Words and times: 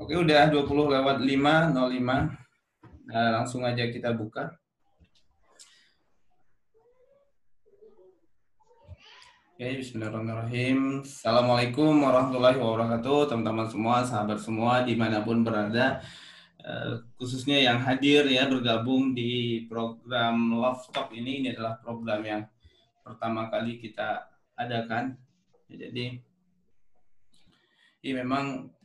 Oke, 0.00 0.16
udah 0.16 0.48
20 0.48 0.64
lewat 0.96 1.20
5.05. 1.20 1.76
Nah, 3.12 3.28
langsung 3.36 3.68
aja 3.68 3.84
kita 3.84 4.16
buka. 4.16 4.48
Oke, 9.52 9.76
bismillahirrahmanirrahim. 9.76 11.04
Assalamualaikum 11.04 12.00
warahmatullahi 12.00 12.56
wabarakatuh. 12.56 13.28
Teman-teman 13.28 13.68
semua, 13.68 14.00
sahabat 14.00 14.40
semua, 14.40 14.88
di 14.88 14.96
mana 14.96 15.20
pun 15.20 15.44
berada. 15.44 16.00
Eh, 16.64 17.04
khususnya 17.20 17.60
yang 17.60 17.84
hadir 17.84 18.24
ya, 18.24 18.48
bergabung 18.48 19.12
di 19.12 19.68
program 19.68 20.56
Love 20.56 20.88
Talk 20.96 21.12
ini. 21.12 21.44
Ini 21.44 21.52
adalah 21.52 21.76
program 21.76 22.24
yang 22.24 22.42
pertama 23.04 23.52
kali 23.52 23.76
kita 23.76 24.32
adakan. 24.56 25.20
Jadi, 25.68 26.24
ini 28.00 28.10
memang 28.16 28.79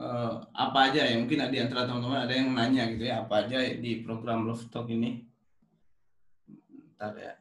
uh, 0.00 0.32
apa 0.56 0.78
aja 0.90 1.04
ya? 1.04 1.16
Mungkin 1.20 1.38
di 1.52 1.58
antara 1.60 1.84
teman-teman 1.84 2.24
ada 2.24 2.34
yang 2.34 2.48
nanya 2.56 2.88
gitu 2.96 3.04
ya 3.06 3.22
apa 3.22 3.46
aja 3.46 3.58
di 3.76 4.00
program 4.02 4.48
Love 4.48 4.66
Talk 4.72 4.88
ini? 4.88 5.22
Bentar 6.96 7.14
ya. 7.20 7.34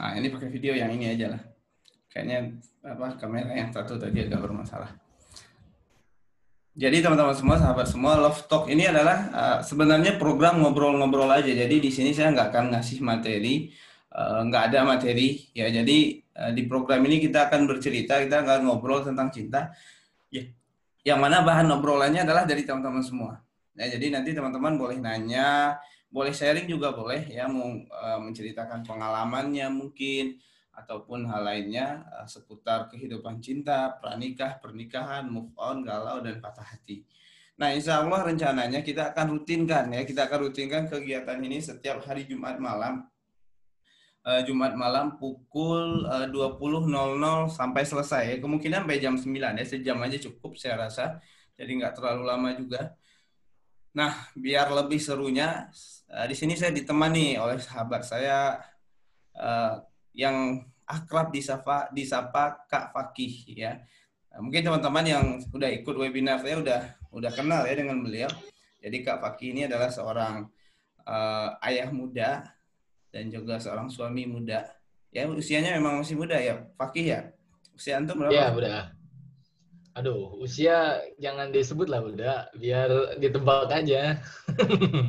Nah, 0.00 0.16
ini 0.16 0.32
pakai 0.32 0.48
video 0.48 0.72
yang 0.72 0.96
ini 0.96 1.12
aja 1.12 1.36
lah 1.36 1.49
kayaknya 2.10 2.58
apa 2.82 3.14
kamera 3.16 3.54
yang 3.54 3.70
satu 3.70 3.94
tadi 3.96 4.26
agak 4.26 4.42
bermasalah. 4.42 4.90
Jadi 6.80 7.02
teman-teman 7.02 7.34
semua, 7.34 7.58
sahabat 7.58 7.86
semua, 7.90 8.14
Love 8.14 8.46
Talk 8.46 8.70
ini 8.70 8.86
adalah 8.86 9.18
uh, 9.34 9.58
sebenarnya 9.60 10.16
program 10.16 10.62
ngobrol-ngobrol 10.62 11.28
aja. 11.28 11.50
Jadi 11.50 11.82
di 11.82 11.90
sini 11.90 12.14
saya 12.14 12.30
nggak 12.30 12.48
akan 12.54 12.64
ngasih 12.72 13.02
materi, 13.02 13.74
uh, 14.14 14.46
nggak 14.46 14.70
ada 14.70 14.86
materi. 14.86 15.50
Ya, 15.50 15.66
jadi 15.66 16.22
uh, 16.38 16.50
di 16.54 16.70
program 16.70 17.02
ini 17.10 17.18
kita 17.20 17.50
akan 17.50 17.66
bercerita, 17.66 18.22
kita 18.22 18.46
akan 18.46 18.70
ngobrol 18.70 19.02
tentang 19.02 19.34
cinta. 19.34 19.74
Ya, 20.30 20.46
yang 21.02 21.18
mana 21.18 21.42
bahan 21.42 21.66
obrolannya 21.74 22.22
adalah 22.22 22.46
dari 22.46 22.62
teman-teman 22.62 23.02
semua. 23.02 23.42
Ya, 23.74 23.90
jadi 23.90 24.14
nanti 24.14 24.30
teman-teman 24.30 24.78
boleh 24.78 25.02
nanya, 25.02 25.74
boleh 26.06 26.30
sharing 26.30 26.70
juga 26.70 26.94
boleh 26.94 27.28
ya, 27.28 27.50
mau 27.50 27.66
uh, 27.76 28.18
menceritakan 28.22 28.86
pengalamannya 28.86 29.68
mungkin 29.68 30.38
ataupun 30.74 31.26
hal 31.26 31.42
lainnya 31.42 32.06
uh, 32.14 32.26
seputar 32.26 32.86
kehidupan 32.88 33.42
cinta, 33.42 33.90
pranikah, 33.98 34.58
pernikahan, 34.62 35.26
move 35.26 35.52
on, 35.58 35.82
galau, 35.82 36.22
dan 36.22 36.38
patah 36.38 36.64
hati. 36.64 37.02
Nah, 37.60 37.76
insya 37.76 38.00
Allah 38.00 38.24
rencananya 38.24 38.80
kita 38.80 39.12
akan 39.12 39.36
rutinkan 39.36 39.92
ya, 39.92 40.02
kita 40.06 40.30
akan 40.30 40.48
rutinkan 40.48 40.88
kegiatan 40.88 41.36
ini 41.44 41.60
setiap 41.60 42.00
hari 42.06 42.24
Jumat 42.24 42.56
malam. 42.56 43.04
Uh, 44.20 44.44
Jumat 44.44 44.76
malam 44.76 45.16
pukul 45.16 46.04
uh, 46.04 46.28
20.00 46.28 46.88
sampai 47.52 47.82
selesai. 47.84 48.22
Ya. 48.32 48.36
Kemungkinan 48.40 48.84
sampai 48.84 49.00
jam 49.00 49.16
9 49.16 49.60
ya, 49.60 49.64
sejam 49.64 49.98
aja 50.00 50.16
cukup 50.20 50.56
saya 50.56 50.76
rasa. 50.88 51.20
Jadi 51.56 51.80
nggak 51.80 51.96
terlalu 51.96 52.22
lama 52.24 52.50
juga. 52.56 52.96
Nah, 53.90 54.12
biar 54.38 54.70
lebih 54.70 55.02
serunya, 55.02 55.66
di 56.06 56.32
sini 56.38 56.54
saya 56.54 56.70
ditemani 56.70 57.34
oleh 57.42 57.58
sahabat 57.58 58.06
saya, 58.06 58.54
yang 60.20 60.68
akrab 60.84 61.32
disapa 61.32 61.88
disapa 61.96 62.68
Kak 62.68 62.92
Fakih 62.92 63.56
ya. 63.56 63.80
Mungkin 64.36 64.60
teman-teman 64.60 65.04
yang 65.08 65.24
sudah 65.40 65.72
ikut 65.72 65.96
webinar 65.96 66.44
saya 66.44 66.60
udah 66.60 66.80
udah 67.16 67.32
kenal 67.32 67.64
ya 67.64 67.72
dengan 67.72 68.04
beliau. 68.04 68.28
Jadi 68.84 69.00
Kak 69.00 69.24
Fakih 69.24 69.56
ini 69.56 69.64
adalah 69.64 69.88
seorang 69.88 70.44
uh, 71.08 71.56
ayah 71.64 71.88
muda 71.88 72.44
dan 73.08 73.32
juga 73.32 73.56
seorang 73.56 73.88
suami 73.88 74.28
muda. 74.28 74.68
Ya 75.10 75.26
usianya 75.26 75.74
memang 75.80 76.04
masih 76.04 76.14
muda 76.14 76.38
ya, 76.38 76.68
Fakih 76.76 77.06
ya. 77.16 77.20
Usia 77.74 77.98
antum 77.98 78.20
berapa? 78.20 78.30
Iya, 78.30 78.46
udah. 78.54 78.80
Aduh, 79.98 80.38
usia 80.38 81.02
jangan 81.18 81.50
disebut 81.50 81.90
lah 81.90 81.98
udah, 81.98 82.46
biar 82.54 83.18
ditebak 83.18 83.72
aja. 83.74 84.22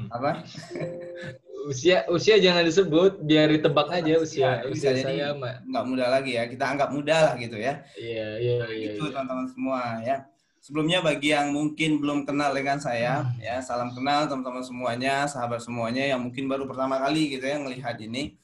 Apa? 0.09 0.41
usia 1.67 2.07
usia 2.09 2.41
jangan 2.41 2.65
disebut 2.65 3.21
biar 3.21 3.51
ditebak 3.53 3.87
aja 3.91 4.13
usia 4.17 4.61
ya, 4.61 4.69
usia 4.69 4.91
saya 4.97 5.25
nggak 5.37 5.85
muda 5.85 6.05
lagi 6.09 6.37
ya 6.37 6.49
kita 6.49 6.65
anggap 6.65 6.89
muda 6.89 7.31
lah 7.31 7.33
gitu 7.37 7.57
ya. 7.57 7.83
Iya 7.97 8.27
iya 8.39 8.53
nah, 8.61 8.69
iya 8.71 8.87
itu 8.95 9.03
iya. 9.05 9.13
teman-teman 9.13 9.47
semua 9.51 9.81
ya. 10.01 10.17
Sebelumnya 10.61 11.01
bagi 11.01 11.33
yang 11.33 11.49
mungkin 11.57 11.97
belum 11.97 12.29
kenal 12.29 12.53
dengan 12.53 12.77
saya 12.77 13.25
hmm. 13.25 13.41
ya 13.41 13.57
salam 13.65 13.93
kenal 13.93 14.29
teman-teman 14.29 14.61
semuanya 14.61 15.25
sahabat 15.25 15.61
semuanya 15.61 16.05
yang 16.05 16.21
mungkin 16.21 16.45
baru 16.45 16.69
pertama 16.69 17.01
kali 17.01 17.37
gitu 17.37 17.45
ya 17.45 17.57
melihat 17.61 17.97
ini. 18.01 18.37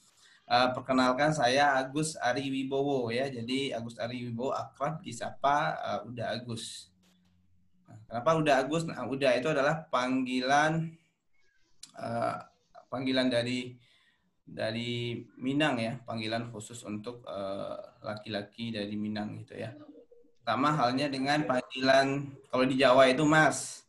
Uh, 0.48 0.72
perkenalkan 0.72 1.28
saya 1.28 1.76
Agus 1.76 2.16
Ari 2.16 2.48
Wibowo 2.48 3.12
ya 3.12 3.28
jadi 3.28 3.76
Agus 3.76 4.00
Ari 4.00 4.24
Wibowo 4.24 4.56
akrab 4.56 5.04
disapa 5.04 5.76
uh, 5.76 6.08
Uda 6.08 6.32
Agus. 6.32 6.88
Nah, 7.84 8.00
kenapa 8.08 8.30
Uda 8.32 8.52
Agus? 8.64 8.88
Nah 8.88 9.04
Uda 9.04 9.36
itu 9.36 9.52
adalah 9.52 9.84
panggilan 9.92 10.96
uh, 12.00 12.48
panggilan 12.88 13.28
dari 13.28 13.76
dari 14.48 15.20
Minang 15.36 15.76
ya, 15.76 16.00
panggilan 16.08 16.48
khusus 16.48 16.80
untuk 16.88 17.20
eh, 17.28 17.76
laki-laki 18.00 18.72
uh, 18.72 18.80
dari 18.80 18.96
Minang 18.96 19.44
gitu 19.44 19.60
ya. 19.60 19.76
Sama 20.48 20.72
halnya 20.72 21.12
dengan 21.12 21.44
panggilan 21.44 22.32
kalau 22.48 22.64
di 22.64 22.74
Jawa 22.80 23.12
itu 23.12 23.28
Mas, 23.28 23.84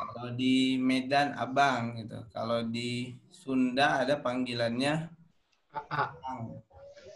kalau 0.00 0.32
di 0.32 0.80
Medan 0.80 1.36
Abang 1.36 2.00
gitu. 2.00 2.24
Kalau 2.32 2.64
di 2.64 3.12
Sunda 3.28 4.00
ada 4.00 4.16
panggilannya 4.16 5.12
AA. 5.76 6.04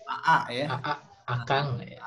AA 0.05 0.39
ya. 0.53 0.67
AA, 0.69 0.95
Akang 1.25 1.81
ya. 1.81 2.05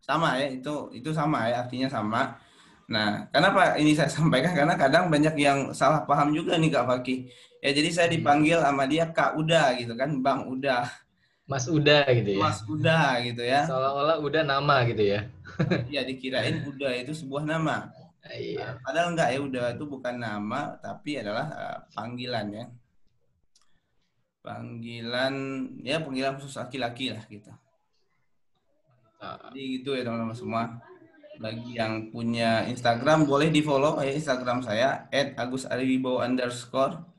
Sama 0.00 0.36
ya, 0.40 0.48
itu 0.48 0.92
itu 0.96 1.12
sama 1.12 1.48
ya, 1.48 1.64
artinya 1.64 1.88
sama. 1.88 2.40
Nah, 2.84 3.32
kenapa 3.32 3.80
ini 3.80 3.96
saya 3.96 4.12
sampaikan? 4.12 4.52
Karena 4.52 4.76
kadang 4.76 5.08
banyak 5.08 5.34
yang 5.40 5.58
salah 5.72 6.04
paham 6.04 6.36
juga 6.36 6.60
nih 6.60 6.68
Kak 6.68 6.84
Fakih 6.84 7.32
Ya 7.64 7.72
jadi 7.72 7.88
saya 7.96 8.08
hmm. 8.12 8.16
dipanggil 8.20 8.58
sama 8.60 8.84
dia 8.84 9.08
Kak 9.08 9.40
Uda 9.40 9.72
gitu 9.80 9.96
kan, 9.96 10.20
Bang 10.20 10.44
Uda. 10.52 10.84
Mas 11.48 11.64
Uda 11.64 12.04
gitu 12.12 12.36
ya. 12.36 12.40
Mas 12.44 12.60
Uda 12.68 13.00
gitu 13.24 13.40
ya. 13.40 13.64
Seolah-olah 13.64 14.20
Uda 14.20 14.44
nama 14.44 14.84
gitu 14.84 15.00
ya. 15.00 15.24
Iya 15.92 16.04
dikirain 16.04 16.60
Uda 16.68 16.92
itu 16.92 17.16
sebuah 17.16 17.48
nama. 17.48 17.88
Iya. 18.28 18.76
Padahal 18.84 19.16
enggak 19.16 19.28
ya 19.32 19.38
Uda 19.40 19.62
itu 19.80 19.84
bukan 19.88 20.20
nama 20.20 20.76
tapi 20.76 21.16
adalah 21.16 21.46
uh, 21.56 21.78
panggilan 21.96 22.52
ya. 22.52 22.64
Panggilan 24.44 25.34
ya 25.80 26.04
panggilan 26.04 26.36
khusus 26.36 26.60
laki-laki 26.60 27.16
lah 27.16 27.24
gitu. 27.32 27.48
Jadi 29.24 29.60
gitu 29.80 29.96
ya 29.96 30.04
teman-teman 30.04 30.36
semua. 30.36 30.68
Bagi 31.40 31.76
yang 31.76 32.14
punya 32.14 32.62
Instagram 32.70 33.26
boleh 33.26 33.50
di 33.50 33.60
follow 33.60 33.98
ya 33.98 34.14
Instagram 34.14 34.62
saya 34.62 35.10
@agusariwibowo 35.12 36.22
underscore 36.22 37.14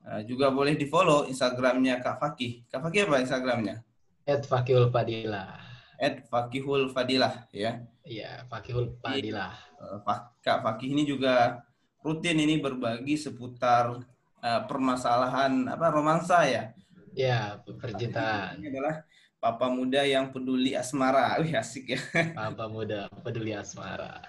Uh, 0.00 0.24
juga 0.24 0.48
boleh 0.48 0.80
di 0.80 0.88
follow 0.88 1.28
Instagramnya 1.28 2.00
Kak 2.00 2.16
Fakih. 2.16 2.64
Kak 2.72 2.80
Fakih 2.80 3.04
apa 3.04 3.20
Instagramnya? 3.20 3.84
At 4.24 4.48
Fakihul 4.48 4.88
Fadilah. 4.88 5.60
At 6.00 6.24
Fakihul 6.24 6.88
Fadilah 6.88 7.44
ya. 7.52 7.84
Iya, 8.00 8.48
Fakihul 8.48 8.96
Fadilah. 8.96 9.52
Uh, 9.76 10.00
Kak 10.40 10.64
Fakih 10.64 10.96
ini 10.96 11.04
juga 11.04 11.60
rutin 12.00 12.40
ini 12.40 12.56
berbagi 12.56 13.20
seputar 13.20 14.00
uh, 14.40 14.62
permasalahan 14.64 15.68
apa 15.68 15.92
romansa 15.92 16.48
ya. 16.48 16.72
Iya, 17.12 17.60
percintaan. 17.60 18.56
Ini 18.56 18.72
adalah 18.72 19.04
papa 19.40 19.72
muda 19.72 20.04
yang 20.04 20.30
peduli 20.30 20.76
asmara. 20.76 21.34
Wih, 21.42 21.56
asik 21.56 21.96
ya. 21.96 22.00
Papa 22.36 22.68
muda 22.68 23.08
peduli 23.24 23.56
asmara. 23.56 24.20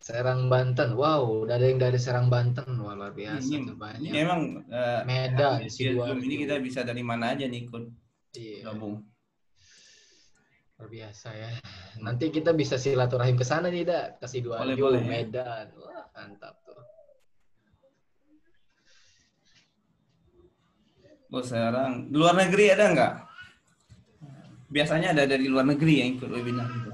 Serang 0.00 0.52
Banten. 0.52 0.96
Wow, 1.00 1.48
udah 1.48 1.56
ada 1.56 1.64
yang 1.68 1.80
dari 1.80 1.96
Serang 1.96 2.28
Banten. 2.28 2.76
Wah, 2.80 2.92
luar 2.92 3.16
biasa. 3.16 3.44
Ini, 3.44 3.72
banyak. 3.72 4.10
ini 4.12 4.18
emang 4.20 4.40
uh, 4.68 5.00
Medan, 5.08 5.64
Sidoarjo. 5.64 6.20
Ini 6.20 6.36
kita 6.44 6.60
bisa 6.60 6.84
dari 6.84 7.00
mana 7.00 7.32
aja 7.32 7.48
nih 7.48 7.64
ikut 7.64 7.84
iya. 8.36 8.68
gabung. 8.68 9.00
Luar 10.76 10.88
biasa 10.92 11.28
ya. 11.32 11.48
Nanti 12.04 12.28
kita 12.28 12.52
bisa 12.52 12.76
silaturahim 12.76 13.32
ke 13.32 13.48
sana 13.48 13.72
nih, 13.72 13.88
Dak. 13.88 14.20
Ke 14.20 14.28
Sidoarjo, 14.28 14.76
boleh, 14.76 14.76
boleh, 14.76 15.02
Medan. 15.08 15.72
Wah, 15.80 16.04
mantap 16.12 16.60
tuh. 16.68 16.80
Oh, 21.32 21.40
sekarang 21.40 22.12
luar 22.12 22.36
negeri 22.36 22.76
ada 22.76 22.92
nggak? 22.92 23.33
Biasanya 24.74 25.14
ada 25.14 25.22
dari 25.30 25.46
luar 25.46 25.70
negeri 25.70 26.02
yang 26.02 26.08
ikut 26.18 26.28
webinar 26.34 26.66
itu. 26.66 26.90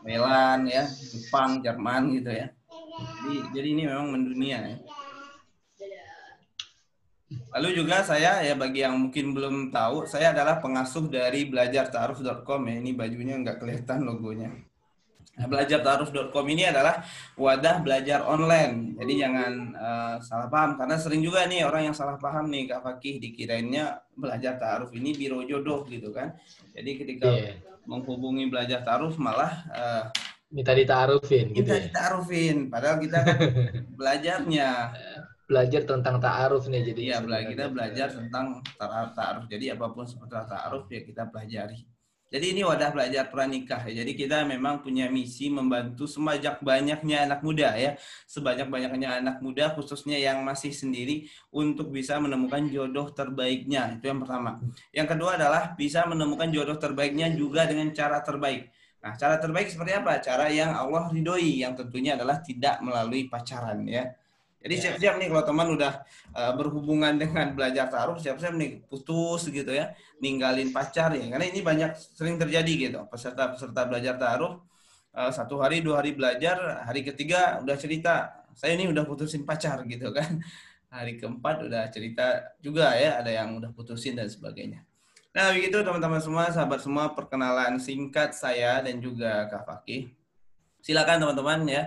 Thailand 0.00 0.64
ya, 0.68 0.84
Jepang, 0.88 1.60
Jerman 1.60 2.02
gitu 2.16 2.32
ya. 2.32 2.48
Jadi, 3.00 3.36
jadi 3.52 3.68
ini 3.68 3.82
memang 3.88 4.08
mendunia 4.12 4.58
ya. 4.64 4.76
Lalu 7.54 7.82
juga 7.82 8.02
saya 8.02 8.42
ya 8.42 8.58
bagi 8.58 8.82
yang 8.82 8.98
mungkin 8.98 9.34
belum 9.34 9.56
tahu, 9.70 10.06
saya 10.06 10.34
adalah 10.34 10.58
pengasuh 10.58 11.06
dari 11.06 11.46
belajartaaruf.com 11.46 12.60
ya. 12.66 12.74
Ini 12.82 12.90
bajunya 12.96 13.34
nggak 13.38 13.58
kelihatan 13.62 14.02
logonya. 14.02 14.50
Nah, 15.38 15.46
belajartaaruf.com 15.48 16.46
ini 16.52 16.68
adalah 16.68 17.00
wadah 17.38 17.80
belajar 17.80 18.26
online. 18.26 18.98
Jadi 18.98 19.12
jangan 19.24 19.52
uh, 19.72 20.16
salah 20.20 20.52
paham 20.52 20.76
karena 20.76 20.96
sering 21.00 21.24
juga 21.24 21.48
nih 21.48 21.64
orang 21.64 21.88
yang 21.88 21.96
salah 21.96 22.20
paham 22.20 22.52
nih 22.52 22.68
Kak 22.68 22.84
Fakih 22.84 23.22
dikirainnya 23.22 24.04
belajar 24.12 24.60
ta'aruf 24.60 24.92
ini 24.92 25.16
biro 25.16 25.40
jodoh 25.46 25.88
gitu 25.88 26.12
kan. 26.12 26.36
Jadi 26.76 26.90
ketika 27.00 27.28
yeah. 27.32 27.56
menghubungi 27.88 28.52
belajar 28.52 28.84
ta'aruf 28.84 29.16
malah 29.16 29.64
uh, 29.72 30.04
minta 30.50 30.74
ditaarufin 30.74 31.54
gitu. 31.54 31.72
Minta 31.72 32.10
ya? 32.28 32.54
padahal 32.66 32.96
kita 32.98 33.18
kan 33.22 33.38
belajarnya 33.98 34.68
belajar 35.50 35.82
tentang 35.82 36.22
ta'aruf 36.22 36.70
nih 36.70 36.94
jadi 36.94 37.00
Iya, 37.10 37.16
belajar 37.26 37.48
kita 37.50 37.64
belajar 37.74 38.08
tentang 38.12 38.46
ta'aruf. 38.78 39.44
Jadi 39.50 39.72
apa 39.74 39.86
pun 39.90 40.06
seputar 40.06 40.46
ta'aruf 40.46 40.86
ya 40.90 41.00
kita 41.02 41.26
pelajari. 41.30 41.82
Jadi 42.30 42.54
ini 42.54 42.62
wadah 42.62 42.94
belajar 42.94 43.26
pranikah 43.26 43.82
ya. 43.90 44.06
Jadi 44.06 44.14
kita 44.14 44.46
memang 44.46 44.86
punya 44.86 45.10
misi 45.10 45.50
membantu 45.50 46.06
sebanyak 46.06 46.62
banyaknya 46.62 47.26
anak 47.26 47.42
muda 47.42 47.74
ya, 47.74 47.98
sebanyak 48.30 48.70
banyaknya 48.70 49.18
anak 49.18 49.42
muda 49.42 49.74
khususnya 49.74 50.14
yang 50.14 50.46
masih 50.46 50.70
sendiri 50.70 51.26
untuk 51.50 51.90
bisa 51.90 52.22
menemukan 52.22 52.70
jodoh 52.70 53.10
terbaiknya. 53.10 53.98
Itu 53.98 54.14
yang 54.14 54.22
pertama. 54.22 54.62
Yang 54.94 55.08
kedua 55.18 55.30
adalah 55.34 55.74
bisa 55.74 56.06
menemukan 56.06 56.46
jodoh 56.54 56.78
terbaiknya 56.78 57.34
juga 57.34 57.66
dengan 57.66 57.90
cara 57.90 58.22
terbaik. 58.22 58.70
Nah, 59.00 59.16
cara 59.16 59.40
terbaik 59.40 59.66
seperti 59.72 59.96
apa? 59.96 60.20
Cara 60.22 60.46
yang 60.52 60.70
Allah 60.76 61.08
ridhoi, 61.08 61.64
yang 61.64 61.72
tentunya 61.72 62.14
adalah 62.14 62.38
tidak 62.44 62.78
melalui 62.84 63.26
pacaran 63.26 63.82
ya. 63.88 64.06
Jadi 64.60 64.74
ya. 64.76 64.80
siap-siap 64.84 65.14
nih 65.16 65.28
kalau 65.32 65.44
teman 65.48 65.68
udah 65.72 65.92
uh, 66.36 66.52
berhubungan 66.52 67.16
dengan 67.16 67.56
belajar 67.56 67.88
taruh, 67.88 68.20
siap-siap 68.20 68.52
nih 68.52 68.84
putus 68.84 69.48
gitu 69.48 69.72
ya, 69.72 69.96
ninggalin 70.20 70.68
pacar 70.68 71.16
ya. 71.16 71.24
Karena 71.32 71.46
ini 71.48 71.64
banyak 71.64 71.96
sering 71.96 72.36
terjadi 72.36 72.68
gitu. 72.68 73.00
Peserta-peserta 73.08 73.88
belajar 73.88 74.20
taruh 74.20 74.60
uh, 75.16 75.32
satu 75.32 75.64
hari 75.64 75.80
dua 75.80 76.04
hari 76.04 76.12
belajar, 76.12 76.84
hari 76.84 77.00
ketiga 77.00 77.56
udah 77.64 77.76
cerita, 77.80 78.44
saya 78.52 78.76
ini 78.76 78.92
udah 78.92 79.08
putusin 79.08 79.48
pacar 79.48 79.80
gitu 79.92 80.12
kan. 80.12 80.44
Hari 80.90 81.16
keempat 81.16 81.70
udah 81.70 81.86
cerita 81.88 82.52
juga 82.60 82.92
ya, 82.98 83.22
ada 83.22 83.30
yang 83.32 83.56
udah 83.56 83.72
putusin 83.72 84.12
dan 84.12 84.28
sebagainya. 84.28 84.84
Nah 85.30 85.54
begitu 85.54 85.78
teman-teman 85.86 86.18
semua, 86.18 86.50
sahabat 86.50 86.82
semua, 86.82 87.14
perkenalan 87.14 87.78
singkat 87.78 88.34
saya 88.34 88.82
dan 88.82 88.98
juga 88.98 89.46
Kak 89.46 89.62
Fakih. 89.62 90.10
Silakan 90.82 91.22
teman-teman 91.22 91.62
ya 91.70 91.82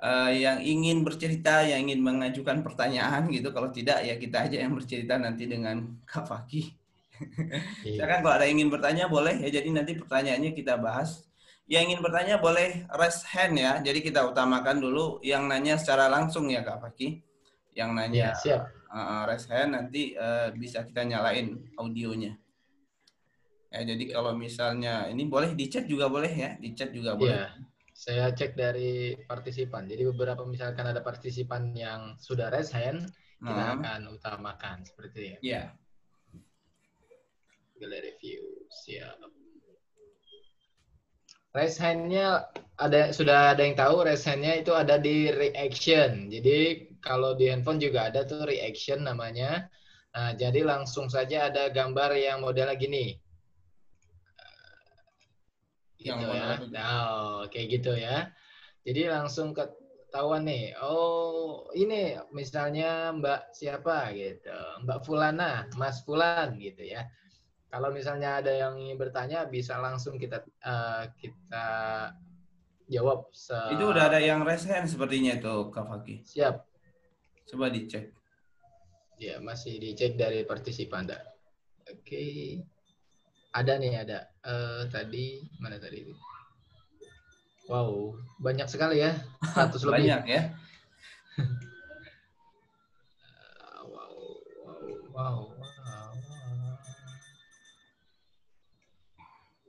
uh, 0.00 0.30
yang 0.32 0.60
ingin 0.60 1.00
bercerita, 1.06 1.64
yang 1.64 1.88
ingin 1.88 2.00
mengajukan 2.02 2.60
pertanyaan 2.60 3.28
gitu. 3.32 3.52
Kalau 3.52 3.72
tidak 3.72 4.04
ya 4.04 4.14
kita 4.16 4.48
aja 4.48 4.56
yang 4.64 4.72
bercerita 4.76 5.16
nanti 5.16 5.48
dengan 5.48 5.96
Kak 6.04 6.26
Fakih. 6.28 6.72
Iya. 7.80 8.04
kan 8.04 8.20
kalau 8.20 8.36
ada 8.36 8.44
yang 8.44 8.60
ingin 8.60 8.68
bertanya 8.68 9.04
boleh 9.08 9.40
ya. 9.40 9.48
Jadi 9.48 9.72
nanti 9.72 9.96
pertanyaannya 9.96 10.52
kita 10.52 10.76
bahas. 10.76 11.24
Yang 11.66 11.82
ingin 11.90 12.00
bertanya 12.04 12.36
boleh 12.38 12.86
raise 12.94 13.24
hand 13.26 13.58
ya. 13.58 13.80
Jadi 13.82 14.04
kita 14.04 14.22
utamakan 14.22 14.78
dulu 14.78 15.18
yang 15.24 15.50
nanya 15.50 15.80
secara 15.80 16.06
langsung 16.06 16.46
ya 16.52 16.62
Kak 16.62 16.78
Fakih. 16.84 17.24
Yang 17.72 17.90
nanya 17.92 18.24
ya, 18.32 18.32
siap. 18.36 18.60
Uh, 18.86 19.24
raise 19.26 19.48
hand 19.48 19.74
nanti 19.74 20.14
uh, 20.14 20.52
bisa 20.54 20.84
kita 20.84 21.02
nyalain 21.02 21.58
audionya. 21.80 22.38
Ya, 23.66 23.82
jadi 23.82 24.04
ya. 24.08 24.12
kalau 24.20 24.32
misalnya 24.38 25.10
ini 25.10 25.26
boleh 25.26 25.52
di 25.52 25.66
chat 25.66 25.90
juga 25.90 26.06
boleh 26.06 26.30
ya, 26.30 26.54
di 26.60 26.70
chat 26.72 26.94
juga 26.94 27.18
boleh. 27.18 27.34
Ya 27.34 27.50
saya 27.96 28.28
cek 28.28 28.52
dari 28.52 29.16
partisipan. 29.24 29.88
Jadi 29.88 30.04
beberapa 30.12 30.44
misalkan 30.44 30.84
ada 30.84 31.00
partisipan 31.00 31.72
yang 31.72 32.20
sudah 32.20 32.52
raise 32.52 32.68
hand, 32.68 33.08
kita 33.40 33.64
hmm. 33.64 33.74
akan 33.80 34.00
utamakan 34.12 34.84
seperti 34.84 35.08
itu 35.08 35.20
ya. 35.24 35.38
Iya. 35.40 35.62
Yeah. 37.80 38.00
review 38.04 38.42
siap. 38.68 39.16
Raise 41.56 41.80
hand-nya 41.80 42.44
ada 42.76 43.16
sudah 43.16 43.56
ada 43.56 43.64
yang 43.64 43.80
tahu 43.80 44.04
raise 44.04 44.28
hand-nya 44.28 44.60
itu 44.60 44.76
ada 44.76 45.00
di 45.00 45.32
reaction. 45.32 46.28
Jadi 46.28 46.92
kalau 47.00 47.32
di 47.32 47.48
handphone 47.48 47.80
juga 47.80 48.12
ada 48.12 48.28
tuh 48.28 48.44
reaction 48.44 49.08
namanya. 49.08 49.72
Nah, 50.12 50.36
jadi 50.36 50.68
langsung 50.68 51.08
saja 51.08 51.48
ada 51.48 51.72
gambar 51.72 52.12
yang 52.16 52.44
modelnya 52.44 52.76
gini 52.76 53.16
gitu 56.06 56.26
ya. 56.30 56.48
Nah, 56.70 57.44
kayak 57.50 57.66
gitu 57.80 57.92
ya. 57.98 58.30
Jadi 58.86 59.02
langsung 59.10 59.50
ketahuan 59.50 60.46
nih. 60.46 60.78
Oh, 60.78 61.66
ini 61.74 62.14
misalnya 62.30 63.10
Mbak 63.10 63.50
siapa 63.50 64.14
gitu. 64.14 64.54
Mbak 64.86 65.02
Fulana, 65.02 65.66
Mas 65.74 66.06
Fulan 66.06 66.54
gitu 66.62 66.86
ya. 66.86 67.02
Kalau 67.66 67.90
misalnya 67.90 68.38
ada 68.38 68.54
yang 68.54 68.78
ingin 68.78 68.96
bertanya 68.96 69.44
bisa 69.50 69.76
langsung 69.82 70.16
kita 70.16 70.46
uh, 70.62 71.10
kita 71.18 71.66
jawab. 72.86 73.26
Se... 73.34 73.58
Itu 73.74 73.90
udah 73.90 74.08
ada 74.08 74.22
yang 74.22 74.46
resen 74.46 74.86
sepertinya 74.86 75.34
itu 75.34 75.54
Kak 75.74 75.84
Faki. 75.90 76.22
Siap. 76.22 76.62
Coba 77.50 77.66
dicek. 77.68 78.14
Ya, 79.18 79.42
masih 79.42 79.82
dicek 79.82 80.14
dari 80.14 80.46
partisipan. 80.46 81.10
Oke. 81.10 81.20
Okay. 82.04 82.42
Ada 83.56 83.80
nih, 83.80 84.04
ada. 84.04 84.18
Uh, 84.44 84.84
tadi, 84.92 85.40
mana 85.56 85.80
tadi? 85.80 86.04
Wow, 87.72 88.12
banyak 88.36 88.68
sekali 88.68 89.00
ya. 89.00 89.16
100 89.56 89.80
lebih. 89.80 89.96
Banyak 89.96 90.22
ya. 90.28 90.42
wow, 93.80 94.12
wow, 95.16 95.40
wow, 95.40 95.40
wow. 95.56 96.10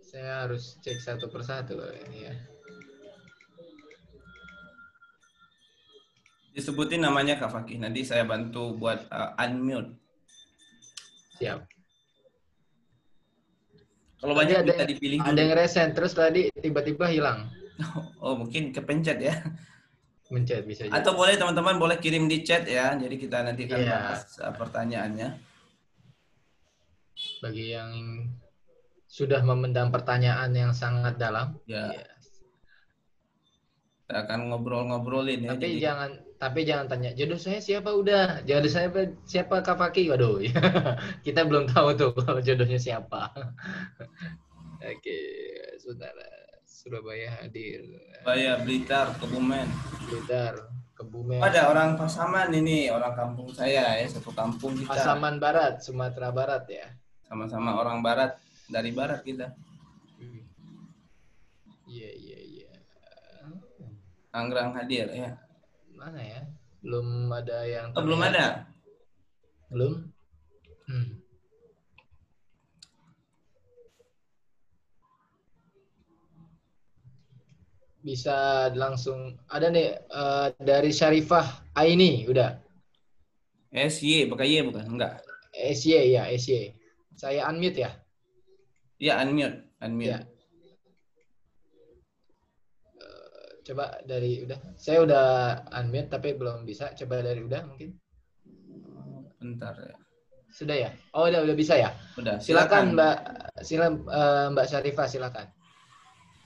Saya 0.04 0.44
harus 0.44 0.76
cek 0.84 1.00
satu 1.00 1.32
persatu 1.32 1.80
ini 1.80 2.28
ya. 2.28 2.36
Disebutin 6.52 7.08
namanya 7.08 7.40
Kak 7.40 7.56
Fakih. 7.56 7.80
Nanti 7.80 8.04
saya 8.04 8.28
bantu 8.28 8.76
buat 8.76 9.08
uh, 9.08 9.32
unmute. 9.40 9.96
Siap. 11.40 11.77
Kalau 14.18 14.34
banyak 14.34 14.66
ada, 14.66 14.74
bisa 14.74 14.86
dipilih 14.90 15.22
Ada 15.22 15.40
yang 15.40 15.54
resen 15.54 15.88
terus 15.94 16.18
tadi 16.18 16.50
tiba-tiba 16.58 17.06
hilang. 17.10 17.50
Oh, 18.18 18.34
mungkin 18.34 18.74
kepencet 18.74 19.22
ya. 19.22 19.38
Mencet 20.34 20.66
bisa. 20.66 20.90
Atau 20.90 21.14
boleh 21.14 21.38
teman-teman 21.38 21.78
boleh 21.78 22.02
kirim 22.02 22.26
di 22.26 22.42
chat 22.42 22.66
ya. 22.66 22.98
Jadi 22.98 23.16
kita 23.22 23.46
nanti 23.46 23.70
akan 23.70 23.80
yeah. 23.80 23.90
bahas 23.94 24.22
uh, 24.42 24.50
pertanyaannya. 24.58 25.30
Bagi 27.46 27.66
yang 27.78 27.92
sudah 29.06 29.46
memendam 29.46 29.94
pertanyaan 29.94 30.50
yang 30.58 30.74
sangat 30.74 31.22
dalam. 31.22 31.62
Ya. 31.70 31.94
Yeah. 31.94 32.10
Kita 34.10 34.26
akan 34.26 34.40
ngobrol-ngobrolin 34.50 35.46
ya. 35.46 35.54
Tapi 35.54 35.78
jadi... 35.78 35.84
jangan 35.86 36.12
tapi 36.38 36.70
jangan 36.70 36.86
tanya 36.86 37.18
jodoh 37.18 37.38
saya 37.42 37.58
siapa 37.58 37.90
udah. 37.90 38.46
Jodoh 38.46 38.70
saya 38.70 38.94
siapa 39.26 39.66
Kak 39.66 39.82
Faki? 39.82 40.14
Waduh. 40.14 40.38
kita 41.26 41.42
belum 41.50 41.66
tahu 41.74 41.98
tuh 41.98 42.14
kalau 42.26 42.38
jodohnya 42.38 42.78
siapa. 42.78 43.34
Oke, 44.94 45.20
saudara. 45.82 46.30
Surabaya 46.70 47.42
hadir. 47.42 47.82
Surabaya, 48.22 48.62
Blitar, 48.62 49.18
Kebumen. 49.18 49.66
Blitar, 50.06 50.70
Kebumen. 50.94 51.42
Ada 51.42 51.74
orang 51.74 51.98
Pasaman 51.98 52.54
ini, 52.54 52.94
orang 52.94 53.18
kampung 53.18 53.50
saya 53.50 53.98
ya, 53.98 54.06
satu 54.06 54.30
kampung 54.32 54.78
kita. 54.78 54.94
Pasaman 54.94 55.42
Barat, 55.42 55.82
Sumatera 55.82 56.30
Barat 56.30 56.70
ya. 56.70 56.86
Sama-sama 57.26 57.82
orang 57.82 58.06
Barat, 58.06 58.38
dari 58.70 58.94
Barat 58.94 59.26
kita. 59.26 59.58
Iya, 61.90 62.12
iya, 62.14 62.40
iya. 62.46 62.70
Anggrang 64.32 64.78
hadir 64.78 65.10
ya. 65.12 65.47
Mana 65.98 66.22
ya? 66.22 66.42
Belum 66.86 67.34
ada 67.34 67.66
yang. 67.66 67.92
Oh, 67.98 68.06
belum 68.06 68.22
ada. 68.22 68.70
Belum. 69.74 70.14
Hmm. 70.88 71.28
bisa 78.08 78.72
langsung 78.72 79.36
ada 79.52 79.68
nih 79.68 80.00
uh, 80.16 80.56
dari 80.64 80.96
Syarifah 80.96 81.60
Aini 81.76 82.24
udah 82.24 82.56
SY 83.76 84.32
pakai 84.32 84.48
Y 84.48 84.64
bukan 84.64 84.96
enggak 84.96 85.20
SY 85.52 86.16
ya 86.16 86.32
SY 86.32 86.72
saya 87.20 87.44
unmute 87.52 87.84
ya 87.84 87.92
ya 88.96 89.20
unmute 89.20 89.60
unmute 89.84 90.16
ya. 90.16 90.20
Uh, 92.96 93.57
coba 93.68 94.00
dari 94.08 94.48
udah. 94.48 94.60
Saya 94.80 95.04
udah 95.04 95.26
unmute 95.76 96.08
tapi 96.08 96.40
belum 96.40 96.64
bisa. 96.64 96.96
Coba 96.96 97.20
dari 97.20 97.44
udah 97.44 97.62
mungkin. 97.68 97.92
Bentar 99.44 99.76
ya. 99.76 99.96
Sudah 100.48 100.76
ya? 100.80 100.90
Oh 101.12 101.28
udah 101.28 101.44
udah 101.44 101.56
bisa 101.56 101.76
ya? 101.76 101.92
Udah 102.16 102.40
silakan, 102.40 102.96
silakan. 102.96 102.96
Mbak 102.96 103.16
silakan 103.60 103.94
uh, 104.08 104.46
Mbak 104.56 104.66
Syarifah 104.72 105.08
silakan. 105.12 105.48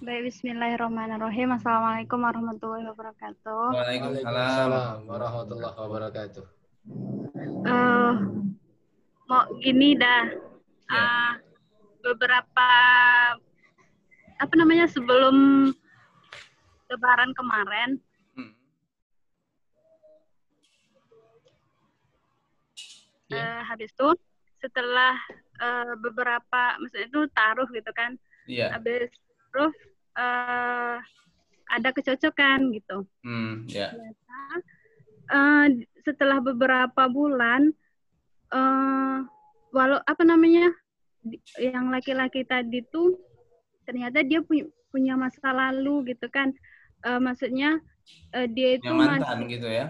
Baik, 0.01 0.34
Bismillahirrahmanirrahim. 0.34 1.54
Assalamualaikum 1.62 2.25
warahmatullahi 2.25 2.90
wabarakatuh. 2.90 3.66
Waalaikumsalam. 3.70 5.06
Warahmatullahi 5.06 5.78
wabarakatuh. 5.78 6.46
Uh, 7.70 8.13
mau 9.30 9.46
gini 9.62 9.94
dah. 9.94 10.25
Uh, 10.90 11.34
beberapa 12.01 12.70
apa 14.42 14.54
namanya 14.58 14.90
sebelum 14.90 15.70
Lebaran 16.91 17.31
kemarin. 17.31 17.89
Hmm. 18.36 18.53
Iya. 23.31 23.39
Eh, 23.39 23.62
habis 23.63 23.89
itu 23.95 24.10
setelah 24.60 25.15
eh, 25.63 25.93
beberapa, 26.03 26.62
maksudnya 26.83 27.07
itu 27.07 27.21
taruh 27.31 27.69
gitu 27.71 27.91
kan. 27.95 28.19
Iya. 28.45 28.75
Habis 28.75 29.07
taruh 29.50 29.74
eh, 30.19 30.98
ada 31.71 31.89
kecocokan 31.95 32.75
gitu. 32.75 33.07
Hmm, 33.24 33.63
ya. 33.71 33.95
ternyata 33.95 34.39
eh, 35.31 35.65
setelah 36.03 36.43
beberapa 36.43 37.07
bulan 37.07 37.71
eh 38.51 39.17
walau 39.71 40.03
apa 40.03 40.24
namanya 40.27 40.67
yang 41.55 41.88
laki-laki 41.88 42.43
tadi 42.43 42.83
tuh 42.91 43.15
ternyata 43.88 44.19
dia 44.19 44.43
punya 44.43 44.67
punya 44.91 45.15
masa 45.15 45.55
lalu 45.55 46.12
gitu 46.12 46.27
kan 46.27 46.51
Eh, 47.08 47.20
maksudnya 47.22 47.70
eh, 48.36 48.48
dia 48.55 48.70
itu 48.77 48.86
Yang 48.89 48.98
mantan 49.00 49.38
masih 49.41 49.48
gitu 49.58 49.67
ya. 49.70 49.86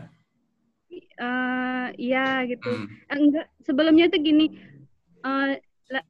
eh, 1.21 1.85
iya 2.03 2.19
gitu 2.51 2.67
Hmm. 2.67 2.87
Eh, 3.11 3.17
enggak 3.19 3.45
sebelumnya 3.67 4.05
tuh 4.13 4.19
gini 4.27 4.45
eh, 5.27 5.51
la- 5.93 6.07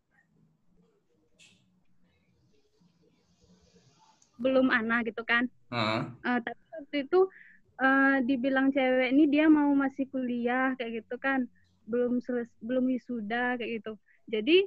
belum 4.41 4.67
anak 4.73 4.99
gitu 5.13 5.21
kan 5.25 5.45
Heeh. 5.71 6.01
Eh, 6.27 6.39
tapi 6.45 6.61
waktu 6.77 6.95
itu 7.05 7.19
eh, 7.81 8.15
dibilang 8.27 8.67
cewek 8.75 9.09
ini 9.13 9.23
dia 9.33 9.45
mau 9.49 9.71
masih 9.73 10.05
kuliah 10.13 10.73
kayak 10.77 11.03
gitu 11.05 11.15
kan 11.21 11.45
belum 11.89 12.21
seles 12.21 12.49
belum 12.61 12.85
wisuda 12.93 13.57
kayak 13.57 13.81
gitu 13.81 13.93
jadi 14.29 14.57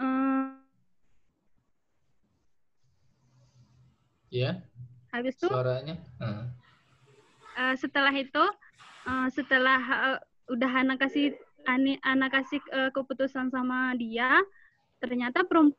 eh, 0.00 0.46
Ya, 4.30 4.60
habis 5.18 5.34
itu 5.36 5.48
suaranya. 5.50 5.94
Hmm. 6.22 6.48
eh, 7.58 7.74
setelah 7.76 8.14
itu 8.14 8.44
eh, 9.06 9.28
setelah 9.34 9.80
eh, 9.82 10.18
udah 10.48 10.70
anak 10.72 11.02
kasih 11.02 11.34
ani, 11.66 11.98
anak 12.06 12.32
kasih 12.38 12.62
eh, 12.72 12.90
keputusan 12.94 13.50
sama 13.50 13.92
dia 13.98 14.38
ternyata 15.02 15.42
perempuan 15.44 15.76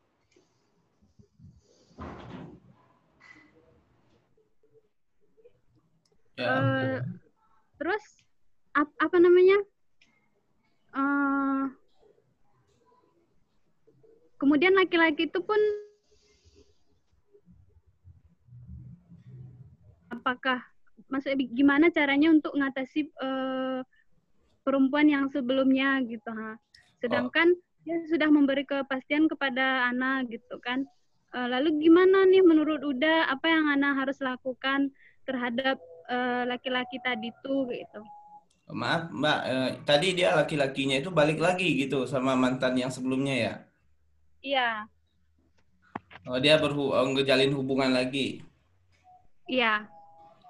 Ya. 6.39 7.03
Terus 7.75 8.03
ap- 8.71 8.95
apa 8.95 9.17
namanya 9.19 9.59
Eh, 10.89 11.65
kemudian 14.41 14.73
laki-laki 14.73 15.29
itu 15.29 15.39
pun 15.45 15.59
apakah 20.19 20.59
maksudnya 21.07 21.47
gimana 21.55 21.87
caranya 21.95 22.29
untuk 22.35 22.53
ngatasi 22.59 23.07
eh, 23.07 23.79
perempuan 24.67 25.07
yang 25.07 25.25
sebelumnya 25.31 26.03
gitu 26.05 26.29
ha 26.29 26.59
sedangkan 26.99 27.55
dia 27.87 27.97
sudah 28.11 28.27
memberi 28.27 28.67
kepastian 28.67 29.31
kepada 29.31 29.87
Ana 29.89 30.21
gitu 30.27 30.59
kan 30.59 30.83
Eh, 31.29 31.45
lalu 31.53 31.69
gimana 31.85 32.25
nih 32.25 32.41
menurut 32.41 32.81
Uda 32.81 33.29
apa 33.29 33.45
yang 33.53 33.69
Ana 33.69 33.93
harus 33.93 34.17
lakukan 34.17 34.89
terhadap 35.29 35.77
eh, 36.09 36.43
laki-laki 36.49 36.97
tadi 37.05 37.29
tuh 37.45 37.69
gitu 37.69 38.01
Maaf, 38.81 39.03
Mbak. 39.13 39.39
eh, 39.53 39.69
tadi 39.89 40.07
dia 40.17 40.29
laki-lakinya 40.39 40.95
itu 41.01 41.09
balik 41.19 41.37
lagi 41.45 41.69
gitu 41.81 42.05
sama 42.09 42.33
mantan 42.43 42.73
yang 42.81 42.89
sebelumnya 42.95 43.35
ya. 43.45 43.53
iya 44.41 44.89
Oh, 46.29 46.39
dia 46.43 46.55
berhu 46.63 46.85
oh, 46.97 47.05
ngejalin 47.13 47.51
hubungan 47.57 47.91
lagi. 47.97 48.41
iya 49.49 49.89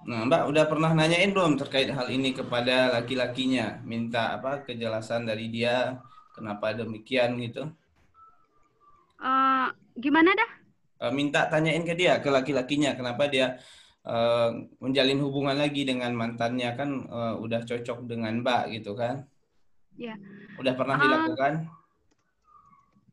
Nah, 0.07 0.23
Mbak 0.25 0.43
udah 0.47 0.65
pernah 0.65 0.91
nanyain 0.95 1.35
belum 1.35 1.59
terkait 1.59 1.91
hal 1.91 2.07
ini 2.07 2.31
kepada 2.31 2.87
laki-lakinya? 2.95 3.83
Minta 3.83 4.39
apa 4.39 4.63
kejelasan 4.63 5.27
dari 5.27 5.51
dia 5.51 5.99
kenapa 6.31 6.71
demikian 6.71 7.35
gitu? 7.43 7.67
Eh, 9.19 9.67
gimana 9.99 10.31
dah 10.31 10.51
Eh, 10.99 11.11
minta 11.15 11.47
tanyain 11.47 11.83
ke 11.87 11.95
dia 11.95 12.19
ke 12.19 12.27
laki-lakinya 12.27 12.91
kenapa 12.91 13.27
dia 13.27 13.55
eh, 14.03 14.49
menjalin 14.79 15.19
hubungan 15.19 15.55
lagi 15.55 15.83
dengan 15.83 16.11
mantannya 16.15 16.75
kan 16.75 16.89
eh, 17.03 17.33
udah 17.35 17.67
cocok 17.67 18.07
dengan 18.07 18.39
Mbak 18.39 18.63
gitu 18.79 18.95
kan? 18.95 19.27
Iya. 19.99 20.15
Udah 20.55 20.73
pernah 20.75 20.95
Ah. 20.95 21.03
dilakukan? 21.03 21.53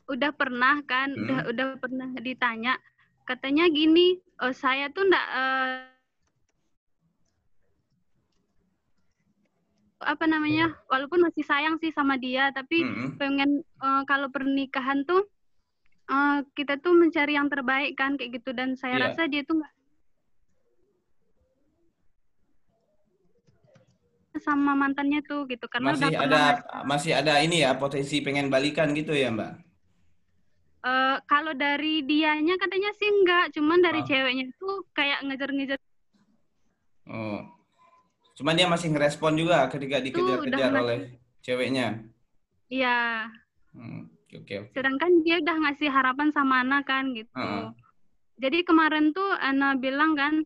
udah 0.07 0.31
pernah 0.31 0.78
kan 0.87 1.11
Hmm. 1.11 1.26
udah 1.26 1.38
udah 1.50 1.66
pernah 1.83 2.07
ditanya 2.23 2.78
katanya 3.26 3.66
gini 3.66 4.14
"Eh, 4.38 4.55
saya 4.55 4.87
tuh 4.87 5.02
ndak 5.02 5.26
eh, 5.35 5.71
apa 10.07 10.25
namanya 10.25 10.71
walaupun 10.87 11.19
masih 11.21 11.43
sayang 11.43 11.77
sih 11.77 11.91
sama 11.91 12.15
dia 12.15 12.55
tapi 12.55 12.81
Mm-mm. 12.81 13.19
pengen 13.19 13.51
eh, 13.61 14.03
kalau 14.07 14.31
pernikahan 14.31 15.03
tuh 15.03 15.27
eh, 16.07 16.39
kita 16.55 16.79
tuh 16.79 16.95
mencari 16.95 17.35
yang 17.35 17.51
terbaik 17.51 17.99
kan 17.99 18.15
kayak 18.15 18.39
gitu 18.39 18.55
dan 18.55 18.79
saya 18.79 18.97
Iya. 18.97 19.05
rasa 19.11 19.23
dia 19.27 19.43
tuh 19.43 19.59
nggak 19.59 19.75
sama 24.37 24.77
mantannya 24.77 25.25
tuh 25.25 25.49
gitu 25.49 25.65
karena 25.65 25.97
Masih 25.97 26.13
udah 26.13 26.21
ada 26.21 26.41
pernah 26.61 26.85
masih 26.85 27.13
ada 27.17 27.41
ini 27.41 27.65
ya 27.65 27.73
potensi 27.75 28.21
pengen 28.21 28.53
balikan 28.53 28.93
gitu 28.93 29.17
ya 29.17 29.33
Mbak? 29.33 29.53
Eh, 30.87 31.17
kalau 31.25 31.51
dari 31.51 32.05
dianya 32.05 32.55
katanya 32.61 32.93
sih 32.95 33.09
enggak, 33.09 33.51
cuman 33.57 33.81
dari 33.81 34.05
Ah. 34.05 34.07
ceweknya 34.07 34.45
itu 34.47 34.69
kayak 34.93 35.25
ngejar-ngejar 35.25 35.81
Oh. 37.09 37.56
Cuman 38.37 38.52
dia 38.52 38.69
masih 38.69 38.93
ngerespon 38.93 39.33
juga 39.33 39.64
ketika 39.73 39.97
dikejar-kejar 39.97 40.71
oleh 40.76 40.99
ceweknya. 41.40 42.05
Iya, 42.69 43.31
Hmm, 43.76 44.09
Oke, 44.33 44.40
oke. 44.40 44.57
sedangkan 44.73 45.21
dia 45.21 45.37
udah 45.40 45.57
ngasih 45.69 45.88
harapan 45.93 46.33
sama 46.33 46.64
Ana 46.64 46.81
kan 46.81 47.12
gitu. 47.12 47.28
Heeh. 47.37 47.69
Jadi 48.40 48.64
kemarin 48.64 49.12
tuh 49.12 49.37
Ana 49.37 49.76
bilang 49.76 50.16
kan, 50.16 50.45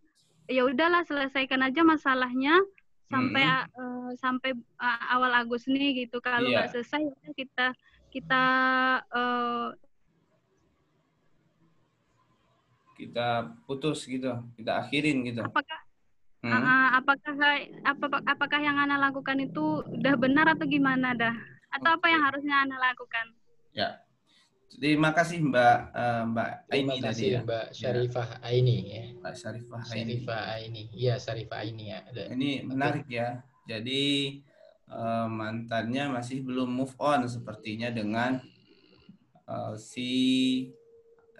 ya 0.50 0.66
udahlah 0.66 1.06
selesaikan 1.06 1.62
aja 1.62 1.82
masalahnya 1.86 2.58
sampai 3.10 3.42
eh, 3.66 4.10
sampai 4.18 4.50
eh, 4.58 5.00
awal 5.14 5.30
Agustus 5.34 5.70
nih 5.70 6.06
gitu. 6.06 6.18
Kalau 6.22 6.46
Iya. 6.46 6.66
nggak 6.66 6.70
selesai 6.74 7.02
ya 7.06 7.30
kita 7.34 7.66
kita 8.10 8.42
eh, 9.14 9.68
Kita 13.00 13.48
putus 13.64 14.04
gitu, 14.04 14.28
kita 14.60 14.76
akhirin 14.84 15.24
gitu. 15.24 15.40
apakah 15.40 15.80
Hmm. 16.40 16.56
eh, 16.56 16.88
apakah 16.96 17.36
apa 17.84 18.06
apakah 18.24 18.60
yang 18.64 18.80
Ana 18.80 18.96
lakukan 18.96 19.36
itu 19.44 19.84
udah 19.84 20.14
benar 20.16 20.48
atau 20.56 20.64
gimana 20.64 21.12
dah? 21.12 21.36
Atau 21.68 22.00
apa 22.00 22.06
yang 22.08 22.24
harusnya 22.24 22.64
Ana 22.64 22.80
lakukan? 22.80 23.36
Ya. 23.76 24.00
Terima 24.70 25.12
kasih 25.12 25.44
Mbak 25.44 25.76
eh, 25.92 26.22
Mbak 26.32 26.50
Terima 26.70 26.92
Aini 26.94 26.96
tadi 26.96 27.04
kasih 27.04 27.26
ya. 27.28 27.40
Mbak 27.44 27.66
Syarifah 27.76 28.28
Aini 28.40 28.76
ya. 28.88 29.02
Mbak 29.20 29.34
Syarifah 29.36 29.80
Aini. 29.84 29.92
Syarifah 29.92 30.42
Aini. 30.56 30.82
Iya, 30.96 31.14
Syarifah 31.20 31.58
Aini 31.60 31.84
ya. 31.92 31.98
Ini 32.08 32.50
menarik 32.64 33.06
ya. 33.12 33.28
Jadi 33.68 34.04
eh, 34.88 35.26
mantannya 35.28 36.04
masih 36.16 36.40
belum 36.40 36.72
move 36.72 36.96
on 36.96 37.28
sepertinya 37.28 37.92
dengan 37.92 38.40
eh, 39.44 39.74
si 39.76 40.08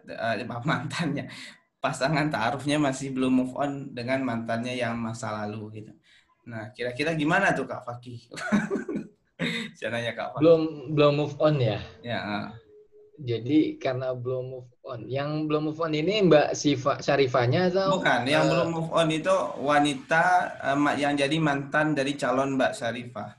eh, 0.04 0.44
maaf, 0.44 0.68
mantannya 0.68 1.24
pasangan 1.80 2.28
taarufnya 2.28 2.76
masih 2.76 3.10
belum 3.16 3.32
move 3.32 3.54
on 3.56 3.90
dengan 3.96 4.20
mantannya 4.20 4.76
yang 4.76 5.00
masa 5.00 5.32
lalu 5.42 5.80
gitu. 5.80 5.92
Nah, 6.44 6.68
kira-kira 6.76 7.16
gimana 7.16 7.56
tuh 7.56 7.64
Kak 7.64 7.84
Fakih? 7.88 8.20
Saya 9.80 9.88
nanya 9.96 10.12
Kak 10.12 10.36
Fakih. 10.36 10.40
Belum 10.44 10.62
belum 10.92 11.12
move 11.16 11.36
on 11.40 11.56
ya. 11.56 11.80
Ya, 12.04 12.18
ah. 12.20 12.46
Jadi 13.20 13.76
karena 13.76 14.16
belum 14.16 14.44
move 14.48 14.72
on. 14.84 15.04
Yang 15.08 15.30
belum 15.48 15.62
move 15.72 15.80
on 15.80 15.92
ini 15.92 16.24
Mbak 16.24 16.56
Sifa 16.56 17.00
Syarifahnya 17.04 17.68
atau 17.68 18.00
bukan. 18.00 18.24
Yang 18.24 18.44
eh, 18.44 18.50
belum 18.52 18.68
move 18.72 18.90
on 18.96 19.08
itu 19.12 19.36
wanita 19.60 20.24
ma- 20.76 20.96
yang 20.96 21.16
jadi 21.16 21.36
mantan 21.36 21.92
dari 21.92 22.16
calon 22.16 22.56
Mbak 22.56 22.72
Syarifah. 22.76 23.30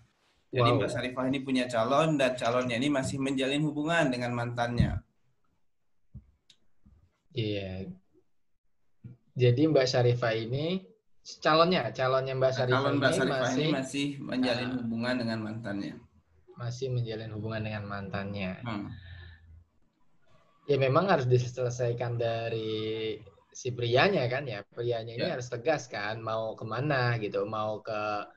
Jadi 0.52 0.70
Wow. 0.70 0.78
Mbak 0.82 0.90
Syarifah 0.92 1.26
ini 1.30 1.40
punya 1.42 1.66
calon 1.66 2.18
dan 2.20 2.38
calonnya 2.38 2.78
ini 2.78 2.90
masih 2.94 3.18
menjalin 3.18 3.64
hubungan 3.66 4.10
dengan 4.10 4.34
mantannya. 4.38 5.02
Iya. 7.32 7.88
Jadi 9.32 9.62
Mbak 9.68 9.88
Syarifah 9.88 10.34
ini 10.36 10.84
calonnya, 11.40 11.88
calonnya 11.92 12.34
Mbak 12.36 12.52
Syarifah 12.52 12.82
Calon 12.84 12.96
Mbak 13.00 13.10
ini 13.10 13.18
Syarifah 13.18 13.40
masih 13.42 13.62
ini 13.64 13.72
masih 13.72 14.08
menjalin 14.20 14.68
Ah. 14.68 14.76
hubungan 14.80 15.16
dengan 15.18 15.40
mantannya. 15.42 15.94
masih 16.52 16.88
menjalin 16.94 17.32
hubungan 17.34 17.62
dengan 17.66 17.84
mantannya. 17.90 18.54
Hmm. 18.62 18.94
Ya 20.70 20.78
memang 20.78 21.10
harus 21.10 21.26
diselesaikan 21.26 22.22
dari 22.22 23.18
si 23.50 23.74
prianya 23.74 24.30
kan 24.30 24.46
ya. 24.46 24.62
Prianya 24.70 25.18
ini 25.18 25.26
Ya. 25.26 25.34
harus 25.34 25.50
tegas 25.50 25.90
kan 25.90 26.22
mau 26.22 26.54
ke 26.54 26.62
mana 26.62 27.18
gitu, 27.18 27.50
mau 27.50 27.82
ke 27.82 28.30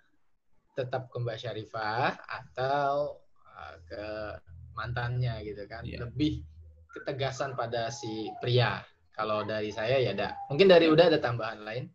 tetap 0.73 1.13
ke 1.13 1.21
Mbak 1.21 1.37
Syarifah 1.37 2.17
atau 2.25 3.21
uh, 3.45 3.77
ke 3.85 4.05
mantannya 4.73 5.45
gitu 5.45 5.69
kan. 5.69 5.85
Ya. 5.85 6.01
Lebih 6.09 6.41
ketegasan 6.97 7.53
pada 7.55 7.93
si 7.93 8.33
pria. 8.41 8.81
Kalau 9.15 9.47
dari 9.47 9.71
saya 9.71 10.03
ya 10.03 10.11
ada. 10.11 10.35
Mungkin 10.51 10.67
dari 10.67 10.91
udah 10.91 11.07
ada 11.07 11.19
tambahan 11.23 11.63
lain. 11.63 11.87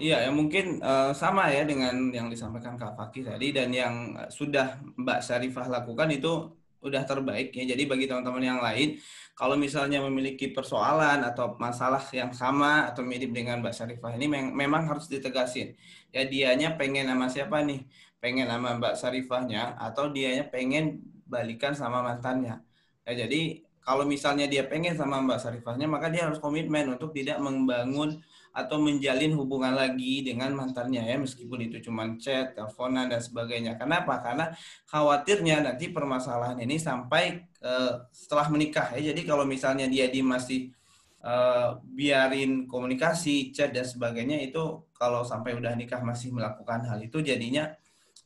Iya, 0.00 0.28
ya 0.28 0.30
mungkin 0.32 0.80
uh, 0.80 1.12
sama 1.12 1.48
ya 1.52 1.64
dengan 1.64 2.12
yang 2.12 2.28
disampaikan 2.32 2.76
Kak 2.76 2.96
Fakih 2.96 3.26
tadi 3.26 3.52
dan 3.52 3.68
yang 3.72 4.16
sudah 4.32 4.80
Mbak 4.96 5.20
Syarifah 5.20 5.66
lakukan 5.68 6.08
itu 6.12 6.52
udah 6.80 7.04
terbaik 7.04 7.52
ya. 7.52 7.64
Jadi 7.68 7.84
bagi 7.84 8.08
teman-teman 8.08 8.40
yang 8.40 8.60
lain, 8.64 8.96
kalau 9.36 9.56
misalnya 9.56 10.00
memiliki 10.00 10.52
persoalan 10.52 11.20
atau 11.24 11.56
masalah 11.60 12.00
yang 12.16 12.32
sama 12.32 12.88
atau 12.88 13.04
mirip 13.04 13.32
dengan 13.32 13.60
Mbak 13.60 13.74
Syarifah 13.76 14.12
ini 14.16 14.26
mem 14.28 14.52
memang 14.56 14.88
harus 14.88 15.08
ditegasin. 15.08 15.76
Ya 16.12 16.24
dianya 16.24 16.76
pengen 16.80 17.08
sama 17.08 17.28
siapa 17.28 17.60
nih? 17.60 17.84
Pengen 18.20 18.48
sama 18.48 18.76
Mbak 18.80 18.94
Syarifahnya 18.96 19.76
atau 19.76 20.08
dianya 20.12 20.48
pengen 20.48 21.04
balikan 21.28 21.76
sama 21.76 22.00
mantannya. 22.00 22.60
Ya 23.04 23.12
jadi 23.26 23.64
kalau 23.80 24.04
misalnya 24.04 24.44
dia 24.44 24.68
pengen 24.68 24.92
sama 24.92 25.24
Mbak 25.24 25.38
Syarifahnya, 25.40 25.88
maka 25.88 26.12
dia 26.12 26.28
harus 26.28 26.36
komitmen 26.36 26.92
untuk 26.92 27.16
tidak 27.16 27.40
membangun 27.40 28.20
atau 28.50 28.82
menjalin 28.82 29.30
hubungan 29.38 29.78
lagi 29.78 30.26
dengan 30.26 30.50
mantannya 30.58 31.06
ya 31.06 31.16
meskipun 31.22 31.70
itu 31.70 31.78
cuma 31.86 32.18
chat, 32.18 32.58
teleponan 32.58 33.06
dan 33.06 33.22
sebagainya. 33.22 33.78
Kenapa? 33.78 34.18
Karena 34.18 34.50
khawatirnya 34.90 35.62
nanti 35.62 35.94
permasalahan 35.94 36.58
ini 36.58 36.74
sampai 36.76 37.46
uh, 37.62 38.10
setelah 38.10 38.50
menikah 38.50 38.90
ya. 38.98 39.14
Jadi 39.14 39.22
kalau 39.22 39.46
misalnya 39.46 39.86
dia 39.86 40.10
di 40.10 40.18
masih 40.18 40.74
uh, 41.22 41.78
biarin 41.94 42.66
komunikasi, 42.66 43.54
chat 43.54 43.70
dan 43.70 43.86
sebagainya 43.86 44.42
itu 44.42 44.82
kalau 44.98 45.22
sampai 45.22 45.54
udah 45.54 45.72
nikah 45.78 46.02
masih 46.02 46.34
melakukan 46.34 46.84
hal 46.90 46.98
itu 46.98 47.22
jadinya 47.22 47.70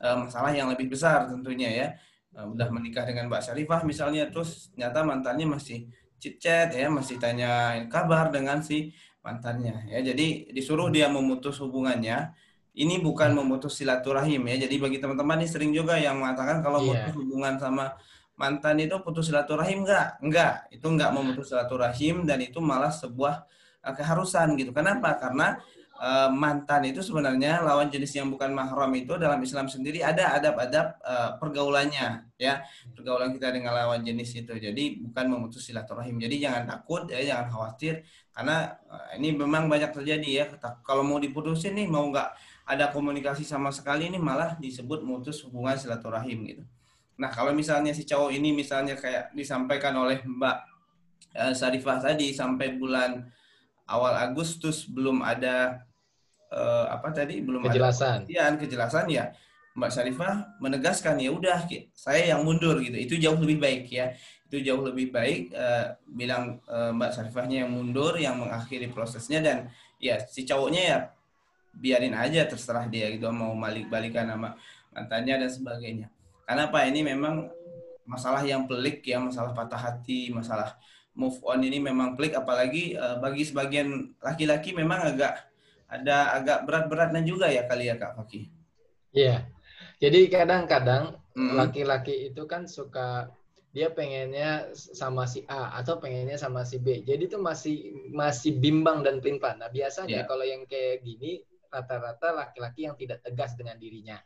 uh, 0.00 0.24
masalah 0.24 0.56
yang 0.56 0.72
lebih 0.72 0.88
besar 0.88 1.28
tentunya 1.28 1.68
ya. 1.68 1.88
Uh, 2.34 2.50
udah 2.50 2.66
menikah 2.74 3.06
dengan 3.06 3.30
Mbak 3.30 3.46
Syarifah 3.46 3.86
misalnya 3.86 4.26
terus 4.26 4.74
nyata 4.74 5.06
mantannya 5.06 5.46
masih 5.46 5.86
chat 6.18 6.74
ya, 6.74 6.90
masih 6.90 7.22
tanya 7.22 7.78
kabar 7.86 8.34
dengan 8.34 8.58
si 8.58 8.90
mantannya 9.22 9.86
ya. 9.88 10.02
Jadi 10.02 10.50
disuruh 10.50 10.90
dia 10.90 11.06
memutus 11.06 11.62
hubungannya. 11.62 12.34
Ini 12.74 12.98
bukan 12.98 13.38
memutus 13.38 13.78
silaturahim 13.78 14.50
ya. 14.50 14.66
Jadi 14.66 14.82
bagi 14.82 14.98
teman-teman 14.98 15.38
ini 15.38 15.46
sering 15.46 15.70
juga 15.70 15.94
yang 15.94 16.18
mengatakan 16.18 16.58
kalau 16.58 16.82
yeah. 16.82 17.06
putus 17.06 17.14
hubungan 17.22 17.54
sama 17.54 17.94
mantan 18.34 18.82
itu 18.82 18.98
putus 18.98 19.30
silaturahim 19.30 19.86
enggak 19.86 20.18
enggak 20.18 20.66
itu 20.74 20.82
enggak 20.82 21.14
memutus 21.14 21.54
silaturahim 21.54 22.26
dan 22.26 22.42
itu 22.42 22.58
malah 22.58 22.90
sebuah 22.90 23.46
eh, 23.86 23.94
keharusan 23.94 24.58
gitu. 24.58 24.74
Kenapa? 24.74 25.14
Karena 25.22 25.54
uh, 25.98 26.30
mantan 26.30 26.86
itu 26.88 27.00
sebenarnya 27.02 27.62
lawan 27.62 27.90
jenis 27.90 28.14
yang 28.18 28.30
bukan 28.30 28.50
mahram 28.50 28.90
itu 28.94 29.14
dalam 29.18 29.38
Islam 29.42 29.70
sendiri 29.70 30.02
ada 30.02 30.34
adab-adab 30.38 30.86
uh, 31.02 31.30
pergaulannya 31.38 32.26
ya. 32.38 32.62
Pergaulan 32.94 33.34
kita 33.34 33.54
dengan 33.54 33.74
lawan 33.74 34.02
jenis 34.02 34.34
itu. 34.38 34.54
Jadi 34.54 35.04
bukan 35.04 35.24
memutus 35.30 35.66
silaturahim. 35.66 36.18
Jadi 36.18 36.42
jangan 36.42 36.66
takut 36.66 37.06
ya 37.10 37.20
jangan 37.22 37.46
khawatir. 37.50 38.02
Karena 38.34 38.74
uh, 38.90 39.14
ini 39.18 39.34
memang 39.34 39.70
banyak 39.70 39.94
terjadi 39.94 40.28
ya. 40.28 40.44
Kalau 40.82 41.06
mau 41.06 41.22
diputusin 41.22 41.78
nih 41.78 41.86
mau 41.86 42.06
nggak 42.10 42.54
ada 42.64 42.88
komunikasi 42.88 43.44
sama 43.44 43.68
sekali 43.68 44.08
ini 44.08 44.16
malah 44.16 44.56
disebut 44.56 45.04
memutus 45.04 45.44
hubungan 45.44 45.76
silaturahim 45.76 46.48
gitu. 46.48 46.64
Nah 47.20 47.30
kalau 47.30 47.52
misalnya 47.54 47.92
si 47.94 48.02
cowok 48.08 48.32
ini 48.34 48.50
misalnya 48.50 48.96
kayak 48.98 49.30
disampaikan 49.36 49.94
oleh 49.94 50.24
Mbak 50.24 50.56
uh, 51.36 51.54
Sarifah 51.54 52.00
tadi 52.00 52.32
sampai 52.32 52.74
bulan 52.74 53.22
awal 53.88 54.16
Agustus 54.16 54.88
belum 54.88 55.20
ada 55.20 55.84
uh, 56.52 56.86
apa 56.92 57.12
tadi? 57.12 57.40
Belum 57.44 57.64
kejelasan. 57.64 58.24
ada 58.24 58.56
kejelasan. 58.56 58.56
kejelasan 58.60 59.06
ya. 59.10 59.24
Mbak 59.74 59.90
Syarifah 59.90 60.34
menegaskan 60.62 61.18
ya 61.18 61.34
udah 61.34 61.66
saya 61.90 62.30
yang 62.30 62.46
mundur 62.46 62.78
gitu. 62.78 62.94
Itu 62.94 63.14
jauh 63.18 63.34
lebih 63.42 63.58
baik 63.58 63.90
ya. 63.90 64.14
Itu 64.46 64.62
jauh 64.62 64.86
lebih 64.86 65.10
baik 65.10 65.50
uh, 65.50 65.98
bilang 66.06 66.62
uh, 66.70 66.94
Mbak 66.94 67.10
Syarifahnya 67.10 67.66
yang 67.66 67.74
mundur 67.74 68.14
yang 68.14 68.38
mengakhiri 68.38 68.94
prosesnya 68.94 69.42
dan 69.42 69.66
ya 69.98 70.22
si 70.22 70.46
cowoknya 70.46 70.82
ya 70.82 70.98
biarin 71.74 72.14
aja 72.14 72.46
terserah 72.46 72.86
dia 72.86 73.10
gitu. 73.10 73.26
Mau 73.34 73.58
balik 73.58 73.90
balikan 73.90 74.30
sama 74.30 74.54
mantannya 74.94 75.42
dan 75.42 75.50
sebagainya. 75.50 76.06
Karena 76.46 76.70
apa? 76.70 76.86
Ini 76.86 77.00
memang 77.02 77.50
masalah 78.06 78.46
yang 78.46 78.70
pelik 78.70 79.02
ya. 79.02 79.18
Masalah 79.18 79.50
patah 79.50 79.90
hati 79.90 80.30
masalah 80.30 80.78
move 81.14 81.38
on 81.46 81.62
ini 81.62 81.78
memang 81.78 82.18
pelik 82.18 82.34
apalagi 82.34 82.98
uh, 82.98 83.22
bagi 83.22 83.46
sebagian 83.46 84.14
laki-laki 84.18 84.74
memang 84.74 85.14
agak 85.14 85.46
ada 85.86 86.34
agak 86.34 86.66
berat-beratnya 86.66 87.22
juga 87.22 87.46
ya 87.48 87.66
kali 87.70 87.86
ya 87.86 87.94
Kak 87.94 88.18
Fakih. 88.18 88.50
Iya. 89.14 89.46
Jadi 90.02 90.26
kadang-kadang 90.26 91.22
hmm. 91.38 91.54
laki-laki 91.54 92.34
itu 92.34 92.42
kan 92.50 92.66
suka 92.66 93.30
dia 93.74 93.90
pengennya 93.90 94.70
sama 94.74 95.26
si 95.26 95.42
A 95.50 95.74
atau 95.82 95.98
pengennya 95.98 96.38
sama 96.38 96.62
si 96.62 96.78
B. 96.78 97.02
Jadi 97.02 97.26
itu 97.26 97.38
masih 97.38 98.06
masih 98.14 98.58
bimbang 98.58 99.02
dan 99.02 99.18
pelin 99.18 99.42
Nah, 99.42 99.70
biasanya 99.70 100.22
yeah. 100.22 100.26
kalau 100.26 100.46
yang 100.46 100.62
kayak 100.66 101.02
gini 101.02 101.42
rata-rata 101.70 102.30
laki-laki 102.30 102.86
yang 102.86 102.94
tidak 102.94 103.22
tegas 103.26 103.58
dengan 103.58 103.74
dirinya. 103.74 104.18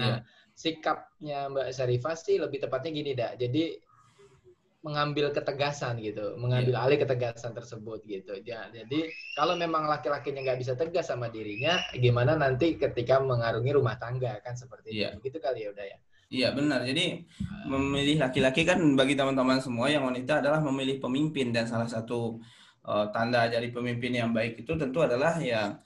Nah, 0.00 0.16
yeah. 0.16 0.18
sikapnya 0.56 1.52
Mbak 1.52 1.68
Syarifah 1.76 2.16
sih 2.16 2.40
lebih 2.40 2.64
tepatnya 2.64 2.90
gini, 2.92 3.12
dah. 3.12 3.32
Jadi 3.36 3.76
mengambil 4.86 5.34
ketegasan 5.34 5.98
gitu, 5.98 6.38
mengambil 6.38 6.78
yeah. 6.78 6.84
alih 6.86 7.02
ketegasan 7.02 7.50
tersebut 7.50 8.06
gitu. 8.06 8.38
Ya, 8.46 8.70
jadi 8.70 9.10
kalau 9.34 9.58
memang 9.58 9.90
laki-lakinya 9.90 10.46
nggak 10.46 10.62
bisa 10.62 10.78
tegas 10.78 11.10
sama 11.10 11.26
dirinya, 11.26 11.82
gimana 11.90 12.38
nanti 12.38 12.78
ketika 12.78 13.18
mengarungi 13.18 13.74
rumah 13.74 13.98
tangga 13.98 14.38
kan 14.46 14.54
seperti 14.54 14.94
yeah. 14.94 15.10
itu. 15.18 15.26
Gitu 15.26 15.42
kali 15.42 15.66
ya 15.66 15.74
udah 15.74 15.86
ya. 15.90 15.98
Iya 16.26 16.48
benar. 16.54 16.86
Jadi 16.86 17.26
memilih 17.66 18.22
laki-laki 18.22 18.62
kan 18.62 18.78
bagi 18.94 19.18
teman-teman 19.18 19.58
semua 19.58 19.90
yang 19.90 20.06
wanita 20.06 20.38
adalah 20.38 20.62
memilih 20.62 21.02
pemimpin 21.02 21.50
dan 21.50 21.66
salah 21.66 21.90
satu 21.90 22.38
uh, 22.86 23.10
tanda 23.10 23.50
dari 23.50 23.70
pemimpin 23.74 24.14
yang 24.14 24.30
baik 24.30 24.62
itu 24.62 24.74
tentu 24.78 25.02
adalah 25.02 25.38
yang 25.42 25.78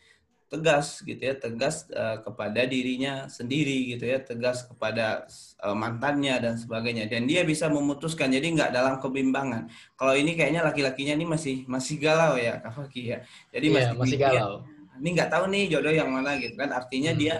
tegas 0.51 1.07
gitu 1.07 1.23
ya 1.23 1.39
tegas 1.39 1.87
uh, 1.95 2.19
kepada 2.27 2.67
dirinya 2.67 3.31
sendiri 3.31 3.95
gitu 3.95 4.03
ya 4.03 4.19
tegas 4.19 4.67
kepada 4.67 5.31
uh, 5.63 5.79
mantannya 5.79 6.35
dan 6.43 6.55
sebagainya. 6.59 7.07
Dan 7.07 7.31
dia 7.31 7.47
bisa 7.47 7.71
memutuskan 7.71 8.35
jadi 8.35 8.51
nggak 8.51 8.75
dalam 8.75 8.99
kebimbangan. 8.99 9.71
Kalau 9.95 10.19
ini 10.19 10.35
kayaknya 10.35 10.67
laki-lakinya 10.67 11.15
ini 11.15 11.27
masih 11.31 11.57
masih 11.71 12.03
galau 12.03 12.35
ya 12.35 12.59
Kak 12.59 12.75
Faki 12.75 13.03
ya. 13.15 13.19
Jadi 13.55 13.67
iya, 13.71 13.77
masih, 13.79 13.95
masih 13.95 14.19
galau. 14.19 14.55
ini 15.01 15.09
nggak 15.17 15.31
tahu 15.31 15.45
nih 15.55 15.65
jodoh 15.71 15.95
yang 15.95 16.11
mana 16.11 16.35
gitu 16.43 16.59
kan. 16.59 16.75
Artinya 16.75 17.15
hmm. 17.15 17.21
dia 17.23 17.35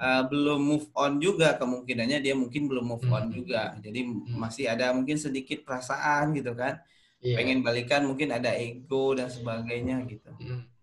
uh, 0.00 0.24
belum 0.24 0.60
move 0.64 0.88
on 0.96 1.20
juga 1.20 1.60
kemungkinannya 1.60 2.24
dia 2.24 2.32
mungkin 2.32 2.64
belum 2.64 2.96
move 2.96 3.06
on 3.12 3.28
hmm. 3.28 3.34
juga. 3.36 3.76
Jadi 3.84 4.08
hmm. 4.08 4.40
masih 4.40 4.72
ada 4.72 4.88
mungkin 4.96 5.20
sedikit 5.20 5.68
perasaan 5.68 6.32
gitu 6.32 6.56
kan. 6.56 6.80
Yeah. 7.24 7.40
pengen 7.40 7.64
balikan 7.64 8.04
mungkin 8.04 8.36
ada 8.36 8.52
ego 8.52 9.16
dan 9.16 9.32
sebagainya 9.32 10.04
gitu. 10.04 10.28
Hmm 10.36 10.73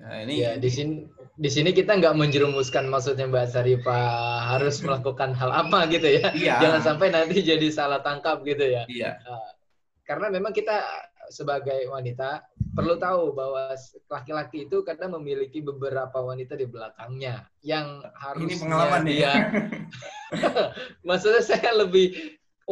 Nah, 0.00 0.24
ini 0.24 0.40
ya 0.40 0.56
di 0.56 0.70
sini 0.72 1.04
di 1.36 1.48
sini 1.52 1.76
kita 1.76 2.00
nggak 2.00 2.16
menjerumuskan 2.16 2.88
maksudnya 2.88 3.28
Mbak 3.28 3.46
Sarifah 3.52 4.56
harus 4.56 4.80
melakukan 4.80 5.36
hal 5.36 5.52
apa 5.52 5.84
gitu 5.92 6.08
ya. 6.08 6.32
Iya. 6.32 6.56
Jangan 6.56 6.80
sampai 6.80 7.12
nanti 7.12 7.44
jadi 7.44 7.68
salah 7.68 8.00
tangkap 8.00 8.40
gitu 8.48 8.64
ya. 8.64 8.88
Iya. 8.88 9.20
Uh, 9.28 9.50
karena 10.08 10.32
memang 10.32 10.56
kita 10.56 10.80
sebagai 11.28 11.84
wanita 11.92 12.42
perlu 12.72 12.96
tahu 12.96 13.36
bahwa 13.36 13.76
laki-laki 14.08 14.66
itu 14.66 14.82
kadang 14.82 15.20
memiliki 15.20 15.60
beberapa 15.60 16.16
wanita 16.18 16.56
di 16.56 16.66
belakangnya 16.66 17.46
yang 17.60 18.00
harus 18.16 18.48
ini 18.48 18.56
pengalaman 18.56 19.04
dia. 19.04 19.20
Ya. 19.20 19.34
maksudnya 21.08 21.44
saya 21.44 21.76
lebih 21.76 22.16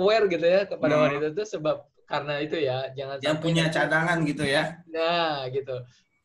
aware 0.00 0.26
gitu 0.32 0.46
ya 0.48 0.64
kepada 0.64 0.96
hmm. 0.96 1.02
wanita 1.04 1.26
itu 1.36 1.44
sebab 1.44 1.84
karena 2.08 2.40
itu 2.40 2.56
ya 2.56 2.88
jangan 2.96 3.20
yang 3.20 3.36
punya 3.36 3.68
cadangan 3.68 4.24
gitu 4.24 4.48
ya. 4.48 4.80
Nah, 4.88 5.44
gitu 5.52 5.76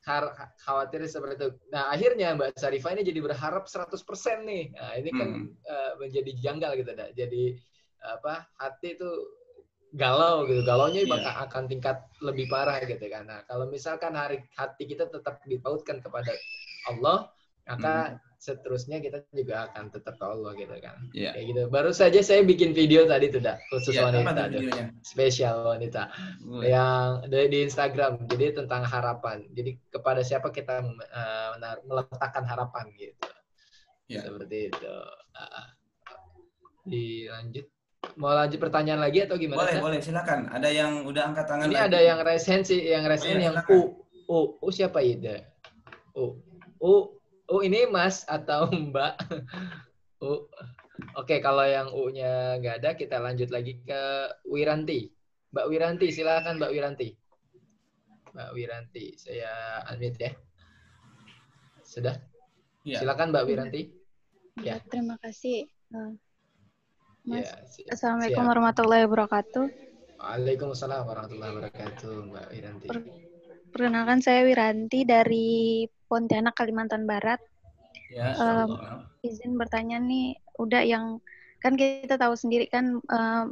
khawatir 0.04 1.00
seperti 1.08 1.36
itu. 1.40 1.50
Nah, 1.72 1.88
akhirnya 1.90 2.36
Mbak 2.36 2.60
Sarifah 2.60 2.92
ini 2.96 3.08
jadi 3.08 3.20
berharap 3.24 3.72
100% 3.72 3.96
nih. 4.44 4.64
Nah, 4.76 4.92
ini 5.00 5.10
kan 5.16 5.30
hmm. 5.32 5.48
uh, 5.64 5.94
menjadi 6.00 6.32
janggal 6.44 6.72
gitu, 6.76 6.92
dah. 6.92 7.10
Jadi 7.16 7.44
apa? 8.04 8.48
Hati 8.60 9.00
itu 9.00 9.10
galau 9.96 10.44
gitu. 10.50 10.62
Galaunya 10.68 11.08
yeah. 11.08 11.48
akan 11.48 11.72
tingkat 11.72 12.04
lebih 12.20 12.52
parah 12.52 12.84
gitu 12.84 13.08
kan. 13.08 13.24
Nah, 13.32 13.48
kalau 13.48 13.72
misalkan 13.72 14.12
hari 14.14 14.44
hati 14.60 14.84
kita 14.84 15.08
tetap 15.08 15.40
dipautkan 15.48 16.04
kepada 16.04 16.36
Allah, 16.92 17.32
maka 17.64 18.20
hmm 18.20 18.33
seterusnya 18.44 19.00
kita 19.00 19.24
juga 19.32 19.72
akan 19.72 19.88
tetap 19.88 20.20
ke 20.20 20.26
Allah 20.28 20.52
gitu 20.60 20.76
kan. 20.84 21.00
Yeah. 21.16 21.32
Kayak 21.32 21.46
gitu. 21.48 21.62
Baru 21.72 21.96
saja 21.96 22.20
saya 22.20 22.44
bikin 22.44 22.76
video 22.76 23.08
tadi 23.08 23.32
tuh 23.32 23.40
dah 23.40 23.56
khusus 23.72 23.96
yeah, 23.96 24.12
wanita 24.12 24.52
tuh. 24.52 24.68
Spesial 25.00 25.64
wanita. 25.64 26.12
Mm. 26.44 26.62
Yang 26.68 27.08
dari 27.32 27.48
di 27.48 27.60
Instagram. 27.64 28.28
Jadi 28.28 28.60
tentang 28.60 28.84
harapan. 28.84 29.48
Jadi 29.56 29.80
kepada 29.88 30.20
siapa 30.28 30.52
kita 30.52 30.84
uh, 30.84 31.52
meletakkan 31.88 32.44
harapan 32.44 32.92
gitu. 33.00 33.16
Yeah. 34.12 34.28
Seperti 34.28 34.76
itu. 34.76 34.96
Uh, 35.32 35.68
dilanjut 36.84 37.66
mau 38.20 38.36
lanjut 38.36 38.60
pertanyaan 38.60 39.00
lagi 39.00 39.24
atau 39.24 39.40
gimana? 39.40 39.64
Boleh, 39.64 39.80
boleh, 39.80 40.00
silakan. 40.04 40.52
Ada 40.52 40.68
yang 40.68 41.08
udah 41.08 41.32
angkat 41.32 41.48
tangan. 41.48 41.72
Ini 41.72 41.80
lagi. 41.80 41.88
ada 41.88 42.00
yang 42.04 42.20
resensi, 42.20 42.78
yang 42.84 43.08
resen 43.08 43.32
oh, 43.32 43.40
ya, 43.40 43.46
yang 43.48 43.56
U. 43.72 43.80
U, 44.28 44.40
U 44.60 44.68
siapa 44.68 45.00
itu? 45.00 45.32
U. 46.20 46.36
U 46.84 47.23
U 47.52 47.60
ini 47.60 47.84
Mas 47.90 48.24
atau 48.28 48.72
Mbak? 48.92 49.14
U. 50.24 50.48
Oke, 51.18 51.42
kalau 51.42 51.66
yang 51.66 51.90
U-nya 51.90 52.62
nggak 52.62 52.76
ada, 52.80 52.92
kita 52.94 53.18
lanjut 53.18 53.50
lagi 53.50 53.82
ke 53.82 54.30
Wiranti. 54.46 55.10
Mbak 55.52 55.66
Wiranti, 55.68 56.08
silakan 56.14 56.62
Mbak 56.62 56.72
Wiranti. 56.72 57.10
Mbak 58.34 58.50
Wiranti, 58.54 59.06
saya 59.18 59.82
unmute 59.90 60.18
ya. 60.22 60.32
Sudah? 61.82 62.16
Ya. 62.86 63.02
Silakan 63.02 63.34
Mbak 63.34 63.46
Wiranti. 63.50 63.82
Ya, 64.62 64.78
terima 64.86 65.18
kasih. 65.18 65.66
Eh, 65.66 66.14
Mas, 67.26 67.50
ya, 67.82 67.90
Assalamualaikum 67.94 68.46
warahmatullahi 68.46 69.04
wabarakatuh. 69.10 69.66
Waalaikumsalam 70.22 71.04
warahmatullahi 71.10 71.52
wabarakatuh, 71.58 72.14
Mbak 72.30 72.46
Wiranti. 72.54 72.88
Perkenalkan 73.74 74.22
saya 74.22 74.46
Wiranti 74.46 75.02
dari 75.02 75.84
Pontianak, 76.06 76.54
Kalimantan 76.54 77.10
Barat. 77.10 77.42
Ya, 78.14 78.38
um, 78.38 79.02
izin 79.26 79.58
bertanya 79.58 79.98
nih, 79.98 80.38
udah 80.62 80.86
yang 80.86 81.18
kan 81.64 81.74
kita 81.80 82.20
tahu 82.20 82.36
sendiri 82.36 82.68
kan 82.68 83.00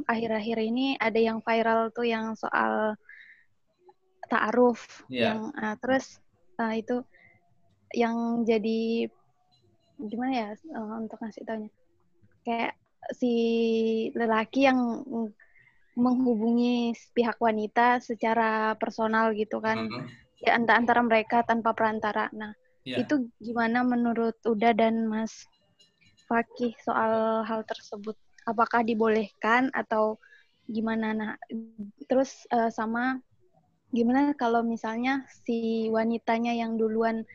akhir-akhir 0.04 0.60
um, 0.60 0.68
ini 0.68 0.86
ada 1.00 1.16
yang 1.16 1.40
viral 1.40 1.88
tuh 1.90 2.04
yang 2.04 2.36
soal 2.36 2.94
ta'aruf 4.28 5.04
yeah. 5.08 5.32
yang 5.32 5.40
uh, 5.56 5.74
terus 5.80 6.20
uh, 6.60 6.76
itu 6.76 7.00
yang 7.96 8.44
jadi 8.44 9.08
gimana 9.96 10.32
ya 10.32 10.50
uh, 10.76 11.00
untuk 11.00 11.20
ngasih 11.24 11.44
taunya 11.48 11.72
kayak 12.44 12.76
si 13.16 13.32
lelaki 14.12 14.68
yang 14.68 14.78
menghubungi 15.92 16.96
pihak 17.12 17.36
wanita 17.38 18.00
secara 18.00 18.74
personal 18.80 19.36
gitu 19.36 19.60
kan. 19.60 19.88
-huh. 19.88 20.04
ya 20.42 20.56
antara 20.58 20.80
antara 20.80 21.00
mereka 21.04 21.44
tanpa 21.44 21.76
perantara. 21.76 22.32
Nah 22.32 22.56
yeah. 22.84 23.02
itu 23.02 23.28
gimana 23.38 23.84
menurut 23.84 24.36
Uda 24.42 24.74
dan 24.74 25.06
Mas 25.06 25.46
Fakih 26.26 26.72
soal 26.80 27.44
hal 27.44 27.60
tersebut? 27.68 28.16
Apakah 28.48 28.82
dibolehkan 28.82 29.68
atau 29.76 30.16
gimana? 30.66 31.12
Nah 31.12 31.30
terus 32.08 32.48
uh, 32.50 32.72
sama 32.72 33.20
gimana 33.92 34.32
kalau 34.32 34.64
misalnya 34.64 35.28
si 35.44 35.86
wanitanya 35.92 36.56
yang 36.56 36.80
duluan 36.80 37.28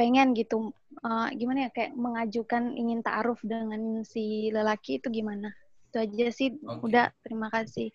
pengen 0.00 0.32
gitu 0.32 0.72
uh, 1.04 1.28
gimana 1.36 1.68
ya 1.68 1.70
kayak 1.70 1.92
mengajukan 1.92 2.72
ingin 2.72 3.04
taaruf 3.04 3.38
dengan 3.44 4.00
si 4.02 4.48
lelaki 4.48 4.96
itu 4.96 5.12
gimana 5.12 5.52
itu 5.92 6.00
aja 6.00 6.26
sih 6.32 6.48
okay. 6.56 6.80
udah 6.88 7.06
terima 7.20 7.52
kasih 7.52 7.92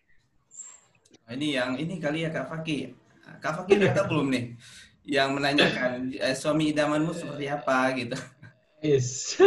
nah, 1.25 1.33
ini 1.33 1.57
yang 1.57 1.73
ini 1.81 1.97
kali 1.97 2.21
ya 2.21 2.29
kak 2.29 2.45
Faki 2.45 2.93
kak 3.41 3.53
Faki 3.57 3.73
udah 3.81 3.91
tahu 3.97 4.05
belum 4.13 4.27
nih 4.29 4.45
yang 5.09 5.33
menanyakan 5.33 6.13
eh, 6.13 6.37
suami 6.37 6.69
idamanmu 6.69 7.17
seperti 7.17 7.49
apa 7.49 7.97
gitu 7.97 8.17
yes 8.85 9.41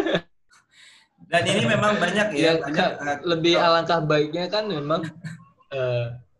dan 1.31 1.47
ini 1.47 1.63
memang 1.63 2.03
banyak 2.03 2.35
ya, 2.35 2.59
ya 2.59 2.59
banyak, 2.59 2.91
kak, 2.99 3.23
lebih 3.23 3.55
alangkah 3.55 4.03
baiknya 4.03 4.51
kan 4.51 4.67
memang 4.67 5.07
uh, 5.71 6.11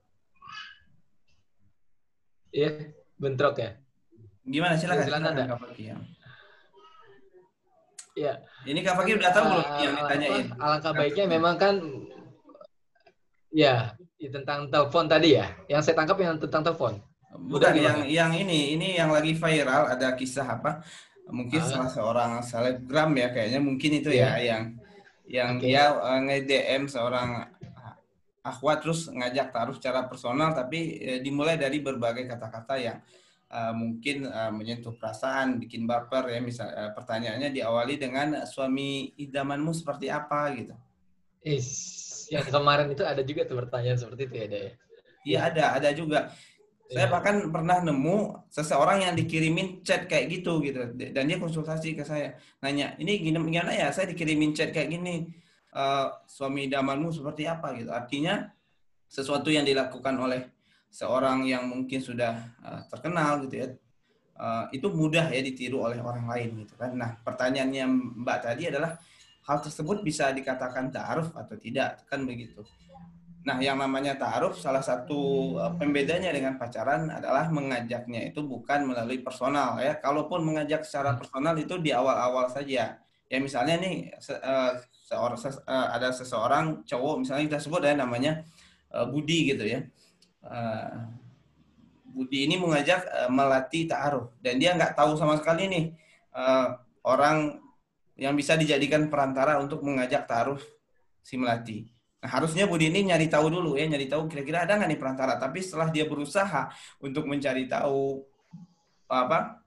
Iya, 2.51 2.91
bentrok 3.15 3.63
ya. 3.63 3.79
Gimana 4.43 4.75
silakan. 4.75 5.07
Silakan, 5.07 5.31
silakan 5.31 5.51
Kak 5.55 5.59
Fakih. 5.63 5.87
Ya. 5.95 5.97
Ini 8.67 8.79
Kak 8.83 8.95
Fakih 9.01 9.15
udah 9.17 9.31
tahu 9.31 9.45
belum 9.47 9.67
uh, 9.67 9.79
yang 9.81 9.95
ditanyain? 9.97 10.47
Alangkah 10.59 10.93
baiknya 10.93 11.25
memang 11.31 11.55
kan 11.57 11.75
ya, 13.55 13.95
tentang 14.19 14.69
telepon 14.69 15.05
tadi 15.07 15.39
ya. 15.39 15.47
Yang 15.71 15.81
saya 15.91 15.95
tangkap 16.03 16.17
yang 16.19 16.37
tentang 16.39 16.63
telepon. 16.67 16.93
Bukan, 17.31 17.73
yang 17.79 18.03
yang 18.11 18.31
ini, 18.35 18.75
ini 18.75 18.99
yang 18.99 19.15
lagi 19.15 19.39
viral 19.39 19.87
ada 19.87 20.13
kisah 20.19 20.59
apa? 20.59 20.83
Mungkin 21.31 21.63
uh. 21.63 21.67
salah 21.67 21.91
seorang 21.91 22.31
selebgram 22.43 23.15
ya 23.15 23.31
kayaknya 23.31 23.63
mungkin 23.63 24.03
itu 24.03 24.11
yeah. 24.11 24.35
ya 24.35 24.43
yang 24.43 24.63
yang 25.31 25.51
okay. 25.63 25.71
dia 25.71 25.95
uh, 25.95 26.19
nge-DM 26.27 26.91
seorang 26.91 27.47
akhwat 28.41 28.81
terus 28.81 29.07
ngajak 29.13 29.53
taruh 29.53 29.77
secara 29.77 30.09
personal 30.09 30.57
tapi 30.57 30.97
e, 30.97 31.11
dimulai 31.21 31.61
dari 31.61 31.85
berbagai 31.85 32.25
kata-kata 32.25 32.75
yang 32.81 32.99
e, 33.51 33.61
mungkin 33.75 34.31
e, 34.31 34.41
menyentuh 34.55 34.95
perasaan, 34.95 35.59
bikin 35.59 35.85
baper 35.91 36.31
ya 36.31 36.39
misal 36.39 36.71
e, 36.71 36.83
pertanyaannya 36.95 37.51
diawali 37.51 37.99
dengan 37.99 38.47
suami 38.47 39.13
idamanmu 39.19 39.75
seperti 39.75 40.07
apa 40.09 40.55
gitu. 40.55 40.75
Is 41.43 41.69
yang 42.31 42.47
kemarin 42.47 42.95
itu 42.95 43.03
ada 43.03 43.21
juga 43.27 43.43
tuh 43.43 43.59
pertanyaan 43.59 43.99
seperti 43.99 44.31
itu 44.31 44.35
ya, 44.39 44.47
Iya, 44.47 44.71
ya, 45.27 45.39
ada, 45.51 45.65
ada 45.77 45.89
juga. 45.91 46.31
Saya 46.91 47.07
ya. 47.07 47.11
bahkan 47.11 47.55
pernah 47.55 47.79
nemu 47.87 48.51
seseorang 48.51 49.07
yang 49.07 49.15
dikirimin 49.15 49.87
chat 49.87 50.11
kayak 50.11 50.27
gitu 50.27 50.59
gitu 50.59 50.91
dan 50.91 51.23
dia 51.23 51.39
konsultasi 51.39 51.95
ke 51.95 52.03
saya 52.03 52.35
nanya 52.59 52.99
ini 52.99 53.23
gimana 53.23 53.71
ya 53.71 53.95
saya 53.95 54.11
dikirimin 54.11 54.51
chat 54.51 54.75
kayak 54.75 54.91
gini 54.91 55.31
uh, 55.71 56.11
suami 56.27 56.67
idamanmu 56.67 57.15
seperti 57.15 57.47
apa 57.47 57.79
gitu. 57.79 57.95
Artinya 57.95 58.51
sesuatu 59.07 59.55
yang 59.55 59.63
dilakukan 59.63 60.15
oleh 60.19 60.51
seorang 60.91 61.47
yang 61.47 61.71
mungkin 61.71 62.03
sudah 62.03 62.51
uh, 62.67 62.83
terkenal 62.91 63.47
gitu 63.47 63.57
ya. 63.63 63.69
Uh, 64.41 64.65
itu 64.73 64.89
mudah 64.89 65.29
ya 65.29 65.45
ditiru 65.45 65.85
oleh 65.85 66.01
orang 66.01 66.25
lain 66.25 66.65
gitu 66.65 66.75
kan. 66.75 66.97
Nah, 66.97 67.13
pertanyaannya 67.23 67.85
Mbak 68.25 68.39
tadi 68.41 68.73
adalah 68.73 68.97
hal 69.45 69.59
tersebut 69.61 70.01
bisa 70.01 70.33
dikatakan 70.33 70.89
ta'aruf 70.89 71.37
atau 71.37 71.57
tidak 71.61 72.09
kan 72.09 72.25
begitu. 72.25 72.65
Nah, 73.45 73.61
yang 73.61 73.77
namanya 73.77 74.17
ta'aruf 74.17 74.57
salah 74.57 74.81
satu 74.81 75.57
pembedanya 75.77 76.33
dengan 76.33 76.57
pacaran 76.57 77.13
adalah 77.13 77.53
mengajaknya 77.53 78.33
itu 78.33 78.41
bukan 78.41 78.89
melalui 78.89 79.21
personal 79.21 79.77
ya. 79.77 80.01
Kalaupun 80.01 80.41
mengajak 80.41 80.89
secara 80.89 81.21
personal 81.21 81.57
itu 81.61 81.77
di 81.77 81.93
awal-awal 81.93 82.49
saja. 82.49 82.97
Ya 83.31 83.39
misalnya 83.39 83.77
nih 83.77 84.11
seorang 85.05 85.37
ses, 85.37 85.61
uh, 85.69 85.89
ada 85.93 86.11
seseorang 86.17 86.83
cowok 86.89 87.15
misalnya 87.23 87.45
kita 87.47 87.61
sebut 87.61 87.85
ya 87.85 87.93
namanya 87.93 88.43
Budi 88.91 89.55
gitu 89.55 89.69
ya. 89.69 89.85
Uh, 90.41 91.05
Budi 92.11 92.49
ini 92.49 92.59
mengajak 92.59 93.07
uh, 93.07 93.31
melatih 93.31 93.87
ta'aruf 93.87 94.35
dan 94.43 94.59
dia 94.59 94.75
nggak 94.75 94.99
tahu 94.99 95.15
sama 95.15 95.39
sekali 95.39 95.69
nih 95.71 95.85
uh, 96.35 96.75
orang 97.07 97.61
yang 98.19 98.35
bisa 98.35 98.59
dijadikan 98.59 99.09
perantara 99.09 99.61
untuk 99.63 99.81
mengajak 99.81 100.27
ta'aruf 100.27 100.61
si 101.25 101.37
melati. 101.41 101.89
Nah, 102.21 102.29
harusnya 102.29 102.69
Budi 102.69 102.93
ini 102.93 103.09
nyari 103.09 103.33
tahu 103.33 103.49
dulu 103.49 103.81
ya, 103.81 103.89
nyari 103.89 104.05
tahu 104.05 104.29
kira-kira 104.29 104.69
ada 104.69 104.77
nggak 104.77 104.93
nih 104.93 105.01
perantara. 105.01 105.41
Tapi 105.41 105.65
setelah 105.65 105.89
dia 105.89 106.05
berusaha 106.05 106.69
untuk 107.01 107.25
mencari 107.25 107.65
tahu 107.65 108.21
apa 109.09 109.65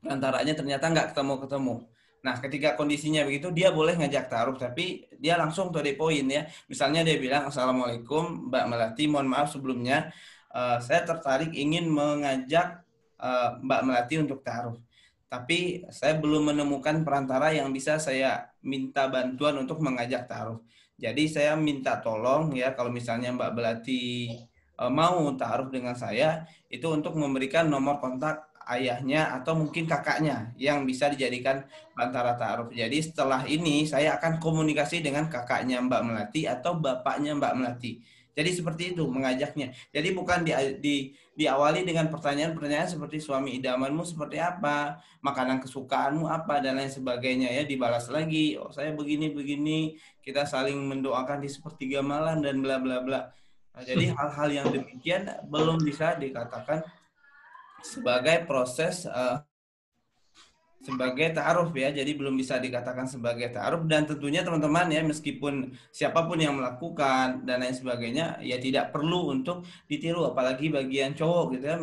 perantaranya 0.00 0.56
ternyata 0.56 0.88
nggak 0.88 1.12
ketemu-ketemu. 1.12 1.89
Nah, 2.20 2.36
ketika 2.36 2.76
kondisinya 2.76 3.24
begitu, 3.24 3.48
dia 3.48 3.72
boleh 3.72 3.96
ngajak 3.96 4.28
taruh, 4.28 4.56
tapi 4.56 5.08
dia 5.16 5.40
langsung 5.40 5.72
to 5.72 5.80
the 5.80 5.96
ya. 6.28 6.44
Misalnya 6.68 7.00
dia 7.00 7.16
bilang, 7.16 7.48
Assalamualaikum 7.48 8.52
Mbak 8.52 8.64
Melati, 8.68 9.04
mohon 9.08 9.28
maaf 9.28 9.48
sebelumnya, 9.56 10.12
uh, 10.52 10.76
saya 10.84 11.08
tertarik 11.08 11.56
ingin 11.56 11.88
mengajak 11.88 12.84
uh, 13.16 13.56
Mbak 13.64 13.80
Melati 13.88 14.14
untuk 14.20 14.44
taruh. 14.44 14.76
Tapi 15.32 15.88
saya 15.88 16.18
belum 16.20 16.52
menemukan 16.52 17.06
perantara 17.06 17.56
yang 17.56 17.72
bisa 17.72 17.96
saya 17.96 18.52
minta 18.60 19.08
bantuan 19.08 19.56
untuk 19.56 19.80
mengajak 19.80 20.28
taruh. 20.28 20.60
Jadi 21.00 21.24
saya 21.32 21.56
minta 21.56 21.96
tolong 22.04 22.52
ya, 22.52 22.76
kalau 22.76 22.92
misalnya 22.92 23.32
Mbak 23.32 23.50
Melati 23.56 24.36
uh, 24.76 24.92
mau 24.92 25.24
taruh 25.40 25.72
dengan 25.72 25.96
saya, 25.96 26.44
itu 26.68 26.84
untuk 26.92 27.16
memberikan 27.16 27.64
nomor 27.72 27.96
kontak 27.96 28.49
ayahnya 28.70 29.34
atau 29.40 29.58
mungkin 29.58 29.84
kakaknya 29.84 30.54
yang 30.54 30.86
bisa 30.86 31.10
dijadikan 31.10 31.66
antara 31.98 32.38
ta'aruf. 32.38 32.70
Jadi 32.70 32.98
setelah 33.02 33.42
ini 33.44 33.84
saya 33.84 34.16
akan 34.16 34.38
komunikasi 34.38 35.02
dengan 35.02 35.26
kakaknya 35.26 35.82
Mbak 35.82 36.02
Melati 36.06 36.46
atau 36.46 36.78
bapaknya 36.78 37.34
Mbak 37.34 37.54
Melati. 37.58 37.92
Jadi 38.30 38.50
seperti 38.54 38.82
itu 38.94 39.04
mengajaknya. 39.10 39.74
Jadi 39.90 40.08
bukan 40.14 40.46
di, 40.46 40.52
di 40.78 40.96
diawali 41.34 41.82
dengan 41.82 42.08
pertanyaan-pertanyaan 42.08 42.88
seperti 42.88 43.18
suami 43.18 43.58
idamanmu 43.58 44.06
seperti 44.06 44.38
apa, 44.38 45.02
makanan 45.20 45.58
kesukaanmu 45.60 46.30
apa 46.30 46.62
dan 46.62 46.78
lain 46.78 46.88
sebagainya 46.88 47.50
ya 47.50 47.66
dibalas 47.66 48.06
lagi. 48.08 48.54
Oh 48.56 48.70
saya 48.70 48.94
begini 48.94 49.34
begini, 49.34 49.98
kita 50.22 50.46
saling 50.46 50.78
mendoakan 50.78 51.42
di 51.42 51.50
sepertiga 51.50 52.00
malam 52.00 52.40
dan 52.40 52.62
bla 52.62 52.78
bla 52.78 53.02
bla. 53.02 53.20
Nah, 53.74 53.82
jadi 53.82 54.08
hal-hal 54.16 54.48
yang 54.52 54.66
demikian 54.70 55.26
belum 55.50 55.82
bisa 55.82 56.14
dikatakan 56.14 56.86
sebagai 57.82 58.44
proses 58.46 59.04
uh, 59.08 59.40
sebagai 60.80 61.36
ta'aruf 61.36 61.76
ya, 61.76 61.92
jadi 61.92 62.08
belum 62.16 62.40
bisa 62.40 62.56
dikatakan 62.56 63.04
sebagai 63.04 63.52
ta'aruf 63.52 63.84
dan 63.84 64.08
tentunya 64.08 64.40
teman-teman 64.40 64.88
ya 64.88 65.04
meskipun 65.04 65.76
siapa 65.92 66.24
pun 66.24 66.40
yang 66.40 66.56
melakukan 66.56 67.44
dan 67.44 67.60
lain 67.60 67.76
sebagainya 67.76 68.40
ya 68.40 68.56
tidak 68.56 68.88
perlu 68.88 69.28
untuk 69.28 69.60
ditiru 69.84 70.24
apalagi 70.24 70.72
bagian 70.72 71.12
cowok 71.12 71.44
gitu 71.56 71.64
ya. 71.68 71.76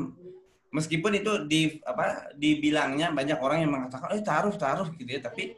Meskipun 0.73 1.11
itu 1.13 1.31
di 1.45 1.77
apa 1.85 2.33
dibilangnya 2.35 3.13
banyak 3.13 3.37
orang 3.37 3.63
yang 3.63 3.71
mengatakan 3.71 4.17
eh 4.17 4.25
ta'aruf 4.25 4.57
ta'aruf 4.57 4.89
gitu 4.97 5.13
ya, 5.13 5.21
tapi 5.21 5.53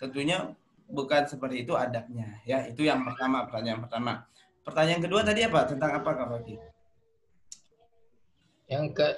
tentunya 0.00 0.48
bukan 0.88 1.28
seperti 1.28 1.68
itu 1.68 1.76
adabnya 1.76 2.40
ya. 2.48 2.64
Itu 2.64 2.88
yang 2.88 3.04
pertama, 3.04 3.44
pertanyaan 3.44 3.84
pertama. 3.84 4.12
Pertanyaan 4.64 5.00
kedua 5.04 5.20
tadi 5.20 5.44
apa? 5.44 5.60
Tentang 5.68 5.92
apa 6.00 6.10
Kak 6.16 6.28
Fakih? 6.32 6.60
Yang 8.68 8.84
ke 8.96 9.08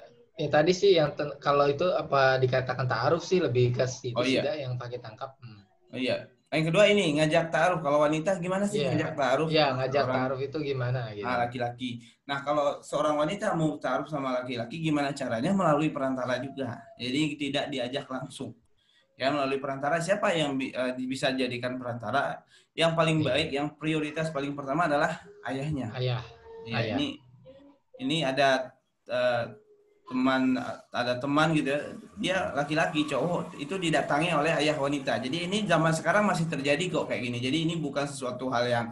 Ya 0.41 0.49
tadi 0.49 0.73
sih 0.73 0.97
yang 0.97 1.13
kalau 1.37 1.69
itu 1.69 1.85
apa 1.93 2.41
dikatakan 2.41 2.89
taaruf 2.89 3.21
sih 3.21 3.45
lebih 3.45 3.77
ke 3.77 3.85
situ 3.85 4.17
oh, 4.17 4.25
iya. 4.25 4.57
yang 4.57 4.81
pakai 4.81 4.97
tangkap. 4.97 5.37
Hmm. 5.45 5.69
Oh 5.93 6.01
iya. 6.01 6.33
Yang 6.51 6.73
kedua 6.73 6.89
ini 6.89 7.15
ngajak 7.21 7.53
taaruf. 7.53 7.79
Kalau 7.85 8.01
wanita 8.03 8.41
gimana 8.41 8.65
sih 8.65 8.83
yeah. 8.83 8.91
ngajak 8.91 9.13
taaruf? 9.15 9.49
Iya, 9.53 9.61
yeah, 9.61 9.69
ngajak 9.77 10.05
taaruf 10.09 10.41
itu 10.41 10.59
gimana 10.65 11.01
gitu. 11.13 11.29
Ah, 11.29 11.47
laki-laki. 11.47 11.91
Nah, 12.27 12.41
kalau 12.41 12.81
seorang 12.81 13.21
wanita 13.21 13.53
mau 13.53 13.77
taaruf 13.77 14.09
sama 14.09 14.43
laki-laki 14.43 14.81
gimana 14.81 15.13
caranya? 15.13 15.53
Melalui 15.53 15.93
perantara 15.93 16.41
juga. 16.43 16.81
Jadi 16.97 17.37
tidak 17.37 17.65
diajak 17.71 18.09
langsung. 18.11 18.57
Ya, 19.15 19.29
melalui 19.29 19.61
perantara 19.61 20.01
siapa 20.01 20.33
yang 20.33 20.57
bi- 20.57 20.73
eh, 20.73 20.97
bisa 21.05 21.31
dijadikan 21.31 21.77
perantara? 21.77 22.41
Yang 22.73 22.93
paling 22.97 23.17
Iya. 23.21 23.27
baik, 23.29 23.49
yang 23.53 23.67
prioritas 23.77 24.33
paling 24.33 24.57
pertama 24.57 24.89
adalah 24.89 25.21
ayahnya. 25.45 25.93
Ayah. 25.93 26.25
Ya, 26.65 26.77
Ayah. 26.81 26.97
ini 26.97 27.21
ini 28.01 28.25
ada 28.25 28.73
eh, 29.11 29.45
teman 30.11 30.59
ada 30.91 31.23
teman 31.23 31.55
gitu 31.55 31.71
dia 32.19 32.51
laki-laki 32.51 33.07
cowok 33.07 33.55
itu 33.63 33.79
didatangi 33.79 34.35
oleh 34.35 34.51
ayah 34.59 34.75
wanita. 34.75 35.23
Jadi 35.23 35.47
ini 35.47 35.63
zaman 35.71 35.95
sekarang 35.95 36.27
masih 36.27 36.51
terjadi 36.51 36.83
kok 36.91 37.07
kayak 37.07 37.31
gini. 37.31 37.39
Jadi 37.39 37.71
ini 37.71 37.79
bukan 37.79 38.11
sesuatu 38.11 38.51
hal 38.51 38.67
yang 38.67 38.87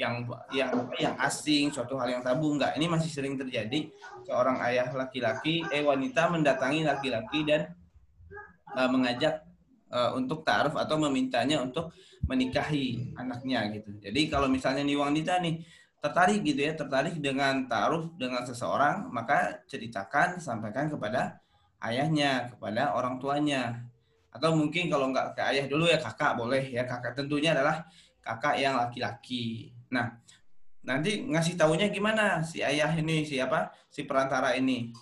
yang 0.00 0.24
yang 0.48 0.72
yang 0.96 1.14
asing, 1.20 1.68
suatu 1.68 2.00
hal 2.00 2.08
yang 2.08 2.22
tabu 2.24 2.56
enggak. 2.56 2.72
Ini 2.72 2.88
masih 2.88 3.12
sering 3.12 3.36
terjadi 3.36 3.92
seorang 4.24 4.56
ayah 4.64 4.88
laki-laki 4.96 5.60
eh 5.68 5.84
wanita 5.84 6.32
mendatangi 6.32 6.88
laki-laki 6.88 7.44
dan 7.44 7.76
eh, 8.72 8.88
mengajak 8.88 9.44
eh, 9.92 10.10
untuk 10.16 10.40
taaruf 10.40 10.72
atau 10.80 10.96
memintanya 10.96 11.60
untuk 11.60 11.92
menikahi 12.24 13.12
anaknya 13.20 13.76
gitu. 13.76 13.92
Jadi 14.00 14.32
kalau 14.32 14.48
misalnya 14.48 14.80
nih 14.88 14.96
wanita 14.96 15.36
nih 15.44 15.60
tertarik 16.00 16.40
gitu 16.44 16.60
ya, 16.62 16.72
tertarik 16.76 17.18
dengan 17.18 17.66
taaruf 17.66 18.12
dengan 18.14 18.44
seseorang, 18.46 19.08
maka 19.10 19.60
ceritakan, 19.66 20.38
sampaikan 20.38 20.86
kepada 20.92 21.40
ayahnya, 21.82 22.52
kepada 22.52 22.94
orang 22.94 23.18
tuanya. 23.18 23.84
Atau 24.30 24.52
mungkin 24.52 24.92
kalau 24.92 25.10
nggak 25.10 25.32
ke 25.34 25.42
ayah 25.42 25.64
dulu 25.64 25.88
ya 25.88 25.96
kakak 25.96 26.36
boleh 26.36 26.64
ya, 26.68 26.84
kakak 26.84 27.16
tentunya 27.16 27.56
adalah 27.56 27.88
kakak 28.20 28.60
yang 28.60 28.76
laki-laki. 28.76 29.72
Nah, 29.88 30.12
nanti 30.84 31.24
ngasih 31.24 31.56
taunya 31.56 31.88
gimana 31.88 32.44
si 32.44 32.60
ayah 32.60 32.92
ini, 32.92 33.24
siapa? 33.24 33.72
Si 33.88 34.04
perantara 34.04 34.52
ini. 34.58 34.92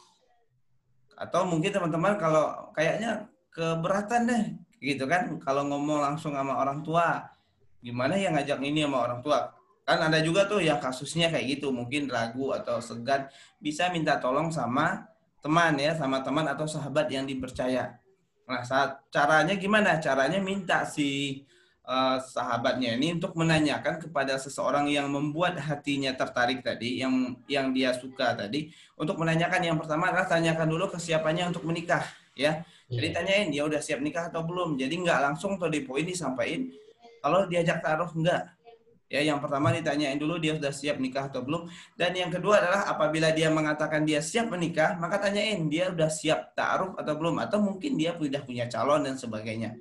Atau 1.15 1.47
mungkin 1.47 1.71
teman-teman 1.71 2.19
kalau 2.19 2.71
kayaknya 2.75 3.31
keberatan 3.55 4.27
deh 4.27 4.45
gitu 4.83 5.07
kan 5.07 5.31
kalau 5.41 5.65
ngomong 5.65 6.03
langsung 6.03 6.35
sama 6.35 6.59
orang 6.59 6.83
tua. 6.83 7.23
Gimana 7.85 8.17
yang 8.17 8.35
ngajak 8.35 8.59
ini 8.65 8.83
sama 8.83 8.99
orang 9.05 9.21
tua? 9.21 9.54
Kan 9.85 10.01
ada 10.01 10.19
juga 10.25 10.49
tuh 10.49 10.65
yang 10.65 10.81
kasusnya 10.81 11.29
kayak 11.29 11.61
gitu 11.61 11.69
mungkin 11.69 12.09
ragu 12.09 12.57
atau 12.57 12.81
segan 12.81 13.29
bisa 13.61 13.93
minta 13.93 14.17
tolong 14.17 14.49
sama 14.49 15.05
teman 15.45 15.77
ya 15.77 15.93
sama 15.93 16.25
teman 16.25 16.49
atau 16.49 16.65
sahabat 16.65 17.05
yang 17.13 17.29
dipercaya. 17.29 18.01
Nah 18.49 18.65
saat 18.65 19.05
caranya 19.13 19.53
gimana? 19.61 20.01
Caranya 20.01 20.41
minta 20.41 20.89
si 20.89 21.45
uh, 21.85 22.17
sahabatnya 22.17 22.97
ini 22.97 23.21
untuk 23.21 23.37
menanyakan 23.37 24.01
kepada 24.01 24.41
seseorang 24.41 24.89
yang 24.89 25.13
membuat 25.13 25.61
hatinya 25.61 26.17
tertarik 26.17 26.65
tadi 26.65 27.05
yang 27.05 27.37
yang 27.45 27.77
dia 27.77 27.93
suka 27.93 28.33
tadi 28.33 28.73
untuk 28.97 29.21
menanyakan. 29.21 29.61
Yang 29.69 29.85
pertama 29.85 30.09
adalah 30.09 30.25
tanyakan 30.25 30.69
dulu 30.73 30.97
kesiapannya 30.97 31.53
untuk 31.53 31.69
menikah 31.69 32.05
ya. 32.33 32.65
Jadi 32.89 33.09
Iya. 33.13 33.17
tanyain 33.17 33.49
dia 33.53 33.63
udah 33.69 33.81
siap 33.85 34.01
nikah 34.01 34.33
atau 34.33 34.49
belum? 34.49 34.81
Jadi 34.81 34.97
nggak 35.05 35.21
langsung 35.21 35.61
tuh 35.61 35.69
di 35.69 35.85
poin 35.85 36.05
disampaikan. 36.05 36.73
Kalau 37.21 37.49
diajak 37.49 37.81
taruh 37.85 38.09
enggak 38.13 38.54
Ya, 39.15 39.23
yang 39.23 39.39
pertama 39.39 39.71
ditanyain 39.71 40.19
dulu 40.19 40.43
dia 40.43 40.59
sudah 40.59 40.75
siap 40.75 40.99
nikah 40.99 41.31
atau 41.31 41.47
belum. 41.47 41.71
Dan 41.95 42.19
yang 42.19 42.35
kedua 42.35 42.59
adalah 42.59 42.91
apabila 42.91 43.31
dia 43.31 43.47
mengatakan 43.47 44.03
dia 44.03 44.19
siap 44.19 44.51
menikah, 44.51 44.99
maka 44.99 45.23
tanyain 45.23 45.71
dia 45.71 45.95
sudah 45.95 46.11
siap 46.11 46.41
ta'aruf 46.59 46.99
atau 46.99 47.15
belum 47.15 47.39
atau 47.39 47.63
mungkin 47.63 47.95
dia 47.95 48.19
sudah 48.19 48.43
punya 48.43 48.67
calon 48.67 49.07
dan 49.07 49.15
sebagainya. 49.15 49.79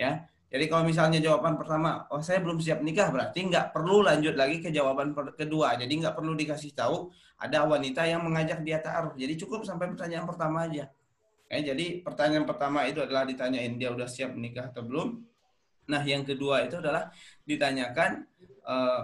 Ya. 0.00 0.24
Jadi 0.48 0.64
kalau 0.66 0.88
misalnya 0.88 1.20
jawaban 1.20 1.60
pertama, 1.60 2.08
oh 2.08 2.24
saya 2.24 2.40
belum 2.40 2.56
siap 2.56 2.80
nikah, 2.80 3.12
berarti 3.12 3.52
nggak 3.52 3.70
perlu 3.76 4.00
lanjut 4.00 4.32
lagi 4.32 4.64
ke 4.64 4.72
jawaban 4.72 5.12
kedua. 5.36 5.76
Jadi 5.76 6.00
nggak 6.00 6.16
perlu 6.16 6.32
dikasih 6.32 6.72
tahu 6.72 7.12
ada 7.36 7.68
wanita 7.68 8.08
yang 8.08 8.24
mengajak 8.24 8.64
dia 8.64 8.80
ta'aruf. 8.80 9.12
Jadi 9.12 9.36
cukup 9.44 9.68
sampai 9.68 9.92
pertanyaan 9.92 10.24
pertama 10.24 10.64
aja. 10.64 10.88
Ya, 11.52 11.58
jadi 11.60 12.00
pertanyaan 12.00 12.48
pertama 12.48 12.88
itu 12.88 13.04
adalah 13.04 13.28
ditanyain 13.28 13.76
dia 13.76 13.92
udah 13.92 14.08
siap 14.08 14.32
menikah 14.32 14.72
atau 14.72 14.88
belum. 14.88 15.20
Nah, 15.90 16.00
yang 16.06 16.22
kedua 16.22 16.64
itu 16.64 16.78
adalah 16.78 17.10
ditanyakan 17.42 18.29
eh, 18.64 19.02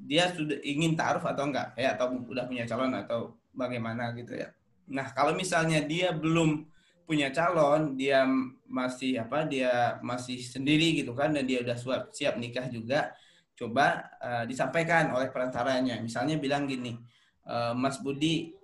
dia 0.00 0.32
sudah 0.32 0.56
ingin 0.64 0.96
taruh 0.96 1.20
atau 1.20 1.44
enggak 1.44 1.76
ya 1.76 1.92
atau 1.92 2.16
udah 2.24 2.48
punya 2.48 2.64
calon 2.64 2.92
atau 2.96 3.36
bagaimana 3.52 4.16
gitu 4.16 4.32
ya. 4.38 4.48
Nah, 4.90 5.12
kalau 5.12 5.36
misalnya 5.36 5.84
dia 5.84 6.10
belum 6.10 6.66
punya 7.04 7.30
calon, 7.34 7.98
dia 7.98 8.22
masih 8.66 9.18
apa? 9.20 9.44
Dia 9.46 9.98
masih 10.00 10.38
sendiri 10.40 10.94
gitu 10.94 11.12
kan 11.12 11.34
dan 11.34 11.44
dia 11.44 11.62
udah 11.62 11.74
siap, 11.74 12.02
siap 12.14 12.34
nikah 12.38 12.66
juga, 12.70 13.10
coba 13.58 14.08
eh, 14.22 14.44
disampaikan 14.46 15.12
oleh 15.14 15.28
perantaranya. 15.28 15.98
Misalnya 16.00 16.38
bilang 16.38 16.64
gini, 16.70 16.96
"Eh, 17.44 17.74
Mas 17.74 17.98
Budi, 17.98 18.54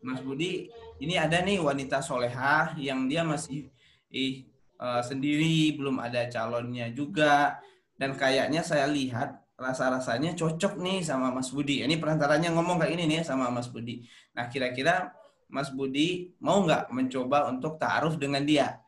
Mas 0.00 0.22
Budi, 0.24 0.70
ini 1.02 1.14
ada 1.18 1.44
nih 1.44 1.60
wanita 1.60 2.00
solehah 2.00 2.72
yang 2.80 3.04
dia 3.10 3.20
masih 3.26 3.68
ih, 4.10 4.48
eh, 4.80 5.02
sendiri, 5.04 5.76
belum 5.76 6.00
ada 6.00 6.24
calonnya 6.30 6.88
juga, 6.94 7.60
dan 8.00 8.16
kayaknya 8.16 8.64
saya 8.64 8.88
lihat 8.88 9.39
rasa-rasanya 9.60 10.32
cocok 10.32 10.80
nih 10.80 11.04
sama 11.04 11.28
Mas 11.28 11.52
Budi. 11.52 11.84
Ini 11.84 12.00
perantaranya 12.00 12.48
ngomong 12.56 12.80
kayak 12.80 12.96
ini 12.96 13.04
nih 13.04 13.20
sama 13.20 13.52
Mas 13.52 13.68
Budi. 13.68 14.08
Nah, 14.32 14.48
kira-kira 14.48 15.12
Mas 15.52 15.68
Budi 15.68 16.32
mau 16.40 16.64
nggak 16.64 16.88
mencoba 16.88 17.52
untuk 17.52 17.76
taaruf 17.76 18.16
dengan 18.16 18.40
dia? 18.42 18.80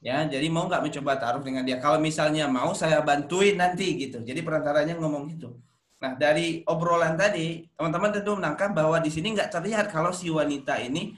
Ya, 0.00 0.24
jadi 0.24 0.48
mau 0.48 0.64
nggak 0.64 0.80
mencoba 0.84 1.20
taaruf 1.20 1.44
dengan 1.44 1.64
dia? 1.68 1.76
Kalau 1.76 2.00
misalnya 2.00 2.48
mau, 2.48 2.72
saya 2.72 3.04
bantuin 3.04 3.56
nanti 3.60 4.00
gitu. 4.00 4.24
Jadi 4.24 4.40
perantaranya 4.40 4.96
ngomong 4.96 5.28
gitu. 5.36 5.60
Nah, 6.00 6.16
dari 6.16 6.64
obrolan 6.68 7.16
tadi, 7.16 7.68
teman-teman 7.76 8.12
tentu 8.12 8.36
menangkap 8.36 8.72
bahwa 8.72 8.96
di 9.00 9.08
sini 9.12 9.32
nggak 9.36 9.52
terlihat 9.52 9.88
kalau 9.92 10.12
si 10.12 10.28
wanita 10.32 10.80
ini 10.80 11.16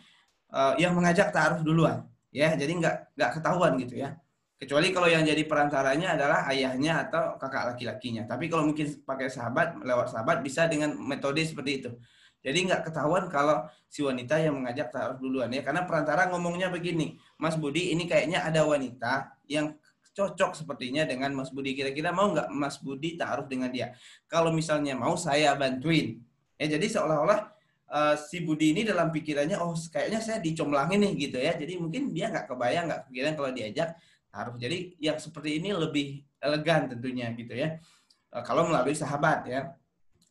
eh, 0.50 0.74
yang 0.82 0.94
mengajak 0.98 1.30
taaruf 1.30 1.62
duluan. 1.62 2.06
Ya, 2.34 2.54
jadi 2.58 2.70
nggak 2.74 2.96
nggak 3.14 3.30
ketahuan 3.38 3.78
gitu 3.82 4.02
ya. 4.02 4.18
Kecuali 4.56 4.88
kalau 4.88 5.04
yang 5.04 5.20
jadi 5.20 5.44
perantaranya 5.44 6.16
adalah 6.16 6.48
ayahnya 6.48 7.04
atau 7.08 7.36
kakak 7.36 7.76
laki-lakinya. 7.76 8.24
Tapi 8.24 8.48
kalau 8.48 8.64
mungkin 8.72 8.88
pakai 9.04 9.28
sahabat, 9.28 9.76
lewat 9.84 10.16
sahabat 10.16 10.40
bisa 10.40 10.64
dengan 10.64 10.96
metode 10.96 11.44
seperti 11.44 11.84
itu. 11.84 11.90
Jadi 12.40 12.64
nggak 12.64 12.88
ketahuan 12.88 13.28
kalau 13.28 13.68
si 13.84 14.00
wanita 14.00 14.40
yang 14.40 14.56
mengajak 14.56 14.88
taruh 14.88 15.20
duluan 15.20 15.52
ya. 15.52 15.60
Karena 15.60 15.84
perantara 15.84 16.32
ngomongnya 16.32 16.72
begini, 16.72 17.20
Mas 17.36 17.52
Budi 17.60 17.92
ini 17.92 18.08
kayaknya 18.08 18.48
ada 18.48 18.64
wanita 18.64 19.36
yang 19.44 19.76
cocok 20.16 20.56
sepertinya 20.56 21.04
dengan 21.04 21.36
Mas 21.36 21.52
Budi. 21.52 21.76
Kira-kira 21.76 22.08
mau 22.16 22.32
nggak 22.32 22.48
Mas 22.48 22.80
Budi 22.80 23.20
taruh 23.20 23.44
dengan 23.44 23.68
dia? 23.68 23.92
Kalau 24.24 24.56
misalnya 24.56 24.96
mau 24.96 25.20
saya 25.20 25.52
bantuin. 25.52 26.16
Ya 26.56 26.72
jadi 26.72 26.86
seolah-olah 26.88 27.52
eh, 27.92 28.14
si 28.16 28.40
Budi 28.40 28.72
ini 28.72 28.88
dalam 28.88 29.12
pikirannya, 29.12 29.60
oh 29.60 29.76
kayaknya 29.92 30.24
saya 30.24 30.40
dicomblangin 30.40 31.04
nih 31.04 31.12
gitu 31.28 31.36
ya. 31.36 31.52
Jadi 31.60 31.76
mungkin 31.76 32.16
dia 32.16 32.32
nggak 32.32 32.48
kebayang, 32.48 32.88
nggak 32.88 33.00
kepikiran 33.04 33.32
kalau 33.36 33.50
diajak 33.52 33.88
taruh. 34.36 34.56
Jadi 34.60 35.00
yang 35.00 35.16
seperti 35.16 35.56
ini 35.56 35.72
lebih 35.72 36.20
elegan 36.36 36.92
tentunya 36.92 37.32
gitu 37.32 37.56
ya. 37.56 37.80
Eh, 38.36 38.42
Kalau 38.44 38.68
melalui 38.68 38.92
sahabat 38.92 39.48
ya 39.48 39.72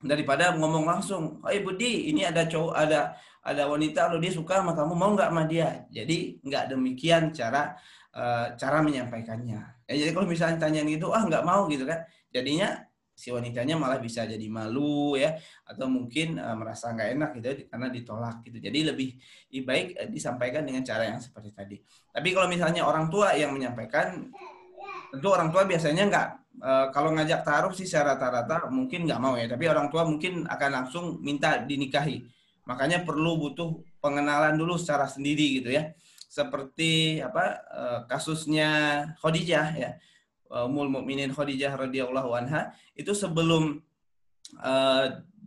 daripada 0.06 0.54
ngomong 0.54 0.86
langsung, 0.86 1.42
oh 1.42 1.60
Budi 1.66 2.14
ini 2.14 2.22
ada 2.22 2.46
cowok 2.46 2.78
ada 2.78 3.18
ada 3.42 3.66
wanita 3.66 4.14
lo 4.14 4.22
dia 4.22 4.30
suka 4.30 4.62
sama 4.62 4.78
kamu 4.78 4.94
mau 4.94 5.10
nggak 5.18 5.30
sama 5.34 5.44
dia. 5.50 5.90
Jadi 5.90 6.38
nggak 6.46 6.78
demikian 6.78 7.34
cara 7.34 7.74
eh, 8.14 8.54
cara 8.54 8.86
menyampaikannya. 8.86 9.90
Ya, 9.90 9.94
jadi 9.98 10.14
kalau 10.14 10.30
misalnya 10.30 10.62
tanyain 10.62 10.86
gitu, 10.86 11.10
ah 11.10 11.26
nggak 11.26 11.46
mau 11.46 11.66
gitu 11.70 11.86
kan, 11.86 12.06
jadinya 12.30 12.85
si 13.16 13.32
wanitanya 13.32 13.80
malah 13.80 13.98
bisa 14.04 14.28
jadi 14.28 14.44
malu 14.52 15.16
ya 15.16 15.40
atau 15.64 15.88
mungkin 15.88 16.36
eh, 16.36 16.56
merasa 16.60 16.92
nggak 16.92 17.10
enak 17.16 17.30
gitu 17.40 17.48
ya, 17.48 17.56
karena 17.72 17.88
ditolak 17.88 18.36
gitu. 18.44 18.58
Jadi 18.60 18.80
lebih 18.92 19.10
baik 19.64 19.88
eh, 19.96 20.10
disampaikan 20.12 20.68
dengan 20.68 20.84
cara 20.84 21.08
yang 21.08 21.24
seperti 21.24 21.50
tadi. 21.56 21.78
Tapi 22.12 22.30
kalau 22.36 22.52
misalnya 22.52 22.84
orang 22.84 23.08
tua 23.08 23.32
yang 23.40 23.56
menyampaikan, 23.56 24.28
tentu 25.16 25.28
orang 25.32 25.48
tua 25.48 25.64
biasanya 25.64 26.04
nggak 26.12 26.28
eh, 26.60 26.86
kalau 26.92 27.16
ngajak 27.16 27.42
taruh 27.48 27.72
sih 27.72 27.88
secara 27.88 28.20
rata-rata 28.20 28.68
mungkin 28.68 29.08
nggak 29.08 29.22
mau 29.24 29.40
ya. 29.40 29.48
Tapi 29.48 29.64
orang 29.72 29.88
tua 29.88 30.04
mungkin 30.04 30.44
akan 30.44 30.70
langsung 30.84 31.24
minta 31.24 31.64
dinikahi. 31.64 32.20
Makanya 32.68 33.08
perlu 33.08 33.40
butuh 33.40 33.80
pengenalan 34.04 34.60
dulu 34.60 34.76
secara 34.76 35.08
sendiri 35.08 35.64
gitu 35.64 35.72
ya. 35.72 35.96
Seperti 36.28 37.24
apa 37.24 37.64
eh, 37.64 38.00
kasusnya 38.12 38.70
Khadijah 39.24 39.68
ya. 39.80 39.92
Ummul 40.50 40.94
Mukminin 40.94 41.34
Khadijah 41.34 41.74
radhiyallahu 41.74 42.30
anha 42.38 42.74
itu 42.94 43.12
sebelum 43.12 43.82
eh, 44.62 45.06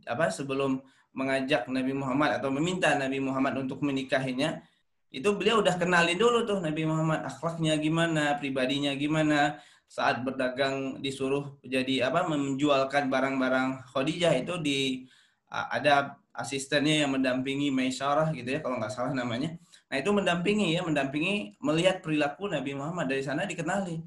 apa 0.08 0.26
sebelum 0.32 0.82
mengajak 1.14 1.66
Nabi 1.70 1.92
Muhammad 1.94 2.38
atau 2.38 2.50
meminta 2.54 2.94
Nabi 2.94 3.18
Muhammad 3.18 3.66
untuk 3.66 3.82
menikahinya 3.82 4.62
itu 5.08 5.28
beliau 5.32 5.64
udah 5.64 5.74
kenalin 5.80 6.20
dulu 6.20 6.44
tuh 6.44 6.60
Nabi 6.60 6.84
Muhammad 6.84 7.24
akhlaknya 7.24 7.80
gimana, 7.80 8.36
pribadinya 8.36 8.92
gimana. 8.92 9.56
Saat 9.88 10.20
berdagang 10.20 11.00
disuruh 11.00 11.56
jadi 11.64 12.12
apa 12.12 12.28
menjualkan 12.28 13.08
barang-barang 13.08 13.88
Khadijah 13.88 14.36
itu 14.36 14.60
di 14.60 15.08
ada 15.48 16.20
asistennya 16.36 17.08
yang 17.08 17.16
mendampingi 17.16 17.72
Maisyarah 17.72 18.28
gitu 18.36 18.52
ya 18.52 18.60
kalau 18.60 18.76
nggak 18.76 18.92
salah 18.92 19.16
namanya. 19.16 19.56
Nah 19.88 19.96
itu 19.96 20.12
mendampingi 20.12 20.76
ya, 20.76 20.84
mendampingi 20.84 21.56
melihat 21.64 22.04
perilaku 22.04 22.52
Nabi 22.52 22.76
Muhammad 22.76 23.08
dari 23.08 23.24
sana 23.24 23.48
dikenali. 23.48 24.04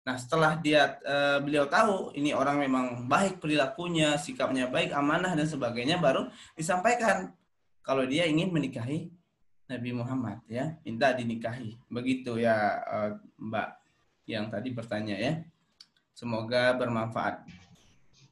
Nah 0.00 0.16
setelah 0.16 0.56
dia 0.56 0.96
eh, 1.04 1.38
beliau 1.44 1.68
tahu 1.68 2.16
ini 2.16 2.32
orang 2.32 2.56
memang 2.60 3.04
baik 3.04 3.38
perilakunya, 3.38 4.16
sikapnya 4.16 4.66
baik, 4.72 4.90
amanah 4.96 5.36
dan 5.36 5.44
sebagainya, 5.44 6.00
baru 6.00 6.28
disampaikan 6.56 7.32
kalau 7.84 8.04
dia 8.08 8.24
ingin 8.24 8.48
menikahi 8.52 9.12
Nabi 9.70 9.90
Muhammad 9.94 10.40
ya, 10.50 10.74
minta 10.82 11.12
dinikahi. 11.12 11.76
Begitu 11.92 12.40
ya 12.40 12.80
eh, 12.80 13.12
Mbak 13.38 13.68
yang 14.30 14.48
tadi 14.48 14.68
bertanya 14.72 15.16
ya. 15.20 15.32
Semoga 16.16 16.76
bermanfaat. 16.76 17.48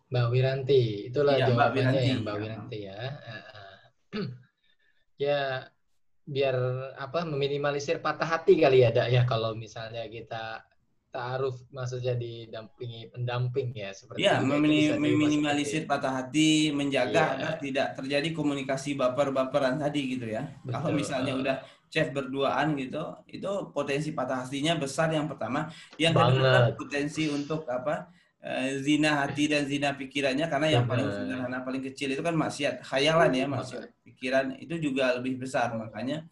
Mbak 0.09 0.27
Wiranti, 0.33 1.09
itulah 1.13 1.37
Iya, 1.37 1.53
Mbak 1.53 1.69
jawabannya 1.69 2.01
Wiranti. 2.01 2.09
ya 2.09 2.17
Mbak 2.21 2.35
Ya. 2.35 2.41
Wiranti 2.41 2.79
ya. 2.81 2.99
ya 5.19 5.41
biar 6.29 6.57
apa 6.97 7.25
meminimalisir 7.25 8.01
patah 8.01 8.29
hati 8.29 8.57
kali 8.61 8.85
ya, 8.85 8.93
Dak 8.93 9.09
ya 9.13 9.23
kalau 9.25 9.53
misalnya 9.57 10.05
kita 10.09 10.65
taaruf 11.09 11.57
maksudnya 11.73 12.13
didampingi 12.15 13.09
pendamping 13.09 13.73
ya 13.73 13.91
seperti 13.97 14.21
Ya, 14.21 14.37
itu, 14.39 14.45
itu 14.45 14.53
memini- 14.53 14.93
meminimalisir 15.01 15.83
patah 15.89 16.21
hati, 16.21 16.69
menjaga 16.71 17.13
Iya. 17.13 17.33
agar 17.35 17.53
tidak 17.59 17.89
terjadi 17.97 18.29
komunikasi 18.37 18.93
baper-baperan 18.93 19.81
tadi 19.81 20.17
gitu 20.17 20.29
ya. 20.29 20.45
Kalau 20.69 20.93
Betul. 20.93 21.01
misalnya 21.01 21.33
udah 21.35 21.57
chat 21.89 22.13
berduaan 22.13 22.77
gitu, 22.77 23.01
itu 23.25 23.51
potensi 23.73 24.13
patah 24.13 24.45
hatinya 24.45 24.77
besar 24.77 25.09
yang 25.09 25.25
pertama. 25.25 25.73
Yang 25.97 26.15
kedua 26.21 26.77
potensi 26.77 27.25
untuk 27.29 27.65
apa? 27.69 28.13
eh, 28.39 28.79
zina 28.79 29.27
hati 29.27 29.51
dan 29.51 29.67
zina 29.67 29.99
pikirannya 29.99 30.47
karena 30.47 30.71
yang 30.71 30.87
paling 30.87 31.11
sederhana 31.11 31.59
paling 31.67 31.83
kecil 31.83 32.15
itu 32.15 32.23
kan 32.23 32.39
maksiat 32.39 32.87
khayalan 32.87 33.35
ya, 33.35 33.51
maksiat 33.51 33.91
pikiran 34.07 34.55
itu 34.63 34.79
juga 34.79 35.19
lebih 35.19 35.43
besar 35.43 35.75
makanya 35.75 36.23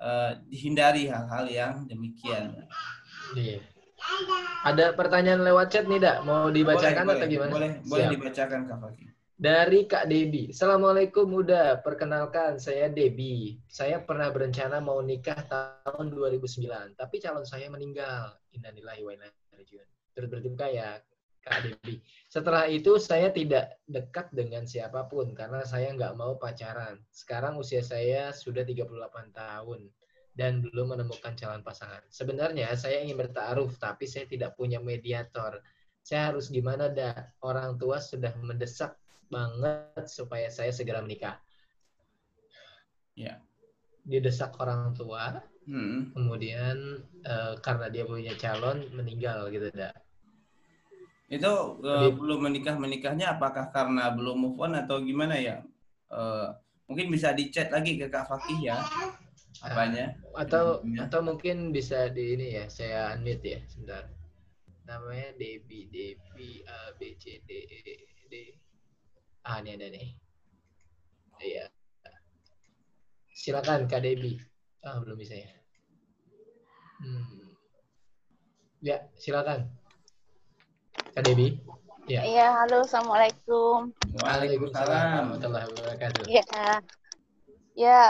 eh, 0.00 0.40
dihindari 0.48 1.12
hal-hal 1.12 1.44
yang 1.52 1.84
demikian. 1.84 2.64
Iya. 3.36 3.60
Ada 4.64 4.92
pertanyaan 4.92 5.40
lewat 5.44 5.72
chat 5.72 5.84
nih, 5.88 6.00
Dak. 6.00 6.24
Mau 6.24 6.48
dibacakan 6.52 7.04
boleh, 7.08 7.16
atau 7.16 7.26
gimana? 7.28 7.52
Boleh, 7.52 7.72
boleh 7.84 8.04
Siap. 8.04 8.12
dibacakan 8.16 8.60
Kak 8.68 8.78
Fakih. 8.80 9.08
Dari 9.40 9.80
Kak 9.88 10.04
Debi. 10.04 10.52
Assalamualaikum 10.52 11.24
Muda. 11.24 11.80
Perkenalkan, 11.80 12.60
saya 12.60 12.92
Debi. 12.92 13.56
Saya 13.72 14.04
pernah 14.04 14.28
berencana 14.28 14.84
mau 14.84 15.00
nikah 15.00 15.40
tahun 15.48 16.12
2009, 16.12 16.92
tapi 16.92 17.16
calon 17.24 17.48
saya 17.48 17.72
meninggal. 17.72 18.36
Innalillahi 18.52 19.00
wa 19.00 19.12
inna 19.16 19.28
ilaihi. 19.56 19.80
Terus 20.12 20.28
berduka 20.28 20.68
ya, 20.68 21.00
Kak 21.40 21.64
Debi. 21.64 22.04
Setelah 22.28 22.68
itu 22.68 23.00
saya 23.00 23.32
tidak 23.32 23.80
dekat 23.88 24.28
dengan 24.36 24.68
siapa 24.68 25.08
pun 25.08 25.32
karena 25.32 25.64
saya 25.64 25.96
nggak 25.96 26.20
mau 26.20 26.36
pacaran. 26.36 27.00
Sekarang 27.08 27.56
usia 27.56 27.80
saya 27.80 28.36
sudah 28.36 28.60
38 28.60 29.32
tahun 29.32 29.88
dan 30.34 30.62
belum 30.62 30.94
menemukan 30.96 31.34
calon 31.34 31.60
pasangan. 31.60 32.00
Sebenarnya 32.08 32.72
saya 32.78 33.02
ingin 33.02 33.18
bertaaruf, 33.18 33.76
tapi 33.76 34.06
saya 34.06 34.24
tidak 34.30 34.54
punya 34.54 34.78
mediator. 34.78 35.58
Saya 36.00 36.32
harus 36.32 36.48
gimana 36.48 36.88
dah? 36.88 37.34
Orang 37.44 37.76
tua 37.76 38.00
sudah 38.00 38.32
mendesak 38.40 38.96
banget 39.28 40.06
supaya 40.08 40.48
saya 40.48 40.72
segera 40.72 41.02
menikah. 41.04 41.36
Ya. 43.14 43.42
Didesak 44.06 44.56
orang 44.58 44.96
tua, 44.96 45.44
Hmm. 45.68 46.10
kemudian 46.16 47.04
eh, 47.20 47.54
karena 47.60 47.92
dia 47.92 48.02
punya 48.08 48.32
calon 48.40 48.88
meninggal 48.96 49.52
gitu 49.52 49.68
dah. 49.70 49.92
Itu 51.30 51.78
eh, 51.84 52.08
Jadi- 52.10 52.16
belum 52.16 52.40
menikah 52.48 52.74
menikahnya 52.80 53.36
apakah 53.36 53.68
karena 53.70 54.08
belum 54.10 54.34
move 54.40 54.58
on 54.58 54.72
atau 54.74 54.98
gimana 55.04 55.36
ya? 55.36 55.60
Eh, 56.10 56.48
mungkin 56.88 57.12
bisa 57.12 57.30
dicat 57.36 57.70
lagi 57.70 58.00
ke 58.00 58.08
Kak 58.08 58.26
Fakih 58.26 58.72
ya. 58.72 58.80
Apanya? 59.58 60.14
Atau 60.38 60.86
Ya. 60.86 61.10
atau 61.10 61.20
mungkin 61.20 61.74
bisa 61.74 62.08
di 62.08 62.38
ini 62.38 62.54
ya, 62.56 62.64
saya 62.70 63.12
unmute 63.18 63.44
ya, 63.44 63.60
sebentar. 63.66 64.06
Namanya 64.86 65.34
Debi, 65.36 65.90
Debi 65.90 66.62
A 66.66 66.94
B 66.96 67.14
C 67.18 67.42
D 67.44 67.50
E 67.50 67.80
D. 68.30 68.34
Ah, 69.44 69.58
ini 69.60 69.74
ada 69.76 69.86
nih. 69.90 70.08
Iya. 71.40 71.66
Silakan 73.34 73.88
Kak 73.88 74.04
Debi. 74.04 74.36
Ah, 74.84 75.00
belum 75.00 75.16
bisa 75.16 75.36
ya. 75.36 75.52
Hmm. 77.00 77.56
Ya, 78.80 78.96
silakan. 79.16 79.68
Kak 81.12 81.24
Debi. 81.24 81.60
Ya. 82.08 82.26
Iya, 82.26 82.46
halo, 82.64 82.82
assalamualaikum. 82.82 83.94
Waalaikumsalam. 84.18 85.38
warahmatullahi 85.38 85.66
wabarakatuh. 85.70 86.24
Iya, 86.26 86.44
ya 87.78 88.00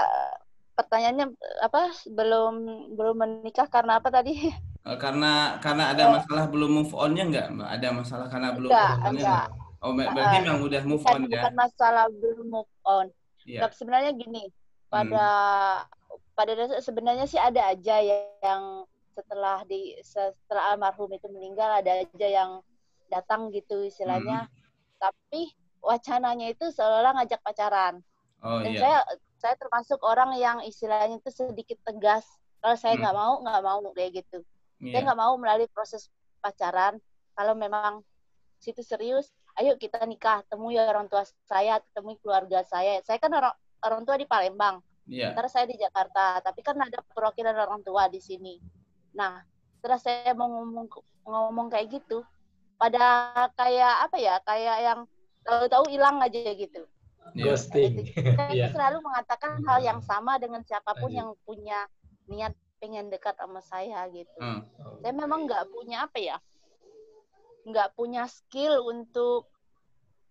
pertanyaannya 0.87 1.27
apa? 1.67 1.81
Belum 2.09 2.55
belum 2.97 3.17
menikah 3.23 3.67
karena 3.71 3.99
apa 4.01 4.09
tadi? 4.13 4.33
Eh, 4.81 4.97
karena 4.97 5.61
karena 5.61 5.93
ada 5.93 6.05
masalah 6.09 6.45
belum 6.49 6.71
move 6.81 6.93
onnya 6.97 7.25
enggak? 7.29 7.47
Mbak? 7.53 7.69
Ada 7.69 7.89
masalah 7.93 8.27
karena 8.33 8.49
belum 8.57 8.71
Enggak, 8.73 8.91
move 8.91 9.05
onnya 9.05 9.25
enggak. 9.25 9.45
nggak? 9.45 9.49
Oh, 9.81 9.93
berarti 9.97 10.37
Eh, 10.37 10.41
memang 10.45 10.61
udah 10.69 10.83
move 10.85 11.05
bukan, 11.05 11.15
on 11.17 11.23
ya? 11.29 11.41
bukan 11.41 11.53
masalah 11.57 12.05
belum 12.13 12.47
move 12.49 12.73
on. 12.85 13.07
Iya. 13.45 13.61
Tapi 13.65 13.75
sebenarnya 13.77 14.11
gini, 14.17 14.43
pada 14.93 15.27
pada 16.37 16.53
dasar 16.57 16.81
sebenarnya 16.81 17.27
sih 17.29 17.41
ada 17.41 17.61
aja 17.73 17.97
yang 18.01 18.63
setelah 19.13 19.61
di 19.69 19.97
setelah 20.01 20.73
almarhum 20.73 21.11
itu 21.13 21.29
meninggal 21.29 21.69
ada 21.85 22.01
aja 22.01 22.29
yang 22.29 22.51
datang 23.13 23.53
gitu 23.53 23.85
istilahnya. 23.85 24.49
Tapi 25.01 25.53
wacananya 25.81 26.53
itu 26.53 26.69
seolah 26.73 27.17
ngajak 27.21 27.41
pacaran. 27.45 28.01
Oh 28.41 28.61
Dan 28.65 28.73
iya. 28.73 28.81
saya 28.81 28.99
saya 29.41 29.57
termasuk 29.57 29.97
orang 30.05 30.37
yang 30.37 30.61
istilahnya 30.61 31.17
itu 31.17 31.33
sedikit 31.33 31.81
tegas. 31.83 32.29
Kalau 32.61 32.77
saya 32.77 32.95
Hmm. 32.95 33.03
nggak 33.09 33.17
mau, 33.17 33.33
nggak 33.41 33.63
mau 33.65 33.79
kayak 33.97 34.11
gitu. 34.21 34.39
Saya 34.81 35.01
Iya. 35.01 35.05
nggak 35.09 35.19
mau 35.19 35.35
melalui 35.41 35.69
proses 35.73 36.13
pacaran. 36.45 37.01
Kalau 37.33 37.57
memang 37.57 38.05
situ 38.61 38.85
serius, 38.85 39.33
ayo 39.57 39.81
kita 39.81 40.05
nikah. 40.05 40.45
Temui 40.53 40.77
orang 40.77 41.09
tua 41.09 41.25
saya, 41.49 41.81
temui 41.97 42.21
keluarga 42.21 42.61
saya. 42.69 43.01
Saya 43.01 43.17
kan 43.17 43.33
orang 43.33 43.57
orang 43.81 44.05
tua 44.05 44.21
di 44.21 44.29
Palembang. 44.29 44.85
Iya. 45.09 45.33
Sementara 45.33 45.49
saya 45.49 45.65
di 45.65 45.77
Jakarta, 45.81 46.45
tapi 46.45 46.61
kan 46.61 46.77
ada 46.77 47.01
perwakilan 47.01 47.57
orang 47.57 47.81
tua 47.81 48.13
di 48.13 48.21
sini. 48.21 48.61
Nah, 49.17 49.41
setelah 49.81 49.97
saya 49.97 50.37
mau 50.37 50.53
ngomong 50.53 50.87
ngomong 51.25 51.67
kayak 51.73 51.89
gitu, 51.97 52.21
pada 52.77 53.33
kayak 53.57 54.05
apa 54.05 54.17
ya, 54.21 54.37
kayak 54.45 54.77
yang 54.85 55.01
tahu-tahu 55.45 55.89
hilang 55.89 56.21
aja 56.21 56.53
gitu. 56.53 56.85
Iya. 57.33 57.45
Ghosting. 57.47 57.95
Saya 58.11 58.53
Iya. 58.57 58.67
selalu 58.73 58.99
mengatakan 59.01 59.63
hal 59.65 59.79
yang 59.81 60.01
sama 60.01 60.37
dengan 60.37 60.63
siapa 60.63 60.95
pun 60.95 61.09
Lanjut. 61.09 61.19
yang 61.19 61.31
punya 61.45 61.79
niat 62.27 62.53
pengen 62.79 63.07
dekat 63.09 63.37
sama 63.37 63.61
saya 63.61 64.09
gitu. 64.09 64.33
Hmm. 64.39 64.65
Saya 64.99 65.13
memang 65.13 65.45
nggak 65.45 65.69
punya 65.69 66.09
apa 66.09 66.17
ya, 66.17 66.37
nggak 67.63 67.93
punya 67.93 68.25
skill 68.25 68.81
untuk 68.83 69.47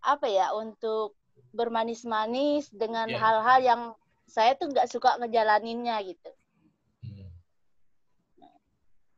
apa 0.00 0.26
ya, 0.26 0.50
untuk 0.52 1.14
bermanis-manis 1.52 2.68
dengan 2.70 3.06
Iya. 3.06 3.18
hal-hal 3.18 3.58
yang 3.60 3.82
saya 4.26 4.54
tuh 4.54 4.68
nggak 4.68 4.86
suka 4.86 5.18
ngejalaninnya 5.18 5.96
gitu. 6.04 6.30
Hmm. 7.00 7.28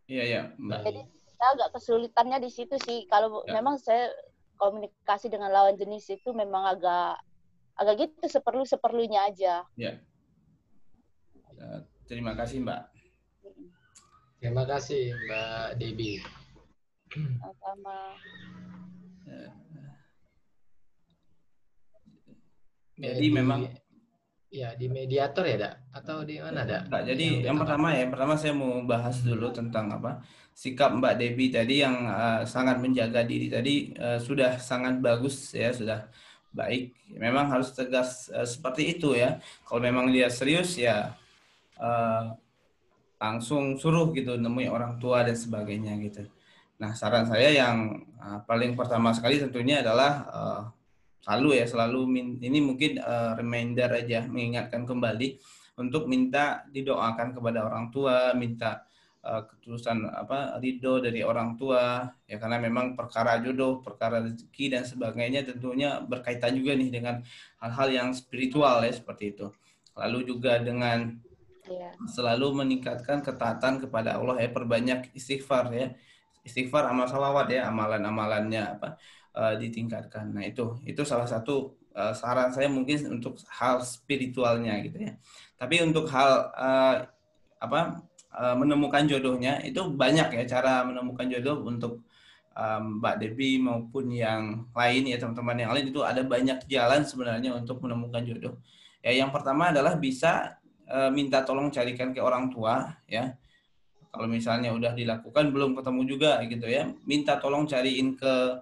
Iya, 0.07 0.23
iya. 0.23 0.43
Jadi 0.85 1.01
saya 1.33 1.49
agak 1.57 1.71
kesulitannya 1.75 2.39
di 2.39 2.51
situ 2.53 2.77
sih. 2.79 3.09
Kalau 3.09 3.43
Ya. 3.45 3.59
memang 3.59 3.77
saya 3.77 4.13
komunikasi 4.57 5.27
dengan 5.27 5.51
lawan 5.51 5.75
jenis 5.75 6.07
itu 6.13 6.31
memang 6.31 6.69
agak 6.69 7.19
agak 7.75 7.95
gitu 8.07 8.27
seperlu 8.29 8.65
seperlunya 8.65 9.27
aja. 9.27 9.65
Eh, 9.77 9.97
Terima 12.05 12.37
kasih, 12.37 12.61
Mbak. 12.61 12.81
Terima 14.43 14.65
kasih 14.67 15.15
Mbak 15.15 15.69
Debi. 15.79 16.19
Sama 17.63 18.19
Jadi 22.99 23.29
di- 23.29 23.35
memang 23.35 23.61
ya 24.53 24.77
di 24.77 24.87
mediator 24.87 25.45
ya, 25.49 25.57
Dak? 25.57 25.75
Atau 25.97 26.29
di 26.29 26.37
mana, 26.39 26.63
Dak? 26.69 26.87
Enggak, 26.87 27.03
jadi 27.09 27.27
Yang 27.41 27.45
yang 27.49 27.57
pertama 27.57 27.87
ya, 27.91 27.99
yang 28.05 28.13
pertama 28.13 28.35
saya 28.37 28.53
mau 28.53 28.73
bahas 28.85 29.17
dulu 29.25 29.49
tentang 29.51 29.89
apa 29.91 30.21
sikap 30.53 30.93
Mbak 30.93 31.15
Devi 31.17 31.47
tadi 31.49 31.81
yang 31.81 31.97
eh, 32.05 32.43
sangat 32.45 32.77
menjaga 32.83 33.25
diri 33.25 33.49
tadi 33.49 33.97
eh, 33.97 34.21
sudah 34.21 34.61
sangat 34.61 35.01
bagus 35.01 35.57
ya, 35.57 35.73
sudah 35.73 36.05
baik. 36.53 36.95
Memang 37.17 37.49
harus 37.49 37.73
tegas 37.73 38.29
eh, 38.31 38.47
seperti 38.47 38.97
itu 38.97 39.17
ya. 39.17 39.41
Kalau 39.67 39.81
memang 39.81 40.13
dia 40.13 40.29
serius 40.29 40.77
ya 40.77 41.17
eh, 41.81 42.25
langsung 43.19 43.79
suruh 43.81 44.13
gitu 44.13 44.37
nemui 44.37 44.69
orang 44.69 45.01
tua 45.01 45.25
dan 45.25 45.35
sebagainya 45.35 45.97
gitu. 46.05 46.29
Nah, 46.79 46.93
saran 46.93 47.27
saya 47.27 47.51
yang 47.51 48.05
eh, 48.21 48.39
paling 48.45 48.77
pertama 48.79 49.11
sekali 49.17 49.41
tentunya 49.41 49.81
adalah 49.81 50.13
eh, 50.29 50.63
selalu 51.23 51.63
ya 51.63 51.65
selalu 51.71 52.01
ini 52.43 52.59
mungkin 52.59 52.99
eh, 52.99 53.33
reminder 53.39 53.91
aja 53.95 54.27
mengingatkan 54.27 54.83
kembali 54.83 55.39
untuk 55.81 56.05
minta 56.05 56.69
didoakan 56.69 57.33
kepada 57.33 57.65
orang 57.65 57.89
tua, 57.89 58.37
minta 58.37 58.85
uh, 59.23 59.43
ketulusan 59.47 60.07
apa 60.11 60.59
ridho 60.59 60.99
dari 60.99 61.23
orang 61.23 61.55
tua 61.55 62.11
ya 62.27 62.37
karena 62.39 62.59
memang 62.59 62.99
perkara 62.99 63.39
jodoh, 63.41 63.81
perkara 63.81 64.23
rezeki 64.23 64.79
dan 64.79 64.83
sebagainya 64.83 65.47
tentunya 65.47 66.03
berkaitan 66.03 66.55
juga 66.59 66.75
nih 66.75 66.91
dengan 66.91 67.23
hal-hal 67.63 67.89
yang 67.91 68.09
spiritual 68.13 68.83
ya 68.83 68.93
seperti 68.93 69.35
itu. 69.35 69.47
Lalu 69.95 70.25
juga 70.29 70.59
dengan 70.59 71.19
ya. 71.67 71.91
selalu 72.11 72.65
meningkatkan 72.65 73.23
ketaatan 73.23 73.83
kepada 73.83 74.19
Allah 74.19 74.43
ya 74.43 74.51
perbanyak 74.51 75.15
istighfar 75.15 75.71
ya 75.73 75.95
istighfar 76.43 76.91
amal 76.91 77.07
salawat 77.07 77.47
ya 77.51 77.71
amalan-amalannya 77.71 78.63
apa 78.79 78.99
uh, 79.39 79.55
ditingkatkan 79.55 80.35
nah 80.35 80.43
itu 80.43 80.79
itu 80.83 81.03
salah 81.07 81.27
satu 81.27 81.79
uh, 81.95 82.11
saran 82.13 82.51
saya 82.51 82.67
mungkin 82.67 83.07
untuk 83.09 83.39
hal 83.47 83.81
spiritualnya 83.87 84.83
gitu 84.83 84.99
ya 84.99 85.13
tapi 85.55 85.79
untuk 85.81 86.11
hal 86.11 86.51
uh, 86.53 86.97
apa 87.63 88.03
uh, 88.37 88.57
menemukan 88.57 89.05
jodohnya 89.09 89.61
itu 89.65 89.81
banyak 89.93 90.29
ya 90.33 90.43
cara 90.49 90.83
menemukan 90.85 91.29
jodoh 91.29 91.65
untuk 91.65 92.05
um, 92.57 93.01
Mbak 93.01 93.15
Debbie 93.21 93.61
maupun 93.61 94.13
yang 94.13 94.69
lain 94.73 95.03
ya 95.09 95.17
teman-teman 95.21 95.57
yang 95.57 95.73
lain 95.73 95.87
itu 95.93 96.01
ada 96.05 96.23
banyak 96.25 96.65
jalan 96.69 97.05
sebenarnya 97.05 97.57
untuk 97.57 97.81
menemukan 97.85 98.23
jodoh. 98.25 98.55
Ya 99.03 99.13
yang 99.13 99.35
pertama 99.35 99.75
adalah 99.75 99.99
bisa 99.99 100.57
uh, 100.89 101.11
minta 101.11 101.43
tolong 101.43 101.73
carikan 101.73 102.15
ke 102.15 102.21
orang 102.23 102.49
tua 102.53 102.97
ya. 103.09 103.35
Kalau 104.13 104.29
misalnya 104.29 104.77
udah 104.77 104.93
dilakukan 104.93 105.49
belum 105.49 105.73
ketemu 105.73 106.01
juga 106.05 106.37
gitu 106.45 106.69
ya, 106.69 106.93
minta 107.09 107.41
tolong 107.41 107.65
cariin 107.65 108.13
ke 108.13 108.61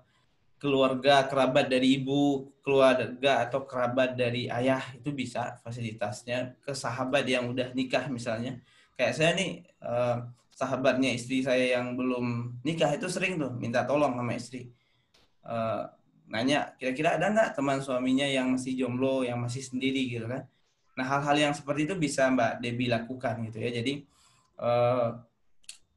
keluarga 0.62 1.26
kerabat 1.26 1.66
dari 1.66 1.98
ibu, 1.98 2.54
keluarga 2.62 3.42
atau 3.42 3.66
kerabat 3.66 4.14
dari 4.14 4.46
ayah 4.46 4.78
itu 4.94 5.10
bisa 5.10 5.58
fasilitasnya 5.64 6.54
ke 6.62 6.70
sahabat 6.70 7.26
yang 7.26 7.50
udah 7.50 7.74
nikah 7.74 8.06
misalnya. 8.06 8.62
Kayak 9.00 9.16
saya 9.16 9.32
nih 9.32 9.64
uh, 9.80 10.28
sahabatnya 10.52 11.16
istri 11.16 11.40
saya 11.40 11.80
yang 11.80 11.96
belum 11.96 12.60
nikah 12.60 12.92
itu 12.92 13.08
sering 13.08 13.40
tuh 13.40 13.48
minta 13.56 13.88
tolong 13.88 14.12
sama 14.12 14.36
istri. 14.36 14.68
Uh, 15.40 15.88
nanya 16.28 16.76
kira-kira 16.76 17.16
ada 17.16 17.32
nggak 17.32 17.56
teman 17.56 17.80
suaminya 17.80 18.28
yang 18.28 18.52
masih 18.52 18.76
jomblo 18.76 19.24
yang 19.24 19.40
masih 19.40 19.64
sendiri? 19.64 20.04
gitu 20.12 20.28
kan. 20.28 20.44
Nah 21.00 21.06
hal-hal 21.08 21.48
yang 21.48 21.52
seperti 21.56 21.88
itu 21.88 21.96
bisa 21.96 22.28
mbak 22.28 22.60
Debbie 22.60 22.92
lakukan 22.92 23.40
gitu 23.48 23.56
ya. 23.56 23.72
Jadi 23.72 24.04
uh, 24.60 25.16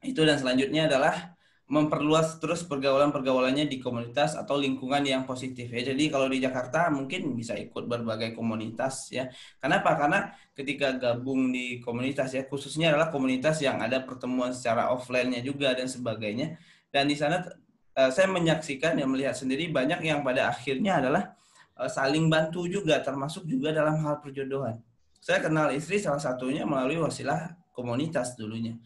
itu 0.00 0.24
dan 0.24 0.40
selanjutnya 0.40 0.88
adalah 0.88 1.33
memperluas 1.64 2.36
terus 2.44 2.60
pergaulan-pergaulannya 2.68 3.64
di 3.64 3.80
komunitas 3.80 4.36
atau 4.36 4.60
lingkungan 4.60 5.00
yang 5.00 5.24
positif 5.24 5.72
ya. 5.72 5.80
Jadi 5.80 6.12
kalau 6.12 6.28
di 6.28 6.36
Jakarta 6.36 6.92
mungkin 6.92 7.32
bisa 7.32 7.56
ikut 7.56 7.88
berbagai 7.88 8.36
komunitas 8.36 9.08
ya. 9.08 9.32
Kenapa? 9.56 9.96
Karena 9.96 10.28
ketika 10.52 10.92
gabung 11.00 11.48
di 11.56 11.80
komunitas 11.80 12.36
ya, 12.36 12.44
khususnya 12.44 12.92
adalah 12.92 13.08
komunitas 13.08 13.64
yang 13.64 13.80
ada 13.80 14.04
pertemuan 14.04 14.52
secara 14.52 14.92
offline-nya 14.92 15.40
juga 15.40 15.72
dan 15.72 15.88
sebagainya. 15.88 16.60
Dan 16.92 17.08
di 17.08 17.16
sana 17.16 17.40
uh, 17.96 18.10
saya 18.12 18.28
menyaksikan 18.28 19.00
ya 19.00 19.08
melihat 19.08 19.32
sendiri 19.32 19.72
banyak 19.72 20.04
yang 20.04 20.20
pada 20.20 20.52
akhirnya 20.52 21.00
adalah 21.00 21.32
uh, 21.80 21.88
saling 21.88 22.28
bantu 22.28 22.68
juga 22.68 23.00
termasuk 23.00 23.48
juga 23.48 23.72
dalam 23.72 24.04
hal 24.04 24.20
perjodohan. 24.20 24.84
Saya 25.16 25.40
kenal 25.40 25.72
istri 25.72 25.96
salah 25.96 26.20
satunya 26.20 26.68
melalui 26.68 27.00
wasilah 27.00 27.56
komunitas 27.72 28.36
dulunya 28.36 28.76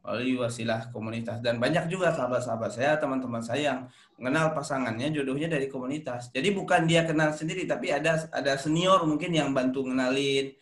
melalui 0.00 0.40
wasilah 0.40 0.88
komunitas. 0.90 1.44
Dan 1.44 1.60
banyak 1.60 1.86
juga 1.92 2.12
sahabat-sahabat 2.12 2.70
saya 2.72 2.96
teman-teman 2.96 3.44
saya 3.44 3.74
yang 3.74 3.80
mengenal 4.16 4.56
pasangannya 4.56 5.12
jodohnya 5.12 5.48
dari 5.52 5.68
komunitas. 5.68 6.32
Jadi 6.32 6.48
bukan 6.56 6.88
dia 6.88 7.04
kenal 7.04 7.32
sendiri 7.36 7.68
tapi 7.68 7.92
ada 7.92 8.28
ada 8.32 8.56
senior 8.56 9.04
mungkin 9.04 9.32
yang 9.32 9.52
bantu 9.52 9.84
kenalin 9.84 10.56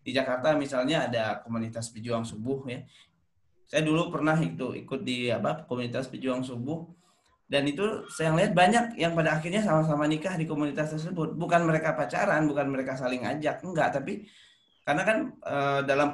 di 0.00 0.10
Jakarta 0.10 0.58
misalnya 0.58 1.06
ada 1.06 1.38
komunitas 1.44 1.92
pejuang 1.94 2.26
subuh 2.26 2.66
ya. 2.66 2.82
Saya 3.70 3.86
dulu 3.86 4.10
pernah 4.10 4.34
itu 4.42 4.74
ikut 4.74 5.06
di 5.06 5.30
apa 5.30 5.62
komunitas 5.70 6.10
pejuang 6.10 6.42
subuh. 6.42 6.90
Dan 7.50 7.66
itu 7.66 8.06
saya 8.14 8.30
lihat 8.38 8.54
banyak 8.54 8.94
yang 8.94 9.10
pada 9.18 9.34
akhirnya 9.34 9.58
sama-sama 9.58 10.06
nikah 10.06 10.38
di 10.38 10.46
komunitas 10.46 10.94
tersebut. 10.94 11.34
Bukan 11.34 11.66
mereka 11.66 11.98
pacaran 11.98 12.46
bukan 12.46 12.70
mereka 12.70 12.94
saling 12.94 13.26
ajak 13.26 13.58
enggak. 13.66 13.90
Tapi 13.90 14.22
karena 14.80 15.02
kan 15.04 15.18
e, 15.38 15.56
dalam 15.84 16.10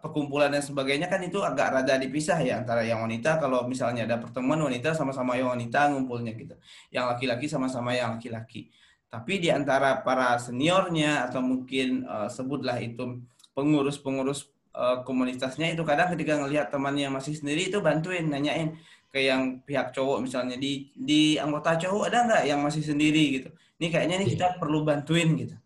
perkumpulan 0.00 0.48
dan 0.48 0.64
sebagainya 0.64 1.06
kan 1.06 1.20
itu 1.20 1.44
agak 1.44 1.68
rada 1.72 1.94
dipisah 2.00 2.40
ya 2.40 2.64
antara 2.64 2.80
yang 2.82 3.04
wanita 3.04 3.36
kalau 3.36 3.68
misalnya 3.68 4.08
ada 4.08 4.16
pertemuan 4.16 4.56
wanita 4.56 4.96
sama-sama 4.96 5.36
yang 5.36 5.52
wanita 5.52 5.92
ngumpulnya 5.92 6.32
gitu. 6.32 6.56
Yang 6.88 7.04
laki-laki 7.12 7.46
sama-sama 7.46 7.92
yang 7.92 8.16
laki-laki. 8.16 8.72
Tapi 9.06 9.38
di 9.38 9.52
antara 9.52 10.02
para 10.02 10.40
seniornya 10.40 11.28
atau 11.28 11.44
mungkin 11.44 12.08
e, 12.08 12.16
sebutlah 12.32 12.80
itu 12.80 13.20
pengurus-pengurus 13.52 14.48
e, 14.72 14.84
komunitasnya 15.04 15.76
itu 15.76 15.84
kadang 15.84 16.10
ketika 16.16 16.40
ngelihat 16.40 16.72
temannya 16.72 17.12
masih 17.12 17.36
sendiri 17.36 17.68
itu 17.68 17.84
bantuin 17.84 18.26
nanyain 18.26 18.80
ke 19.12 19.22
yang 19.22 19.60
pihak 19.62 19.92
cowok 19.92 20.24
misalnya 20.24 20.56
di 20.58 20.88
di 20.96 21.36
anggota 21.36 21.78
cowok 21.78 22.10
ada 22.10 22.18
nggak 22.26 22.44
yang 22.48 22.60
masih 22.64 22.80
sendiri 22.80 23.40
gitu. 23.40 23.48
Ini 23.76 23.92
kayaknya 23.92 24.16
nih 24.24 24.28
kita 24.34 24.56
perlu 24.56 24.88
bantuin 24.88 25.36
gitu 25.36 25.56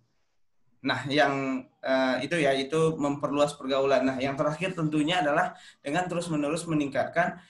Nah, 0.80 1.04
yang 1.12 1.64
uh, 1.84 2.16
itu 2.20 2.36
ya 2.36 2.52
itu 2.56 2.96
memperluas 2.96 3.56
pergaulan. 3.56 4.04
Nah, 4.04 4.16
yang 4.20 4.36
terakhir 4.36 4.76
tentunya 4.76 5.20
adalah 5.24 5.56
dengan 5.80 6.06
terus-menerus 6.06 6.64
meningkatkan 6.68 7.40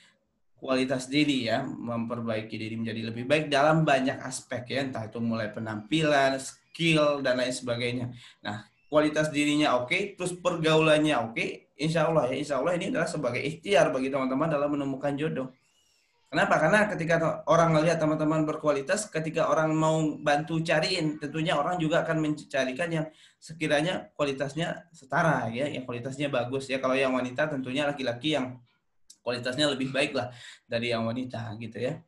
kualitas 0.61 1.09
diri 1.09 1.49
ya, 1.49 1.65
memperbaiki 1.65 2.53
diri 2.53 2.77
menjadi 2.77 3.09
lebih 3.11 3.25
baik 3.25 3.49
dalam 3.49 3.83
banyak 3.83 4.21
aspek 4.21 4.69
ya, 4.69 4.85
entah 4.85 5.09
itu 5.09 5.17
mulai 5.17 5.49
penampilan, 5.49 6.37
skill 6.37 7.25
dan 7.25 7.41
lain 7.41 7.55
sebagainya. 7.55 8.13
Nah, 8.45 8.69
kualitas 8.93 9.33
dirinya 9.33 9.81
oke, 9.81 9.89
okay, 9.89 10.03
terus 10.21 10.37
pergaulannya 10.37 11.17
oke, 11.17 11.33
okay, 11.33 11.49
insya 11.81 12.13
Allah 12.13 12.29
ya, 12.29 12.37
insya 12.37 12.61
Allah 12.61 12.77
ini 12.77 12.93
adalah 12.93 13.09
sebagai 13.09 13.41
ikhtiar 13.41 13.89
bagi 13.89 14.13
teman-teman 14.13 14.53
dalam 14.53 14.69
menemukan 14.77 15.17
jodoh. 15.17 15.49
Kenapa? 16.31 16.63
Karena 16.63 16.87
ketika 16.87 17.43
orang 17.51 17.75
melihat 17.75 17.99
teman-teman 17.99 18.47
berkualitas, 18.47 19.11
ketika 19.11 19.51
orang 19.51 19.75
mau 19.75 19.99
bantu 20.23 20.63
cariin, 20.63 21.19
tentunya 21.19 21.59
orang 21.59 21.75
juga 21.83 22.07
akan 22.07 22.23
mencarikan 22.23 22.87
yang 22.87 23.07
sekiranya 23.43 24.15
kualitasnya 24.15 24.87
setara 24.95 25.51
ya, 25.51 25.67
yang 25.67 25.83
kualitasnya 25.83 26.31
bagus 26.31 26.71
ya. 26.71 26.79
Kalau 26.79 26.95
yang 26.95 27.19
wanita 27.19 27.51
tentunya 27.51 27.83
laki-laki 27.83 28.39
yang 28.39 28.63
kualitasnya 29.27 29.75
lebih 29.75 29.91
baik 29.91 30.15
lah 30.15 30.31
dari 30.71 30.95
yang 30.95 31.03
wanita 31.03 31.51
gitu 31.59 31.83
ya. 31.83 31.99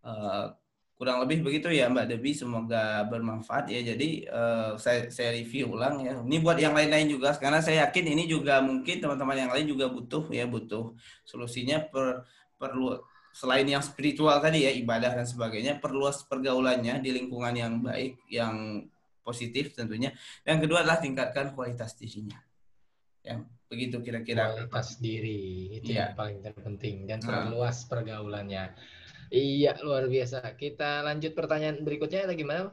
Uh, 0.00 0.48
kurang 0.96 1.20
lebih 1.20 1.44
begitu 1.44 1.68
ya 1.68 1.92
Mbak 1.92 2.16
Debbie, 2.16 2.32
semoga 2.32 3.04
bermanfaat 3.12 3.68
ya. 3.68 3.84
Jadi 3.84 4.24
uh, 4.24 4.80
saya, 4.80 5.12
saya 5.12 5.36
review 5.36 5.68
ulang 5.76 6.00
ya. 6.00 6.16
Ini 6.16 6.40
buat 6.40 6.56
yang 6.56 6.72
lain-lain 6.72 7.12
juga, 7.12 7.36
karena 7.36 7.60
saya 7.60 7.84
yakin 7.84 8.08
ini 8.08 8.24
juga 8.24 8.64
mungkin 8.64 9.04
teman-teman 9.04 9.36
yang 9.36 9.52
lain 9.52 9.68
juga 9.68 9.92
butuh 9.92 10.32
ya 10.32 10.48
butuh 10.48 10.96
solusinya 11.28 11.84
per, 11.92 12.24
perlu 12.56 13.04
selain 13.34 13.66
yang 13.66 13.82
spiritual 13.82 14.38
tadi 14.38 14.62
ya 14.62 14.70
ibadah 14.70 15.10
dan 15.10 15.26
sebagainya 15.26 15.82
perluas 15.82 16.22
pergaulannya 16.22 17.02
di 17.02 17.10
lingkungan 17.10 17.54
yang 17.58 17.82
baik 17.82 18.22
yang 18.30 18.86
positif 19.26 19.74
tentunya. 19.74 20.14
Yang 20.46 20.70
kedua 20.70 20.86
adalah 20.86 21.02
tingkatkan 21.02 21.50
kualitas 21.58 21.98
dirinya. 21.98 22.38
Ya 23.26 23.42
begitu 23.66 23.98
kira-kira. 23.98 24.54
Kualitas 24.54 25.02
diri 25.02 25.82
itu 25.82 25.98
ya. 25.98 26.14
yang 26.14 26.14
paling 26.14 26.38
terpenting 26.46 27.10
dan 27.10 27.18
nah. 27.26 27.50
perluas 27.50 27.82
pergaulannya. 27.90 28.70
Iya 29.34 29.82
luar 29.82 30.06
biasa. 30.06 30.54
Kita 30.54 31.02
lanjut 31.02 31.34
pertanyaan 31.34 31.82
berikutnya 31.82 32.30
lagi 32.30 32.46
mana 32.46 32.70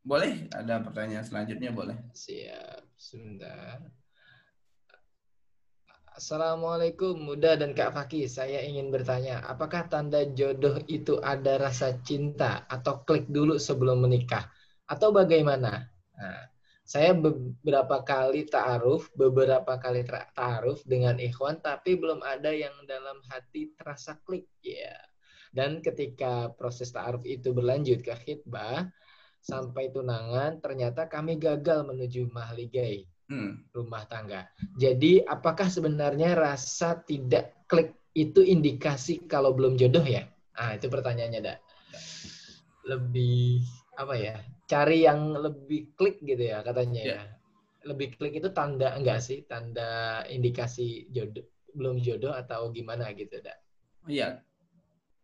boleh 0.00 0.48
ada 0.54 0.80
pertanyaan 0.80 1.26
selanjutnya 1.26 1.74
boleh. 1.74 1.98
Siap 2.14 2.94
sebentar 2.94 3.82
Assalamualaikum 6.20 7.16
Muda 7.16 7.56
dan 7.56 7.72
Kak 7.72 7.96
Faki. 7.96 8.28
Saya 8.28 8.60
ingin 8.60 8.92
bertanya, 8.92 9.40
apakah 9.40 9.88
tanda 9.88 10.20
jodoh 10.36 10.76
itu 10.84 11.16
ada 11.24 11.56
rasa 11.56 11.96
cinta 12.04 12.68
atau 12.68 13.00
klik 13.08 13.24
dulu 13.32 13.56
sebelum 13.56 14.04
menikah? 14.04 14.44
Atau 14.84 15.16
bagaimana? 15.16 15.88
Nah, 16.20 16.44
saya 16.84 17.16
beberapa 17.16 18.04
kali 18.04 18.44
ta'aruf, 18.44 19.08
beberapa 19.16 19.80
kali 19.80 20.04
ta'aruf 20.04 20.84
dengan 20.84 21.16
ikhwan, 21.16 21.64
tapi 21.64 21.96
belum 21.96 22.20
ada 22.20 22.52
yang 22.52 22.76
dalam 22.84 23.16
hati 23.32 23.72
terasa 23.80 24.20
klik. 24.20 24.44
Ya. 24.60 24.92
Yeah. 24.92 25.00
Dan 25.56 25.80
ketika 25.80 26.52
proses 26.52 26.92
ta'aruf 26.92 27.24
itu 27.24 27.56
berlanjut 27.56 28.04
ke 28.04 28.12
khidbah, 28.12 28.92
sampai 29.40 29.88
tunangan, 29.88 30.60
ternyata 30.60 31.08
kami 31.08 31.40
gagal 31.40 31.80
menuju 31.88 32.28
mahligai 32.28 33.08
hmm. 33.30 33.72
rumah 33.72 34.04
tangga. 34.10 34.50
Jadi 34.76 35.22
apakah 35.22 35.70
sebenarnya 35.70 36.34
rasa 36.34 36.98
tidak 37.06 37.64
klik 37.70 37.94
itu 38.18 38.42
indikasi 38.42 39.24
kalau 39.30 39.54
belum 39.54 39.78
jodoh 39.78 40.02
ya? 40.02 40.26
Ah 40.58 40.74
itu 40.74 40.90
pertanyaannya, 40.90 41.40
dak. 41.40 41.58
Lebih 42.84 43.62
apa 43.94 44.14
ya? 44.18 44.34
Cari 44.66 45.06
yang 45.06 45.38
lebih 45.38 45.94
klik 45.94 46.18
gitu 46.26 46.42
ya 46.42 46.60
katanya 46.66 47.02
yeah. 47.06 47.22
ya. 47.22 47.22
Lebih 47.86 48.18
klik 48.18 48.36
itu 48.36 48.50
tanda 48.50 48.92
enggak 48.98 49.22
sih? 49.22 49.46
Tanda 49.46 50.20
indikasi 50.26 51.08
jodoh 51.14 51.46
belum 51.74 52.02
jodoh 52.02 52.34
atau 52.34 52.74
gimana 52.74 53.14
gitu, 53.14 53.38
dak? 53.38 53.62
Iya. 54.10 54.42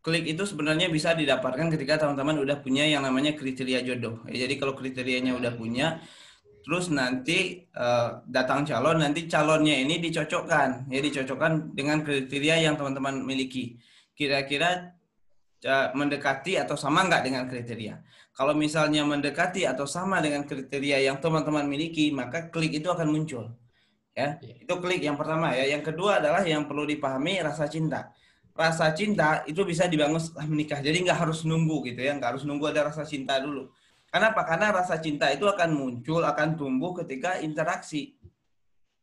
Klik 0.06 0.22
itu 0.22 0.46
sebenarnya 0.46 0.86
bisa 0.86 1.18
didapatkan 1.18 1.66
ketika 1.74 2.06
teman-teman 2.06 2.38
udah 2.38 2.62
punya 2.62 2.86
yang 2.86 3.02
namanya 3.02 3.34
kriteria 3.34 3.82
jodoh. 3.82 4.22
Ya, 4.30 4.46
jadi 4.46 4.54
kalau 4.54 4.78
kriterianya 4.78 5.34
udah 5.34 5.58
punya, 5.58 5.98
terus 6.66 6.90
nanti 6.90 7.62
uh, 7.78 8.26
datang 8.26 8.66
calon 8.66 8.98
nanti 8.98 9.30
calonnya 9.30 9.78
ini 9.78 10.02
dicocokkan. 10.02 10.90
Ya 10.90 10.98
dicocokkan 10.98 11.78
dengan 11.78 12.02
kriteria 12.02 12.66
yang 12.66 12.74
teman-teman 12.74 13.22
miliki. 13.22 13.78
Kira-kira 14.18 14.90
uh, 15.62 15.94
mendekati 15.94 16.58
atau 16.58 16.74
sama 16.74 17.06
nggak 17.06 17.22
dengan 17.22 17.46
kriteria? 17.46 18.02
Kalau 18.34 18.50
misalnya 18.58 19.06
mendekati 19.06 19.62
atau 19.62 19.86
sama 19.86 20.18
dengan 20.18 20.42
kriteria 20.42 21.06
yang 21.06 21.22
teman-teman 21.22 21.70
miliki 21.70 22.10
maka 22.10 22.50
klik 22.50 22.74
itu 22.74 22.90
akan 22.90 23.14
muncul. 23.14 23.46
Ya 24.16 24.34
iya. 24.42 24.58
itu 24.66 24.74
klik 24.82 25.06
yang 25.06 25.14
pertama 25.14 25.54
ya. 25.54 25.70
Yang 25.70 25.94
kedua 25.94 26.18
adalah 26.18 26.42
yang 26.42 26.66
perlu 26.66 26.82
dipahami 26.82 27.46
rasa 27.46 27.70
cinta. 27.70 28.10
Rasa 28.58 28.90
cinta 28.90 29.46
itu 29.46 29.62
bisa 29.62 29.86
dibangun 29.86 30.18
setelah 30.18 30.50
menikah. 30.50 30.82
Jadi 30.82 31.06
nggak 31.06 31.30
harus 31.30 31.46
nunggu 31.46 31.94
gitu 31.94 32.02
ya. 32.02 32.18
Nggak 32.18 32.34
harus 32.34 32.42
nunggu 32.42 32.74
ada 32.74 32.90
rasa 32.90 33.06
cinta 33.06 33.38
dulu 33.38 33.70
Kenapa? 34.10 34.46
Karena 34.46 34.72
rasa 34.72 34.96
cinta 35.02 35.28
itu 35.28 35.44
akan 35.44 35.70
muncul, 35.76 36.22
akan 36.24 36.56
tumbuh 36.56 36.96
ketika 37.04 37.42
interaksi. 37.42 38.16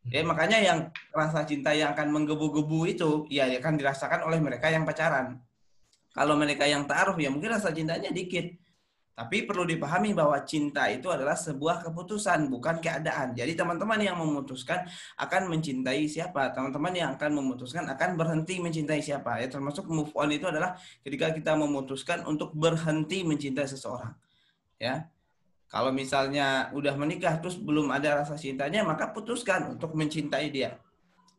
Ya 0.04 0.20
makanya 0.20 0.60
yang 0.60 0.80
rasa 1.16 1.48
cinta 1.48 1.72
yang 1.72 1.96
akan 1.96 2.12
menggebu-gebu 2.12 2.80
itu 2.92 3.10
ya 3.32 3.48
akan 3.48 3.80
dirasakan 3.80 4.28
oleh 4.28 4.40
mereka 4.44 4.68
yang 4.68 4.84
pacaran. 4.84 5.40
Kalau 6.12 6.36
mereka 6.36 6.68
yang 6.68 6.84
taruh 6.84 7.16
ya 7.16 7.32
mungkin 7.32 7.56
rasa 7.56 7.72
cintanya 7.72 8.12
dikit. 8.12 8.52
Tapi 9.14 9.46
perlu 9.46 9.62
dipahami 9.70 10.10
bahwa 10.18 10.42
cinta 10.42 10.90
itu 10.90 11.06
adalah 11.06 11.38
sebuah 11.38 11.86
keputusan, 11.86 12.50
bukan 12.50 12.82
keadaan. 12.82 13.38
Jadi 13.38 13.54
teman-teman 13.54 14.02
yang 14.02 14.18
memutuskan 14.18 14.90
akan 15.22 15.54
mencintai 15.54 16.10
siapa. 16.10 16.50
Teman-teman 16.50 16.90
yang 16.98 17.10
akan 17.14 17.38
memutuskan 17.38 17.86
akan 17.94 18.18
berhenti 18.18 18.58
mencintai 18.58 19.06
siapa. 19.06 19.38
Ya 19.38 19.46
termasuk 19.54 19.86
move 19.86 20.10
on 20.18 20.34
itu 20.34 20.50
adalah 20.50 20.74
ketika 21.06 21.30
kita 21.30 21.54
memutuskan 21.54 22.26
untuk 22.26 22.58
berhenti 22.58 23.22
mencintai 23.22 23.70
seseorang. 23.70 24.18
Ya. 24.84 25.08
Kalau 25.72 25.96
misalnya 25.96 26.70
udah 26.76 26.94
menikah 27.00 27.40
terus 27.40 27.56
belum 27.56 27.90
ada 27.96 28.22
rasa 28.22 28.36
cintanya, 28.36 28.84
maka 28.84 29.10
putuskan 29.16 29.80
untuk 29.80 29.96
mencintai 29.96 30.52
dia. 30.52 30.78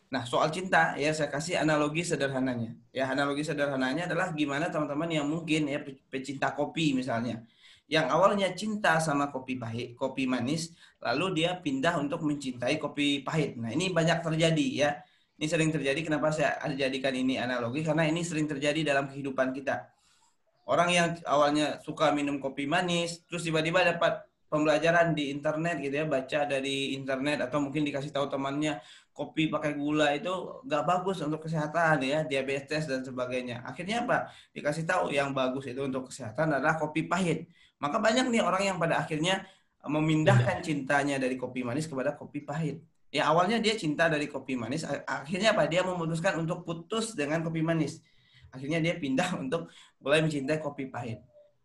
Nah, 0.09 0.25
soal 0.25 0.49
cinta 0.49 0.97
ya 0.97 1.13
saya 1.13 1.29
kasih 1.29 1.61
analogi 1.61 2.01
sederhananya. 2.01 2.73
Ya, 2.91 3.13
analogi 3.13 3.45
sederhananya 3.45 4.09
adalah 4.09 4.33
gimana 4.33 4.73
teman-teman 4.73 5.11
yang 5.13 5.27
mungkin 5.29 5.69
ya 5.69 5.79
pecinta 6.11 6.57
kopi 6.57 6.97
misalnya 6.97 7.45
yang 7.85 8.09
awalnya 8.09 8.49
cinta 8.57 8.97
sama 8.97 9.29
kopi 9.29 9.61
pahit, 9.61 9.93
kopi 9.93 10.25
manis, 10.25 10.73
lalu 11.05 11.45
dia 11.45 11.61
pindah 11.61 12.01
untuk 12.01 12.25
mencintai 12.25 12.81
kopi 12.81 13.21
pahit. 13.21 13.61
Nah, 13.61 13.69
ini 13.69 13.93
banyak 13.93 14.25
terjadi 14.25 14.69
ya. 14.73 14.91
Ini 15.35 15.47
sering 15.51 15.69
terjadi 15.75 16.01
kenapa 16.01 16.31
saya 16.31 16.57
jadikan 16.73 17.13
ini 17.13 17.37
analogi 17.37 17.83
karena 17.83 18.07
ini 18.09 18.23
sering 18.23 18.49
terjadi 18.49 18.87
dalam 18.87 19.11
kehidupan 19.11 19.53
kita. 19.53 19.85
Orang 20.65 20.89
yang 20.89 21.13
awalnya 21.29 21.77
suka 21.85 22.09
minum 22.17 22.41
kopi 22.41 22.65
manis, 22.65 23.21
terus 23.29 23.45
tiba-tiba 23.45 23.85
dapat 23.85 24.25
pembelajaran 24.49 25.13
di 25.13 25.29
internet 25.35 25.83
gitu 25.83 25.95
ya, 26.01 26.07
baca 26.09 26.41
dari 26.49 26.97
internet 26.97 27.45
atau 27.45 27.61
mungkin 27.61 27.85
dikasih 27.85 28.15
tahu 28.15 28.33
temannya 28.33 28.81
kopi 29.15 29.47
pakai 29.47 29.79
gula 29.79 30.11
itu 30.11 30.31
nggak 30.67 30.83
bagus 30.89 31.23
untuk 31.23 31.45
kesehatan 31.47 32.03
ya, 32.03 32.25
diabetes 32.25 32.89
dan 32.89 33.05
sebagainya. 33.05 33.63
Akhirnya 33.63 34.03
apa? 34.09 34.33
Dikasih 34.57 34.89
tahu 34.89 35.13
yang 35.13 35.37
bagus 35.37 35.69
itu 35.71 35.85
untuk 35.85 36.09
kesehatan 36.09 36.51
adalah 36.51 36.81
kopi 36.81 37.07
pahit. 37.07 37.47
Maka 37.79 38.01
banyak 38.01 38.33
nih 38.33 38.43
orang 38.43 38.75
yang 38.75 38.77
pada 38.81 39.05
akhirnya 39.05 39.45
memindahkan 39.85 40.65
cintanya 40.65 41.21
dari 41.21 41.37
kopi 41.37 41.61
manis 41.61 41.85
kepada 41.85 42.17
kopi 42.17 42.41
pahit. 42.41 42.81
Ya 43.15 43.31
awalnya 43.31 43.63
dia 43.63 43.79
cinta 43.79 44.11
dari 44.11 44.27
kopi 44.27 44.59
manis, 44.59 44.83
akhirnya 45.07 45.55
apa? 45.55 45.71
Dia 45.71 45.87
memutuskan 45.87 46.35
untuk 46.41 46.67
putus 46.67 47.15
dengan 47.15 47.47
kopi 47.47 47.63
manis. 47.63 48.03
Akhirnya 48.51 48.83
dia 48.83 48.99
pindah 48.99 49.35
untuk 49.43 49.71
mulai 50.05 50.21
mencintai 50.21 50.61
kopi 50.61 50.93
pahit. 50.93 51.25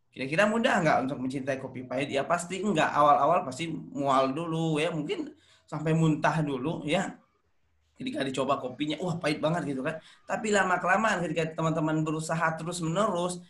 Kira-kira 0.10 0.48
mudah 0.48 0.80
nggak 0.82 0.98
untuk 1.06 1.18
mencintai 1.20 1.60
kopi 1.60 1.84
pahit? 1.84 2.08
Ya 2.08 2.24
pasti 2.24 2.64
enggak. 2.64 2.90
Awal-awal 2.90 3.44
pasti 3.44 3.68
mual 3.70 4.32
dulu 4.32 4.80
ya, 4.80 4.90
mungkin 4.90 5.36
sampai 5.68 5.92
muntah 5.92 6.40
dulu 6.40 6.88
ya. 6.88 7.14
Ketika 8.00 8.24
dicoba 8.24 8.56
kopinya, 8.64 8.96
wah 9.04 9.20
pahit 9.20 9.44
banget 9.44 9.76
gitu 9.76 9.84
kan. 9.84 10.00
Tapi 10.24 10.56
lama 10.56 10.80
kelamaan 10.80 11.20
ketika 11.28 11.52
teman-teman 11.52 12.00
berusaha 12.02 12.56
terus 12.56 12.80
menerus, 12.80 13.44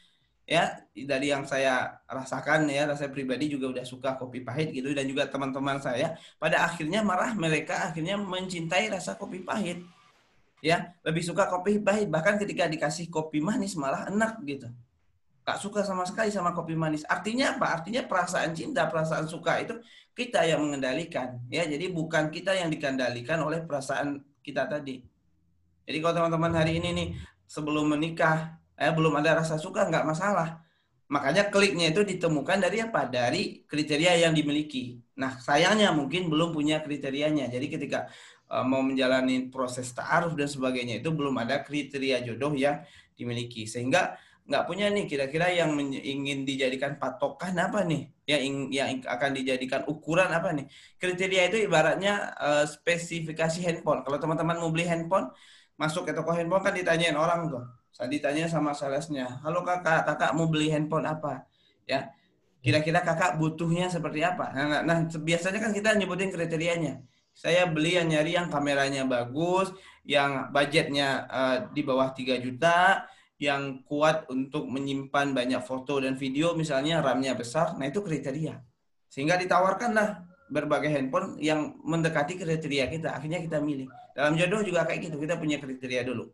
ya 0.49 0.81
dari 1.05 1.29
yang 1.29 1.45
saya 1.45 2.01
rasakan 2.09 2.65
ya 2.73 2.89
saya 2.97 3.13
pribadi 3.13 3.53
juga 3.53 3.69
udah 3.69 3.85
suka 3.85 4.17
kopi 4.17 4.41
pahit 4.41 4.73
gitu 4.73 4.89
dan 4.97 5.05
juga 5.05 5.29
teman-teman 5.29 5.77
saya 5.77 6.17
pada 6.41 6.65
akhirnya 6.65 7.05
marah 7.05 7.37
mereka 7.37 7.93
akhirnya 7.93 8.17
mencintai 8.17 8.89
rasa 8.89 9.13
kopi 9.13 9.45
pahit 9.45 9.85
ya 10.59 10.91
lebih 11.03 11.23
suka 11.23 11.47
kopi 11.47 11.79
pahit 11.79 12.07
bahkan 12.11 12.35
ketika 12.35 12.67
dikasih 12.67 13.07
kopi 13.07 13.39
manis 13.39 13.75
malah 13.79 14.07
enak 14.11 14.39
gitu 14.43 14.67
gak 15.43 15.57
suka 15.57 15.81
sama 15.81 16.05
sekali 16.05 16.29
sama 16.29 16.53
kopi 16.53 16.77
manis 16.77 17.01
artinya 17.09 17.57
apa 17.57 17.81
artinya 17.81 18.05
perasaan 18.05 18.53
cinta 18.53 18.85
perasaan 18.85 19.25
suka 19.25 19.57
itu 19.63 19.79
kita 20.13 20.45
yang 20.45 20.61
mengendalikan 20.61 21.41
ya 21.49 21.65
jadi 21.65 21.89
bukan 21.89 22.29
kita 22.29 22.53
yang 22.53 22.69
dikendalikan 22.69 23.39
oleh 23.41 23.63
perasaan 23.65 24.21
kita 24.45 24.67
tadi 24.69 25.01
jadi 25.89 25.97
kalau 26.05 26.21
teman-teman 26.21 26.53
hari 26.53 26.77
ini 26.77 26.89
nih 26.93 27.09
sebelum 27.49 27.89
menikah 27.89 28.61
eh, 28.77 28.93
belum 28.93 29.17
ada 29.17 29.41
rasa 29.41 29.57
suka 29.57 29.89
nggak 29.89 30.05
masalah. 30.05 30.61
Makanya 31.09 31.49
kliknya 31.49 31.89
itu 31.89 32.05
ditemukan 32.05 32.61
dari 32.61 32.85
apa? 32.85 33.09
Dari 33.09 33.65
kriteria 33.65 34.29
yang 34.29 34.37
dimiliki. 34.37 35.01
Nah, 35.17 35.41
sayangnya 35.41 35.89
mungkin 35.89 36.29
belum 36.29 36.53
punya 36.53 36.85
kriterianya. 36.85 37.49
Jadi 37.49 37.65
ketika 37.65 38.05
mau 38.65 38.81
menjalani 38.81 39.47
proses 39.53 39.93
ta'aruf 39.93 40.33
dan 40.33 40.49
sebagainya 40.49 40.99
itu 40.99 41.13
belum 41.13 41.37
ada 41.37 41.61
kriteria 41.61 42.25
jodoh 42.25 42.57
yang 42.57 42.81
dimiliki. 43.13 43.69
Sehingga 43.69 44.17
nggak 44.49 44.63
punya 44.65 44.89
nih 44.89 45.05
kira-kira 45.05 45.53
yang 45.53 45.77
ingin 45.93 46.43
dijadikan 46.43 46.97
patokan 46.97 47.53
apa 47.61 47.85
nih? 47.85 48.09
Yang, 48.25 48.41
yang 48.73 48.87
akan 49.05 49.31
dijadikan 49.37 49.81
ukuran 49.85 50.29
apa 50.29 50.53
nih? 50.53 50.65
Kriteria 50.97 51.53
itu 51.53 51.57
ibaratnya 51.65 52.33
uh, 52.37 52.65
spesifikasi 52.65 53.61
handphone. 53.61 54.01
Kalau 54.01 54.17
teman-teman 54.17 54.57
mau 54.57 54.73
beli 54.73 54.89
handphone, 54.89 55.29
masuk 55.77 56.09
ke 56.09 56.11
toko 56.17 56.33
handphone 56.33 56.65
kan 56.65 56.73
ditanyain 56.73 57.17
orang 57.17 57.49
tuh 57.49 57.65
saya 57.99 58.07
ditanya 58.15 58.47
sama 58.47 58.71
salesnya, 58.71 59.41
halo 59.43 59.59
kakak, 59.65 60.07
kakak 60.07 60.31
mau 60.31 60.47
beli 60.47 60.71
handphone 60.71 61.03
apa? 61.03 61.43
Ya, 61.83 62.15
kira-kira 62.63 63.03
kakak 63.03 63.35
butuhnya 63.35 63.91
seperti 63.91 64.23
apa? 64.23 64.55
Nah, 64.55 64.65
nah, 64.71 64.81
nah 64.87 64.97
biasanya 65.03 65.59
kan 65.59 65.75
kita 65.75 65.99
nyebutin 65.99 66.31
kriterianya. 66.31 67.03
Saya 67.39 67.71
beli 67.71 67.95
yang 67.95 68.11
nyari 68.11 68.35
yang 68.35 68.51
kameranya 68.51 69.07
bagus, 69.07 69.71
yang 70.03 70.51
budgetnya 70.51 71.23
uh, 71.31 71.57
di 71.71 71.87
bawah 71.87 72.11
3 72.11 72.35
juta, 72.43 73.07
yang 73.39 73.79
kuat 73.87 74.27
untuk 74.27 74.67
menyimpan 74.67 75.31
banyak 75.31 75.63
foto 75.63 76.03
dan 76.03 76.19
video, 76.19 76.51
misalnya 76.51 76.99
RAM-nya 76.99 77.39
besar. 77.39 77.79
Nah, 77.79 77.87
itu 77.87 78.03
kriteria. 78.03 78.59
Sehingga 79.07 79.39
ditawarkanlah 79.39 80.27
berbagai 80.51 80.91
handphone 80.91 81.39
yang 81.39 81.79
mendekati 81.79 82.35
kriteria 82.35 82.91
kita. 82.91 83.15
Akhirnya 83.15 83.39
kita 83.39 83.63
milih. 83.63 83.87
Dalam 84.11 84.35
jodoh 84.35 84.59
juga 84.59 84.83
kayak 84.83 85.07
gitu, 85.07 85.15
kita 85.15 85.39
punya 85.39 85.63
kriteria 85.63 86.03
dulu. 86.03 86.27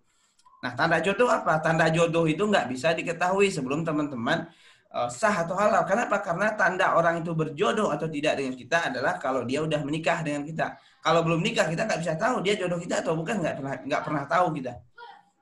Nah, 0.65 0.73
tanda 0.73 0.97
jodoh 1.05 1.29
apa? 1.29 1.61
Tanda 1.61 1.85
jodoh 1.93 2.25
itu 2.25 2.41
nggak 2.41 2.65
bisa 2.73 2.97
diketahui 2.97 3.53
sebelum 3.53 3.85
teman-teman 3.85 4.49
uh, 4.89 5.05
sah 5.05 5.45
atau 5.45 5.53
halal. 5.53 5.85
Kenapa? 5.85 6.17
Karena 6.25 6.57
tanda 6.57 6.97
orang 6.97 7.21
itu 7.21 7.37
berjodoh 7.37 7.93
atau 7.93 8.09
tidak 8.09 8.41
dengan 8.41 8.57
kita 8.57 8.89
adalah 8.89 9.21
kalau 9.21 9.45
dia 9.45 9.61
udah 9.61 9.85
menikah 9.85 10.25
dengan 10.25 10.41
kita. 10.41 10.73
Kalau 11.05 11.21
belum 11.21 11.45
nikah 11.45 11.69
kita 11.69 11.85
nggak 11.85 12.01
bisa 12.01 12.17
tahu 12.17 12.41
dia 12.41 12.57
jodoh 12.57 12.81
kita 12.81 13.05
atau 13.05 13.13
bukan 13.13 13.37
nggak 13.37 13.61
pernah 13.61 13.73
nggak 13.77 14.01
pernah 14.01 14.23
tahu 14.25 14.57
kita. 14.57 14.73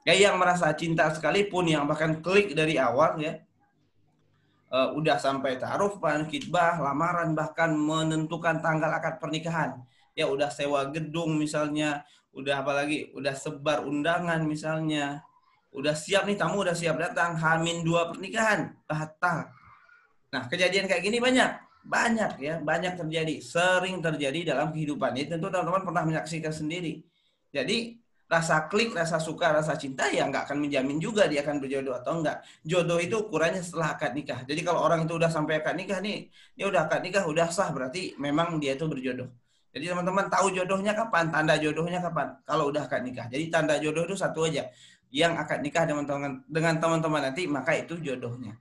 Ya 0.04 0.12
yang 0.12 0.36
merasa 0.36 0.68
cinta 0.76 1.08
sekalipun 1.16 1.72
yang 1.72 1.88
bahkan 1.88 2.20
klik 2.20 2.52
dari 2.52 2.76
awal 2.76 3.16
ya. 3.24 3.40
Uh, 4.68 4.92
udah 5.00 5.16
sampai 5.22 5.56
taruh, 5.56 5.96
kitbah, 6.28 6.82
lamaran 6.84 7.32
bahkan 7.32 7.72
menentukan 7.72 8.60
tanggal 8.60 8.92
akad 8.92 9.24
pernikahan. 9.24 9.80
Ya 10.20 10.28
udah 10.28 10.52
sewa 10.52 10.92
gedung 10.92 11.40
misalnya, 11.40 12.04
udah 12.36 12.60
apalagi 12.60 13.16
udah 13.16 13.32
sebar 13.32 13.88
undangan 13.88 14.44
misalnya. 14.44 15.24
Udah 15.72 15.96
siap 15.96 16.28
nih 16.28 16.36
tamu 16.36 16.60
udah 16.60 16.76
siap 16.76 17.00
datang. 17.00 17.40
Hamin 17.40 17.88
dua 17.88 18.12
pernikahan. 18.12 18.76
Batal. 18.84 19.48
Nah 20.36 20.44
kejadian 20.52 20.92
kayak 20.92 21.08
gini 21.08 21.24
banyak 21.24 21.73
banyak 21.84 22.32
ya 22.40 22.56
banyak 22.64 22.96
terjadi 22.96 23.36
sering 23.44 24.00
terjadi 24.00 24.56
dalam 24.56 24.72
kehidupan 24.72 25.12
ini 25.20 25.28
tentu 25.28 25.52
teman-teman 25.52 25.84
pernah 25.84 26.04
menyaksikan 26.08 26.56
sendiri 26.56 27.04
jadi 27.52 28.00
rasa 28.32 28.66
klik 28.72 28.96
rasa 28.96 29.20
suka 29.20 29.52
rasa 29.52 29.76
cinta 29.76 30.08
ya 30.10 30.26
nggak 30.26 30.50
akan 30.50 30.58
menjamin 30.64 30.98
juga 30.98 31.28
dia 31.28 31.44
akan 31.44 31.60
berjodoh 31.60 31.94
atau 32.00 32.24
enggak 32.24 32.42
jodoh 32.64 32.98
itu 32.98 33.20
ukurannya 33.20 33.62
setelah 33.62 33.94
akad 33.94 34.16
nikah 34.16 34.42
jadi 34.48 34.62
kalau 34.64 34.80
orang 34.82 35.06
itu 35.06 35.14
udah 35.14 35.30
sampai 35.30 35.60
akad 35.60 35.76
nikah 35.76 36.00
nih 36.00 36.32
dia 36.56 36.66
udah 36.72 36.88
akad 36.88 37.04
nikah 37.04 37.24
udah 37.28 37.52
sah 37.52 37.70
berarti 37.70 38.16
memang 38.18 38.58
dia 38.58 38.74
itu 38.74 38.88
berjodoh 38.90 39.30
jadi 39.74 39.90
teman-teman 39.90 40.30
tahu 40.30 40.54
jodohnya 40.54 40.94
kapan, 40.94 41.34
tanda 41.34 41.58
jodohnya 41.58 41.98
kapan. 41.98 42.38
Kalau 42.46 42.70
udah 42.70 42.86
akad 42.86 43.02
nikah. 43.02 43.26
Jadi 43.26 43.50
tanda 43.50 43.82
jodoh 43.82 44.06
itu 44.06 44.14
satu 44.14 44.46
aja. 44.46 44.70
Yang 45.10 45.34
akad 45.42 45.60
nikah 45.66 45.84
dengan 45.90 46.06
teman 46.06 46.32
dengan 46.46 46.78
teman-teman 46.78 47.22
nanti, 47.26 47.50
maka 47.50 47.74
itu 47.74 47.98
jodohnya. 47.98 48.54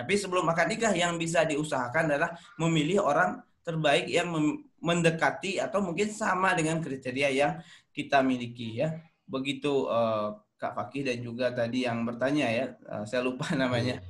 Tapi 0.00 0.16
sebelum 0.16 0.48
akad 0.48 0.72
nikah 0.72 0.96
yang 0.96 1.20
bisa 1.20 1.44
diusahakan 1.44 2.08
adalah 2.08 2.32
memilih 2.56 3.04
orang 3.04 3.36
terbaik 3.60 4.08
yang 4.08 4.32
mendekati 4.80 5.60
atau 5.60 5.84
mungkin 5.84 6.08
sama 6.08 6.56
dengan 6.56 6.80
kriteria 6.80 7.28
yang 7.28 7.52
kita 7.92 8.24
miliki 8.24 8.80
ya. 8.80 8.96
Begitu 9.28 9.84
uh, 9.92 10.40
Kak 10.56 10.72
Fakih 10.72 11.04
dan 11.04 11.20
juga 11.20 11.52
tadi 11.52 11.84
yang 11.84 12.00
bertanya 12.08 12.48
ya, 12.48 12.66
uh, 12.88 13.04
saya 13.04 13.20
lupa 13.20 13.52
namanya. 13.60 14.00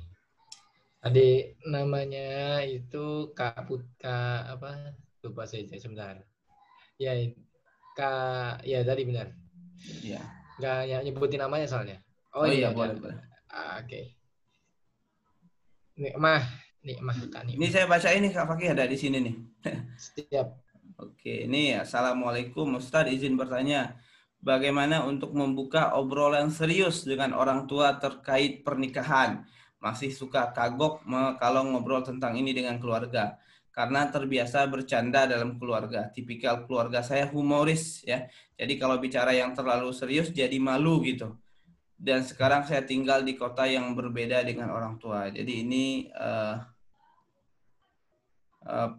Tadi 1.03 1.59
namanya 1.67 2.63
itu 2.63 3.35
Kak 3.35 3.67
Putka 3.67 4.47
apa? 4.47 4.95
Lupa 5.27 5.43
saya 5.43 5.67
sebentar. 5.75 6.23
Ya, 6.95 7.19
Kak, 7.99 8.63
ya 8.63 8.87
tadi 8.87 9.03
benar. 9.03 9.27
Iya. 9.99 10.23
Enggak 10.55 10.79
ya, 10.87 10.97
nyebutin 11.03 11.41
namanya 11.43 11.67
soalnya. 11.67 11.97
Oh, 12.31 12.45
oh 12.45 12.47
iya, 12.47 12.69
iya 12.69 12.69
boleh, 12.71 12.95
boleh. 12.95 13.17
Ah, 13.51 13.83
Oke. 13.83 13.91
Okay. 13.91 14.05
Nikmah, 15.99 16.41
nikmah 16.83 17.15
Kak 17.27 17.43
Nikmah. 17.47 17.57
Ini 17.59 17.67
saya 17.67 17.85
baca 17.87 18.09
ini 18.15 18.27
Kak 18.31 18.47
Fakih 18.47 18.71
ada 18.71 18.87
di 18.87 18.97
sini 18.99 19.17
nih. 19.19 19.35
Setiap. 19.99 20.47
Oke, 21.01 21.49
ini 21.49 21.73
Assalamualaikum 21.75 22.77
Ustaz 22.77 23.09
izin 23.09 23.35
bertanya. 23.35 23.97
Bagaimana 24.41 25.05
untuk 25.05 25.37
membuka 25.37 25.93
obrolan 25.93 26.49
serius 26.49 27.05
dengan 27.05 27.37
orang 27.37 27.69
tua 27.69 27.97
terkait 28.01 28.65
pernikahan? 28.65 29.45
Masih 29.81 30.09
suka 30.13 30.49
kagok 30.53 31.05
kalau 31.41 31.61
ngobrol 31.69 32.01
tentang 32.05 32.37
ini 32.37 32.53
dengan 32.53 32.77
keluarga. 32.81 33.37
karena 33.71 34.03
terbiasa 34.11 34.67
bercanda 34.67 35.23
dalam 35.23 35.55
keluarga. 35.55 36.11
Tipikal 36.11 36.67
keluarga 36.67 36.99
saya 37.01 37.25
humoris 37.31 38.03
ya. 38.03 38.27
Jadi 38.59 38.75
kalau 38.75 38.99
bicara 38.99 39.31
yang 39.31 39.55
terlalu 39.55 39.95
serius 39.95 40.27
jadi 40.35 40.59
malu 40.59 40.99
gitu. 41.07 41.39
Dan 42.01 42.25
sekarang 42.25 42.65
saya 42.65 42.81
tinggal 42.81 43.21
di 43.21 43.37
kota 43.37 43.69
yang 43.69 43.93
berbeda 43.93 44.41
dengan 44.41 44.73
orang 44.73 44.97
tua. 44.97 45.29
Jadi 45.29 45.61
ini 45.61 46.09
uh, 46.17 46.57
uh, 48.65 48.89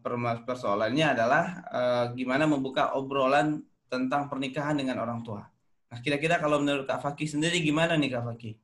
persoalannya 0.46 1.06
adalah 1.10 1.44
uh, 1.66 2.04
gimana 2.14 2.46
membuka 2.46 2.94
obrolan 2.94 3.58
tentang 3.90 4.30
pernikahan 4.30 4.78
dengan 4.78 5.02
orang 5.02 5.18
tua. 5.26 5.42
Nah, 5.90 5.98
kira-kira 5.98 6.38
kalau 6.38 6.62
menurut 6.62 6.86
Kak 6.86 7.02
Fakih 7.02 7.26
sendiri 7.26 7.58
gimana 7.58 7.98
nih 7.98 8.14
Kak 8.14 8.22
Fakih? 8.22 8.54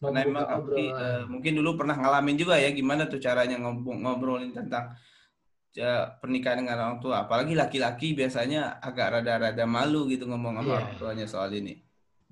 Karena 0.00 0.24
memang 0.24 0.44
Kak 0.48 0.60
Fakih 0.64 0.88
uh, 0.96 1.22
mungkin 1.28 1.52
dulu 1.60 1.84
pernah 1.84 2.00
ngalamin 2.00 2.40
juga 2.40 2.56
ya 2.56 2.72
gimana 2.72 3.12
tuh 3.12 3.20
caranya 3.20 3.60
ngobrolin 3.60 4.56
tentang 4.56 4.96
uh, 5.76 6.04
pernikahan 6.16 6.64
dengan 6.64 6.80
orang 6.80 6.98
tua. 7.04 7.28
Apalagi 7.28 7.52
laki-laki 7.52 8.16
biasanya 8.16 8.80
agak 8.80 9.20
rada-rada 9.20 9.68
malu 9.68 10.08
gitu 10.08 10.24
ngomong 10.24 10.64
sama 10.64 10.64
yeah. 10.64 10.78
orang 10.80 10.94
tuanya 10.96 11.26
soal 11.28 11.52
ini. 11.52 11.76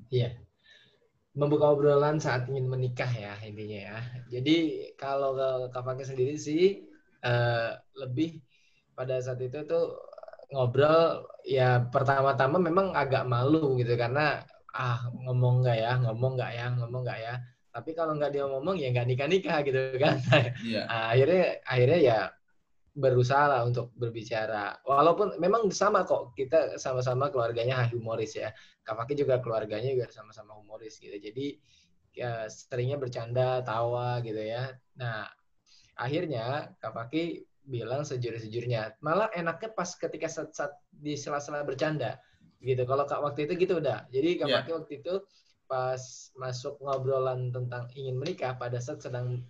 Iya. 0.09 0.33
Yeah. 0.33 0.47
Membuka 1.39 1.70
obrolan 1.70 2.18
saat 2.18 2.51
ingin 2.51 2.66
menikah 2.66 3.09
ya 3.09 3.39
intinya 3.47 3.78
ya. 3.95 3.99
Jadi 4.34 4.57
kalau 4.99 5.39
Fakih 5.70 6.07
sendiri 6.11 6.34
sih 6.34 6.82
uh, 7.22 7.72
lebih 7.95 8.43
pada 8.99 9.22
saat 9.22 9.39
itu 9.39 9.62
tuh 9.62 9.95
ngobrol 10.51 11.28
ya 11.47 11.86
pertama-tama 11.93 12.59
memang 12.59 12.97
agak 12.97 13.24
malu 13.28 13.78
gitu 13.78 13.95
karena 13.95 14.43
ah 14.72 15.07
ngomong 15.12 15.64
nggak 15.64 15.76
ya 15.78 15.93
ngomong 16.03 16.32
nggak 16.36 16.53
ya 16.57 16.66
ngomong 16.76 17.03
nggak 17.05 17.20
ya 17.20 17.34
tapi 17.68 17.91
kalau 17.95 18.16
nggak 18.16 18.32
dia 18.32 18.45
ngomong 18.49 18.76
ya 18.80 18.89
nggak 18.91 19.07
nikah 19.07 19.28
nikah 19.28 19.59
gitu 19.62 19.80
kan 20.01 20.16
yeah. 20.64 20.84
akhirnya 21.12 21.62
akhirnya 21.68 21.99
ya 22.01 22.18
berusaha 22.99 23.46
lah 23.46 23.61
untuk 23.62 23.94
berbicara 23.94 24.82
walaupun 24.82 25.38
memang 25.38 25.70
sama 25.70 26.03
kok 26.03 26.34
kita 26.34 26.74
sama-sama 26.82 27.30
keluarganya 27.30 27.86
humoris 27.94 28.34
ya 28.34 28.51
Kak 28.82 28.99
Faki 28.99 29.14
juga 29.14 29.38
keluarganya 29.38 29.94
juga 29.94 30.11
sama-sama 30.11 30.59
humoris 30.59 30.99
gitu 30.99 31.14
jadi 31.14 31.46
ya, 32.12 32.51
seringnya 32.51 32.99
bercanda 32.99 33.62
tawa 33.62 34.18
gitu 34.26 34.42
ya 34.42 34.74
nah 34.99 35.30
akhirnya 35.94 36.74
Kak 36.82 36.90
Faki 36.90 37.49
bilang 37.68 38.03
sejujur-sejujurnya. 38.03 38.99
Malah 39.05 39.28
enaknya 39.36 39.70
pas 39.76 39.92
ketika 39.94 40.26
saat, 40.26 40.57
saat 40.57 40.72
di 40.88 41.14
sela-sela 41.14 41.62
bercanda 41.62 42.16
gitu. 42.64 42.82
Kalau 42.88 43.05
kak 43.05 43.20
waktu 43.20 43.46
itu 43.46 43.68
gitu 43.68 43.78
udah. 43.78 44.09
Jadi 44.09 44.40
kak 44.40 44.49
yeah. 44.49 44.64
waktu 44.72 45.05
itu 45.05 45.14
pas 45.68 46.01
masuk 46.40 46.80
ngobrolan 46.80 47.53
tentang 47.53 47.92
ingin 47.92 48.16
menikah 48.16 48.57
pada 48.57 48.80
saat 48.80 49.05
sedang 49.05 49.44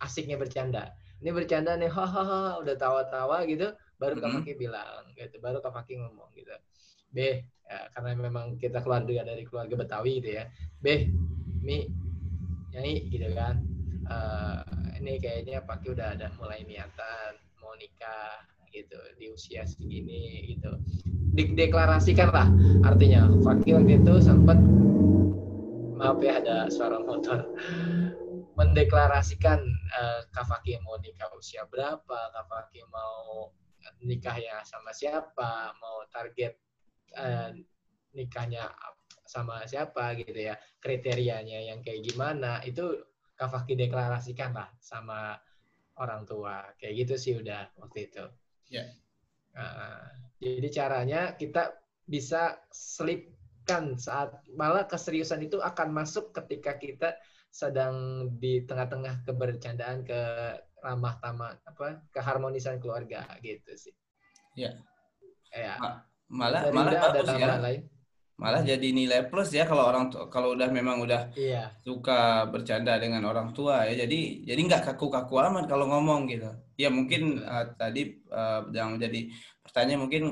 asiknya 0.00 0.40
bercanda. 0.40 0.96
Ini 1.18 1.30
bercanda 1.34 1.74
nih, 1.74 1.90
hahaha, 1.90 2.62
udah 2.62 2.74
tawa-tawa 2.78 3.42
gitu. 3.50 3.74
Baru 3.98 4.16
mm 4.16 4.22
-hmm. 4.22 4.30
kak 4.30 4.34
Fakih 4.42 4.56
bilang 4.56 5.02
gitu. 5.18 5.36
Baru 5.42 5.58
kak 5.58 5.74
Fakih 5.74 5.96
ngomong 6.02 6.30
gitu. 6.38 6.54
B, 7.08 7.18
ya, 7.66 7.78
karena 7.96 8.10
memang 8.14 8.60
kita 8.60 8.84
keluarga 8.84 9.24
dari 9.24 9.42
keluarga 9.42 9.74
Betawi 9.74 10.22
gitu 10.22 10.30
ya. 10.38 10.44
B, 10.78 11.10
Mi, 11.64 11.88
nyanyi 12.70 13.10
gitu 13.10 13.28
kan. 13.34 13.64
Uh, 14.08 14.62
ini 14.98 15.18
kayaknya 15.22 15.62
Fakih 15.66 15.94
udah 15.94 16.14
ada 16.18 16.30
mulai 16.38 16.62
niatan 16.66 17.38
mau 17.62 17.74
nikah 17.78 18.46
gitu 18.72 18.98
di 19.16 19.32
usia 19.32 19.64
segini 19.64 20.54
gitu 20.54 20.76
deklarasikan 21.36 22.28
lah 22.34 22.48
artinya 22.84 23.30
Fakih 23.40 23.78
waktu 23.78 24.02
itu 24.02 24.14
sempat 24.20 24.58
maaf 25.98 26.18
ya 26.22 26.42
ada 26.42 26.70
suara 26.70 26.98
motor 27.02 27.46
mendeklarasikan 28.58 29.62
uh, 29.94 30.20
Kak 30.34 30.46
Fakih 30.50 30.82
mau 30.82 30.98
nikah 30.98 31.30
usia 31.38 31.62
berapa 31.70 32.18
Kak 32.34 32.46
Fakih 32.50 32.84
mau 32.90 33.54
nikah 34.02 34.34
ya 34.36 34.60
sama 34.66 34.90
siapa 34.90 35.72
mau 35.78 36.02
target 36.10 36.58
uh, 37.14 37.54
nikahnya 38.12 38.66
sama 39.24 39.62
siapa 39.64 40.18
gitu 40.18 40.50
ya 40.50 40.58
kriterianya 40.82 41.70
yang 41.70 41.80
kayak 41.86 42.02
gimana 42.02 42.58
itu 42.66 42.98
Kak 43.38 43.54
Fakih 43.54 43.78
deklarasikan 43.78 44.50
lah 44.50 44.66
sama 44.82 45.38
orang 45.98 46.26
tua. 46.26 46.74
Kayak 46.78 46.94
gitu 47.06 47.14
sih 47.14 47.32
udah 47.38 47.70
waktu 47.78 48.10
itu. 48.10 48.24
Yeah. 48.68 48.90
nah, 49.56 50.12
jadi 50.42 50.68
caranya 50.70 51.20
kita 51.38 51.72
bisa 52.04 52.60
selipkan 52.68 53.96
saat 53.96 54.36
malah 54.52 54.84
keseriusan 54.84 55.40
itu 55.48 55.56
akan 55.62 55.88
masuk 55.94 56.36
ketika 56.36 56.76
kita 56.76 57.16
sedang 57.48 58.26
di 58.38 58.62
tengah-tengah 58.64 59.24
kebercandaan 59.24 60.04
ke 60.04 60.20
ramah 60.78 61.18
tamah 61.18 61.58
apa 61.66 62.06
keharmonisan 62.14 62.78
keluarga 62.78 63.26
gitu 63.42 63.72
sih. 63.74 63.94
Ya. 64.54 64.78
Ya. 65.50 65.74
Malah 66.28 66.70
malah 66.70 66.92
ada 67.10 67.20
tambahan 67.24 67.60
ya. 67.60 67.64
lain? 67.64 67.82
Malah 68.38 68.62
jadi 68.62 68.94
nilai 68.94 69.26
plus 69.26 69.50
ya 69.50 69.66
kalau 69.66 69.82
orang 69.90 70.14
kalau 70.30 70.54
udah 70.54 70.70
memang 70.70 71.02
udah 71.02 71.34
iya. 71.34 71.74
suka 71.82 72.46
bercanda 72.46 72.94
dengan 73.00 73.26
orang 73.26 73.50
tua 73.50 73.82
ya. 73.90 74.06
Jadi 74.06 74.46
jadi 74.46 74.60
nggak 74.60 74.94
kaku-kaku 74.94 75.42
amat 75.42 75.66
kalau 75.66 75.90
ngomong 75.90 76.30
gitu. 76.30 76.46
Ya 76.78 76.86
mungkin 76.86 77.42
uh, 77.42 77.74
tadi 77.74 78.22
uh, 78.30 78.70
yang 78.70 78.94
jadi 79.02 79.26
pertanyaan 79.66 80.06
mungkin 80.06 80.22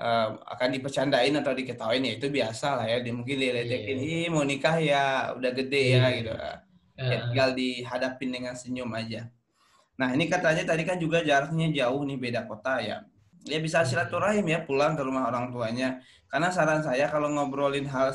uh, 0.00 0.28
akan 0.56 0.68
dipercandain 0.76 1.34
atau 1.36 1.52
diketawain 1.52 2.04
ya 2.04 2.12
itu 2.16 2.28
biasa 2.28 2.82
lah 2.82 2.86
ya 2.86 2.98
dia 3.00 3.14
mungkin 3.14 3.36
diledekin 3.36 3.98
iya. 4.00 4.28
mau 4.28 4.44
nikah 4.44 4.76
ya 4.80 5.02
udah 5.36 5.52
gede 5.52 5.84
ya, 5.92 5.96
iya. 5.96 6.00
ya 6.00 6.16
gitu 6.16 6.32
uh. 6.32 6.56
ya 6.96 7.16
tinggal 7.28 7.50
dihadapin 7.56 8.30
dengan 8.32 8.54
senyum 8.56 8.90
aja 8.92 9.28
nah 9.96 10.12
ini 10.12 10.28
katanya 10.28 10.64
tadi 10.68 10.84
kan 10.84 11.00
juga 11.00 11.24
jaraknya 11.24 11.72
jauh 11.72 12.04
nih 12.04 12.18
beda 12.20 12.44
kota 12.44 12.84
ya 12.84 13.00
ya 13.46 13.58
bisa 13.62 13.86
silaturahim 13.86 14.44
ya 14.44 14.60
pulang 14.66 14.98
ke 14.98 15.02
rumah 15.06 15.30
orang 15.30 15.54
tuanya 15.54 16.02
karena 16.26 16.50
saran 16.50 16.82
saya 16.82 17.06
kalau 17.08 17.30
ngobrolin 17.30 17.86
hal 17.86 18.12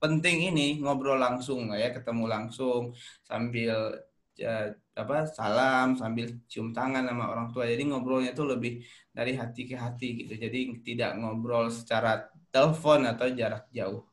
penting 0.00 0.50
ini 0.50 0.80
ngobrol 0.80 1.20
langsung 1.20 1.70
ya 1.76 1.92
ketemu 1.92 2.24
langsung 2.26 2.96
sambil 3.22 3.92
ya, 4.36 4.72
apa 4.92 5.24
salam 5.28 5.96
sambil 5.96 6.28
cium 6.48 6.72
tangan 6.72 7.04
sama 7.08 7.32
orang 7.32 7.48
tua. 7.50 7.68
Jadi 7.68 7.88
ngobrolnya 7.88 8.36
itu 8.36 8.44
lebih 8.44 8.72
dari 9.12 9.32
hati 9.36 9.62
ke 9.68 9.76
hati 9.76 10.08
gitu. 10.24 10.34
Jadi 10.36 10.84
tidak 10.84 11.16
ngobrol 11.20 11.72
secara 11.72 12.28
telepon 12.52 13.08
atau 13.08 13.26
jarak 13.32 13.68
jauh. 13.72 14.04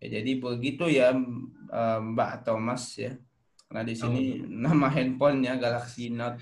Ya, 0.00 0.20
jadi 0.20 0.36
begitu 0.36 0.88
ya 0.88 1.12
eh, 1.72 1.98
Mbak 2.00 2.30
atau 2.42 2.56
Mas 2.60 2.96
ya. 2.96 3.16
Karena 3.66 3.82
di 3.82 3.94
sini 3.98 4.22
oh. 4.40 4.46
nama 4.46 4.86
handphonenya 4.88 5.58
Galaxy 5.58 6.12
Note. 6.14 6.38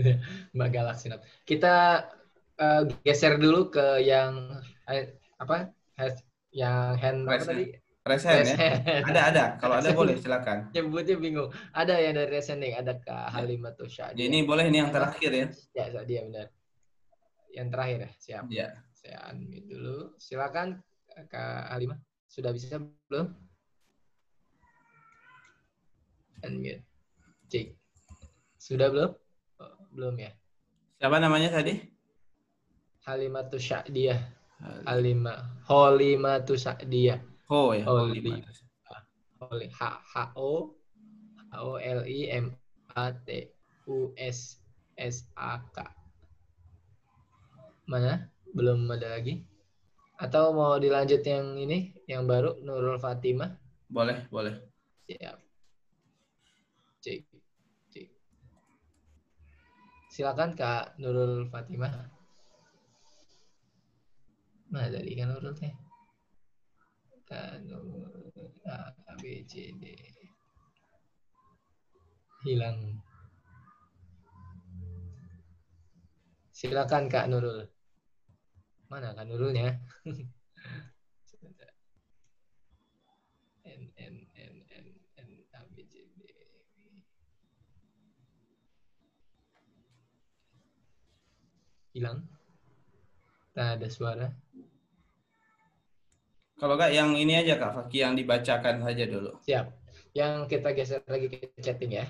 Mbak 0.56 0.70
Galaxy 0.72 1.12
Note. 1.12 1.24
Kita 1.44 2.08
uh, 2.56 2.82
geser 3.04 3.36
dulu 3.36 3.68
ke 3.68 4.00
yang 4.00 4.60
eh, 4.88 5.20
apa 5.36 5.72
yang 6.50 6.96
hand 6.96 7.28
apa 7.28 7.44
tadi 7.44 7.64
Resen, 8.00 8.48
ya? 8.48 8.56
Ada, 9.04 9.20
ada. 9.28 9.44
Kalau 9.60 9.76
ada 9.76 9.92
boleh, 9.92 10.16
silakan. 10.16 10.72
Nyebutnya 10.72 11.20
bingung. 11.20 11.52
Ada 11.76 12.00
yang 12.00 12.16
dari 12.16 12.32
Resening, 12.32 12.72
ada 12.72 12.96
Kak 12.96 13.28
ya. 13.28 13.36
Halimatul 13.36 13.92
Syadi. 13.92 14.24
Ini 14.24 14.48
boleh 14.48 14.72
ini 14.72 14.80
yang 14.80 14.88
terakhir 14.88 15.30
ya. 15.30 15.46
Ya, 15.76 16.00
dia 16.08 16.24
benar. 16.24 16.48
Yang 17.52 17.68
terakhir 17.76 17.98
ya, 18.00 18.10
siap. 18.16 18.44
Ya. 18.48 18.68
Saya 18.96 19.20
unmute 19.28 19.68
dulu. 19.68 20.16
Silakan 20.16 20.80
Kak 21.28 21.76
Halimah. 21.76 22.00
Sudah 22.24 22.56
bisa 22.56 22.80
belum? 22.80 23.36
Unmute. 26.40 26.88
Cek. 27.52 27.76
Sudah 28.56 28.88
belum? 28.88 29.12
Oh, 29.60 29.76
belum 29.92 30.14
ya. 30.16 30.32
Siapa 30.96 31.20
namanya 31.20 31.52
tadi? 31.52 31.76
Halimatu 33.04 33.60
Sya'diyah. 33.60 34.20
Halimah. 34.88 35.68
Holimatu 35.68 36.56
Sya'diyah. 36.56 37.29
Ho 37.50 37.74
ya. 37.74 37.82
Holi. 37.82 38.22
Holi. 39.42 39.66
H 39.74 39.82
H 39.82 40.14
O 40.38 40.70
H 41.50 41.52
O 41.58 41.82
L 41.82 42.06
I 42.06 42.30
M 42.30 42.54
A 42.94 43.10
T 43.10 43.50
U 43.90 44.14
S 44.14 44.62
S 44.94 45.26
A 45.34 45.58
K. 45.74 45.82
Mana? 47.90 48.30
Belum 48.54 48.86
ada 48.86 49.18
lagi? 49.18 49.42
Atau 50.14 50.54
mau 50.54 50.78
dilanjut 50.78 51.26
yang 51.26 51.58
ini, 51.58 51.90
yang 52.06 52.22
baru 52.30 52.54
Nurul 52.62 53.02
Fatimah? 53.02 53.50
Boleh, 53.90 54.30
boleh. 54.30 54.54
Siap. 55.10 55.42
Cek. 57.02 57.26
Cek. 57.90 58.08
Silakan 60.14 60.54
Kak 60.54 61.02
Nurul 61.02 61.50
Fatimah. 61.50 62.14
Nah, 64.70 64.86
dari 64.86 65.18
kan 65.18 65.34
urutnya. 65.34 65.89
Kan 67.30 67.62
A, 68.66 68.90
B, 69.22 69.46
C, 69.46 69.70
D. 69.78 69.84
Hilang. 72.42 72.98
Silakan 76.50 77.06
Kak 77.06 77.30
Nurul. 77.30 77.70
Mana 78.90 79.14
Kak 79.14 79.30
Nurulnya? 79.30 79.78
N, 83.62 83.82
N, 83.94 84.16
N, 84.34 84.54
N, 84.66 84.86
N, 85.22 85.30
A, 85.54 85.60
B, 85.70 85.86
C, 85.86 86.02
D. 86.18 86.20
hilang. 91.94 92.22
Tak 93.54 93.78
ada 93.78 93.86
suara. 93.90 94.26
Kalau 96.60 96.76
Kak 96.76 96.92
yang 96.92 97.16
ini 97.16 97.40
aja 97.40 97.56
Kak 97.56 97.72
Fakih 97.72 98.04
yang 98.04 98.12
dibacakan 98.12 98.84
saja 98.84 99.08
dulu. 99.08 99.32
Siap. 99.40 99.72
Yang 100.12 100.32
kita 100.52 100.76
geser 100.76 101.00
lagi 101.08 101.32
ke 101.32 101.48
chatting 101.56 101.96
ya. 101.96 102.04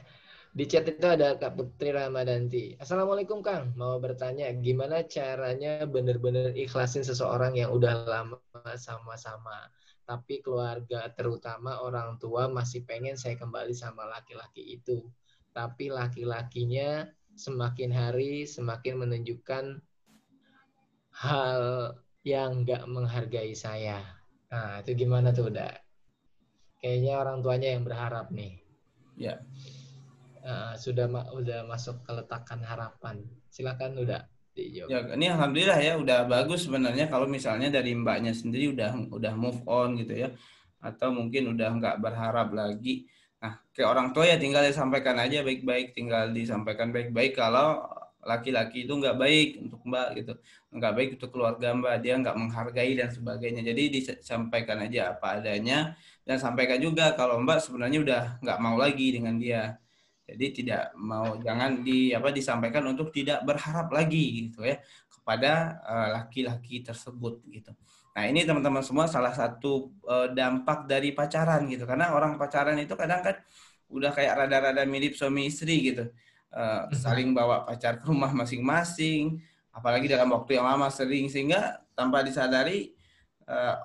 Di 0.51 0.67
chat 0.67 0.83
itu 0.91 1.07
ada 1.07 1.39
Kak 1.39 1.55
Putri 1.55 1.95
Ramadanti. 1.95 2.75
Assalamualaikum 2.83 3.47
Kang, 3.47 3.71
mau 3.79 4.03
bertanya 4.03 4.51
gimana 4.59 5.07
caranya 5.07 5.87
benar-benar 5.87 6.51
ikhlasin 6.59 7.07
seseorang 7.07 7.55
yang 7.55 7.71
udah 7.71 8.03
lama 8.03 8.43
sama-sama. 8.75 9.71
Tapi 10.03 10.43
keluarga 10.43 11.07
terutama 11.15 11.79
orang 11.79 12.19
tua 12.19 12.51
masih 12.51 12.83
pengen 12.83 13.15
saya 13.15 13.39
kembali 13.39 13.71
sama 13.71 14.03
laki-laki 14.11 14.83
itu. 14.83 15.07
Tapi 15.55 15.95
laki-lakinya 15.95 17.07
semakin 17.39 17.95
hari 17.95 18.51
semakin 18.51 19.07
menunjukkan 19.07 19.79
hal 21.15 21.95
yang 22.27 22.67
nggak 22.67 22.91
menghargai 22.91 23.55
saya. 23.55 24.20
Nah, 24.51 24.83
itu 24.83 24.91
gimana 25.07 25.31
tuh, 25.31 25.47
udah? 25.49 25.71
Kayaknya 26.83 27.13
orang 27.21 27.39
tuanya 27.45 27.69
yang 27.77 27.83
berharap 27.87 28.33
nih. 28.35 28.59
Ya. 29.15 29.39
Uh, 30.41 30.73
sudah 30.81 31.05
ma 31.07 31.29
udah 31.37 31.69
masuk 31.69 32.01
keletakan 32.09 32.65
harapan. 32.65 33.21
Silakan 33.53 34.01
udah 34.01 34.25
dijawab. 34.57 34.89
Ya, 34.89 34.99
ini 35.13 35.27
alhamdulillah 35.29 35.79
ya 35.79 35.95
udah 36.01 36.25
bagus 36.25 36.65
sebenarnya 36.65 37.13
kalau 37.13 37.29
misalnya 37.29 37.69
dari 37.69 37.93
mbaknya 37.93 38.33
sendiri 38.33 38.73
udah 38.73 39.13
udah 39.13 39.33
move 39.37 39.61
on 39.69 40.01
gitu 40.01 40.25
ya. 40.25 40.33
Atau 40.81 41.13
mungkin 41.13 41.53
udah 41.53 41.69
nggak 41.77 41.97
berharap 42.01 42.49
lagi. 42.57 43.05
Nah, 43.41 43.61
ke 43.73 43.85
orang 43.85 44.17
tua 44.17 44.29
ya 44.29 44.41
tinggal 44.41 44.65
disampaikan 44.65 45.21
aja 45.21 45.45
baik-baik, 45.45 45.93
tinggal 45.93 46.33
disampaikan 46.33 46.93
baik-baik 46.93 47.37
kalau 47.37 47.85
laki-laki 48.21 48.85
itu 48.85 48.93
nggak 48.93 49.17
baik 49.17 49.49
untuk 49.65 49.81
mbak 49.89 50.09
gitu. 50.21 50.33
Nggak 50.73 50.93
baik 50.97 51.09
untuk 51.17 51.31
keluarga 51.33 51.69
mbak 51.73 51.95
dia 52.05 52.15
nggak 52.21 52.37
menghargai 52.37 52.93
dan 52.97 53.09
sebagainya. 53.09 53.63
Jadi 53.65 53.83
disampaikan 54.01 54.79
aja 54.85 55.17
apa 55.17 55.41
adanya 55.41 55.97
dan 56.25 56.37
sampaikan 56.37 56.79
juga 56.81 57.17
kalau 57.17 57.41
mbak 57.41 57.59
sebenarnya 57.65 57.99
udah 58.05 58.23
nggak 58.45 58.59
mau 58.61 58.77
lagi 58.77 59.07
dengan 59.17 59.35
dia. 59.41 59.77
Jadi 60.31 60.63
tidak 60.63 60.95
mau 60.95 61.35
jangan 61.43 61.83
di 61.83 62.15
apa 62.15 62.31
disampaikan 62.31 62.87
untuk 62.87 63.11
tidak 63.11 63.43
berharap 63.43 63.91
lagi 63.91 64.47
gitu 64.47 64.63
ya 64.63 64.79
kepada 65.11 65.83
eh, 65.83 66.09
laki-laki 66.15 66.85
uh, 66.85 66.93
tersebut 66.93 67.43
gitu. 67.51 67.73
Nah 68.15 68.25
ini 68.31 68.47
teman-teman 68.47 68.83
semua 68.85 69.11
salah 69.11 69.35
satu 69.35 69.91
uh, 70.07 70.31
dampak 70.31 70.87
dari 70.87 71.11
pacaran 71.11 71.67
gitu. 71.67 71.83
Karena 71.83 72.15
orang 72.15 72.39
pacaran 72.39 72.79
itu 72.79 72.95
kadang 72.95 73.27
kan 73.27 73.37
udah 73.91 74.15
kayak 74.15 74.47
rada-rada 74.47 74.87
mirip 74.87 75.19
suami 75.19 75.51
istri 75.51 75.91
gitu 75.91 76.07
uh, 76.55 76.91
saling 76.95 77.35
bawa 77.35 77.67
pacar 77.67 77.99
ke 77.99 78.07
rumah 78.07 78.31
masing-masing, 78.35 79.39
apalagi 79.71 80.11
dalam 80.11 80.31
waktu 80.35 80.59
yang 80.59 80.67
lama 80.67 80.91
sering 80.91 81.31
sehingga 81.31 81.83
tanpa 81.95 82.27
disadari 82.27 82.91
uh, 83.47 83.77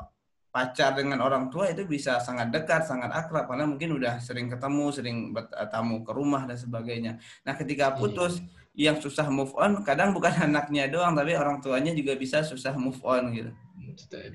pacar 0.55 0.95
dengan 0.95 1.19
orang 1.19 1.51
tua 1.51 1.67
itu 1.67 1.83
bisa 1.83 2.23
sangat 2.23 2.47
dekat, 2.47 2.87
sangat 2.87 3.11
akrab 3.11 3.51
karena 3.51 3.67
mungkin 3.67 3.99
udah 3.99 4.23
sering 4.23 4.47
ketemu, 4.47 4.85
sering 4.95 5.17
bertamu 5.35 6.07
ke 6.07 6.11
rumah 6.15 6.47
dan 6.47 6.55
sebagainya. 6.55 7.19
Nah, 7.43 7.59
ketika 7.59 7.91
iya. 7.91 7.97
putus 7.99 8.39
yang 8.75 8.99
susah 8.99 9.27
move 9.31 9.55
on 9.55 9.83
kadang 9.87 10.11
bukan 10.11 10.31
anaknya 10.51 10.91
doang 10.91 11.15
tapi 11.15 11.35
orang 11.35 11.63
tuanya 11.63 11.95
juga 11.95 12.15
bisa 12.15 12.43
susah 12.43 12.75
move 12.75 12.99
on 13.03 13.35
gitu. 13.35 13.51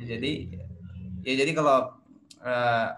Jadi 0.00 0.56
ya 1.20 1.34
jadi 1.36 1.52
kalau 1.52 1.92
uh, 2.40 2.88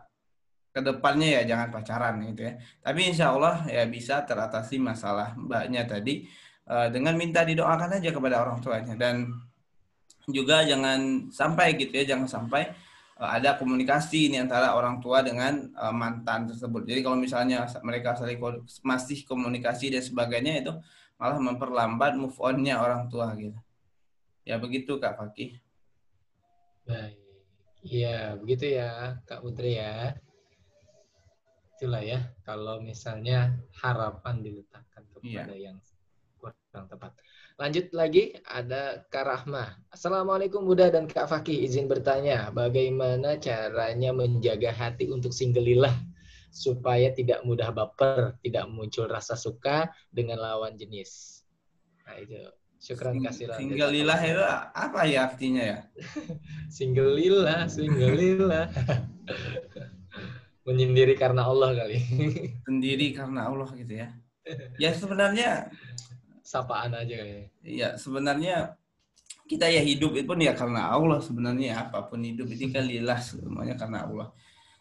ke 0.72 0.80
depannya 0.80 1.40
ya 1.40 1.42
jangan 1.44 1.68
pacaran 1.68 2.16
gitu 2.32 2.48
ya. 2.48 2.52
Tapi 2.80 3.00
insya 3.12 3.36
Allah 3.36 3.62
ya 3.68 3.84
bisa 3.84 4.24
teratasi 4.24 4.80
masalah 4.80 5.36
mbaknya 5.36 5.84
tadi 5.84 6.24
uh, 6.66 6.88
dengan 6.88 7.14
minta 7.20 7.44
didoakan 7.44 8.00
aja 8.00 8.10
kepada 8.10 8.40
orang 8.40 8.58
tuanya 8.64 8.96
dan 8.96 9.28
juga 10.30 10.64
jangan 10.64 11.28
sampai 11.28 11.76
gitu 11.76 11.92
ya 11.92 12.16
jangan 12.16 12.24
sampai 12.24 12.72
uh, 13.20 13.30
ada 13.36 13.60
komunikasi 13.60 14.32
ini 14.32 14.40
antara 14.40 14.72
orang 14.72 14.96
tua 15.04 15.20
dengan 15.20 15.68
uh, 15.76 15.92
mantan 15.92 16.48
tersebut. 16.48 16.88
Jadi 16.88 17.00
kalau 17.04 17.20
misalnya 17.20 17.68
mereka 17.84 18.16
saling 18.16 18.40
masih 18.80 19.28
komunikasi 19.28 19.92
dan 19.92 20.00
sebagainya 20.00 20.64
itu 20.64 20.72
malah 21.20 21.38
memperlambat 21.38 22.16
move 22.16 22.34
onnya 22.40 22.80
orang 22.80 23.12
tua 23.12 23.30
gitu. 23.36 23.60
Ya 24.42 24.56
begitu 24.58 24.96
Kak 24.98 25.20
Fakih. 25.20 25.60
Baik. 26.82 27.14
Iya, 27.82 28.38
begitu 28.38 28.78
ya 28.78 29.18
Kak 29.26 29.42
Putri 29.42 29.78
ya 29.78 30.14
itulah 31.82 31.98
ya 31.98 32.22
kalau 32.46 32.78
misalnya 32.78 33.58
harapan 33.82 34.38
diletakkan 34.38 35.02
kepada 35.10 35.50
iya. 35.50 35.74
yang 35.74 35.82
kurang 36.38 36.86
tepat. 36.86 37.10
Lanjut 37.58 37.90
lagi 37.90 38.38
ada 38.46 39.02
Kak 39.10 39.26
Rahma. 39.26 39.82
Assalamualaikum 39.90 40.62
Buddha 40.62 40.94
dan 40.94 41.10
Kak 41.10 41.26
Fakih. 41.26 41.66
Izin 41.66 41.90
bertanya, 41.90 42.54
bagaimana 42.54 43.34
caranya 43.42 44.14
menjaga 44.14 44.70
hati 44.70 45.10
untuk 45.10 45.34
singgelilah 45.34 45.90
supaya 46.54 47.10
tidak 47.10 47.42
mudah 47.42 47.74
baper, 47.74 48.38
tidak 48.46 48.70
muncul 48.70 49.10
rasa 49.10 49.34
suka 49.34 49.90
dengan 50.14 50.38
lawan 50.38 50.78
jenis. 50.78 51.42
Nah 52.06 52.14
itu. 52.22 52.46
Syukran 52.82 53.14
Sing, 53.14 53.26
kasih 53.26 53.46
Singgelilah 53.54 54.20
itu 54.26 54.42
apa 54.74 55.06
ya 55.06 55.30
artinya 55.30 55.62
ya? 55.62 55.78
singgelilah, 56.78 57.70
singgelilah. 57.70 58.66
menyendiri 60.62 61.14
karena 61.18 61.46
Allah 61.46 61.74
kali. 61.74 61.98
Sendiri 62.66 63.14
karena 63.14 63.50
Allah 63.50 63.68
gitu 63.74 63.94
ya. 63.94 64.08
Ya 64.82 64.90
sebenarnya 64.90 65.70
sapaan 66.42 66.98
aja 66.98 67.14
kali. 67.14 67.46
Iya, 67.62 67.94
sebenarnya 67.94 68.74
kita 69.46 69.70
ya 69.70 69.78
hidup 69.78 70.18
itu 70.18 70.26
pun 70.26 70.42
ya 70.42 70.50
karena 70.50 70.90
Allah 70.90 71.22
sebenarnya 71.22 71.86
apa 71.86 72.10
pun 72.10 72.18
hidup 72.26 72.50
itu 72.50 72.66
kan 72.74 72.82
lillah 72.92 73.22
semuanya 73.22 73.78
karena 73.78 74.02
Allah. 74.02 74.28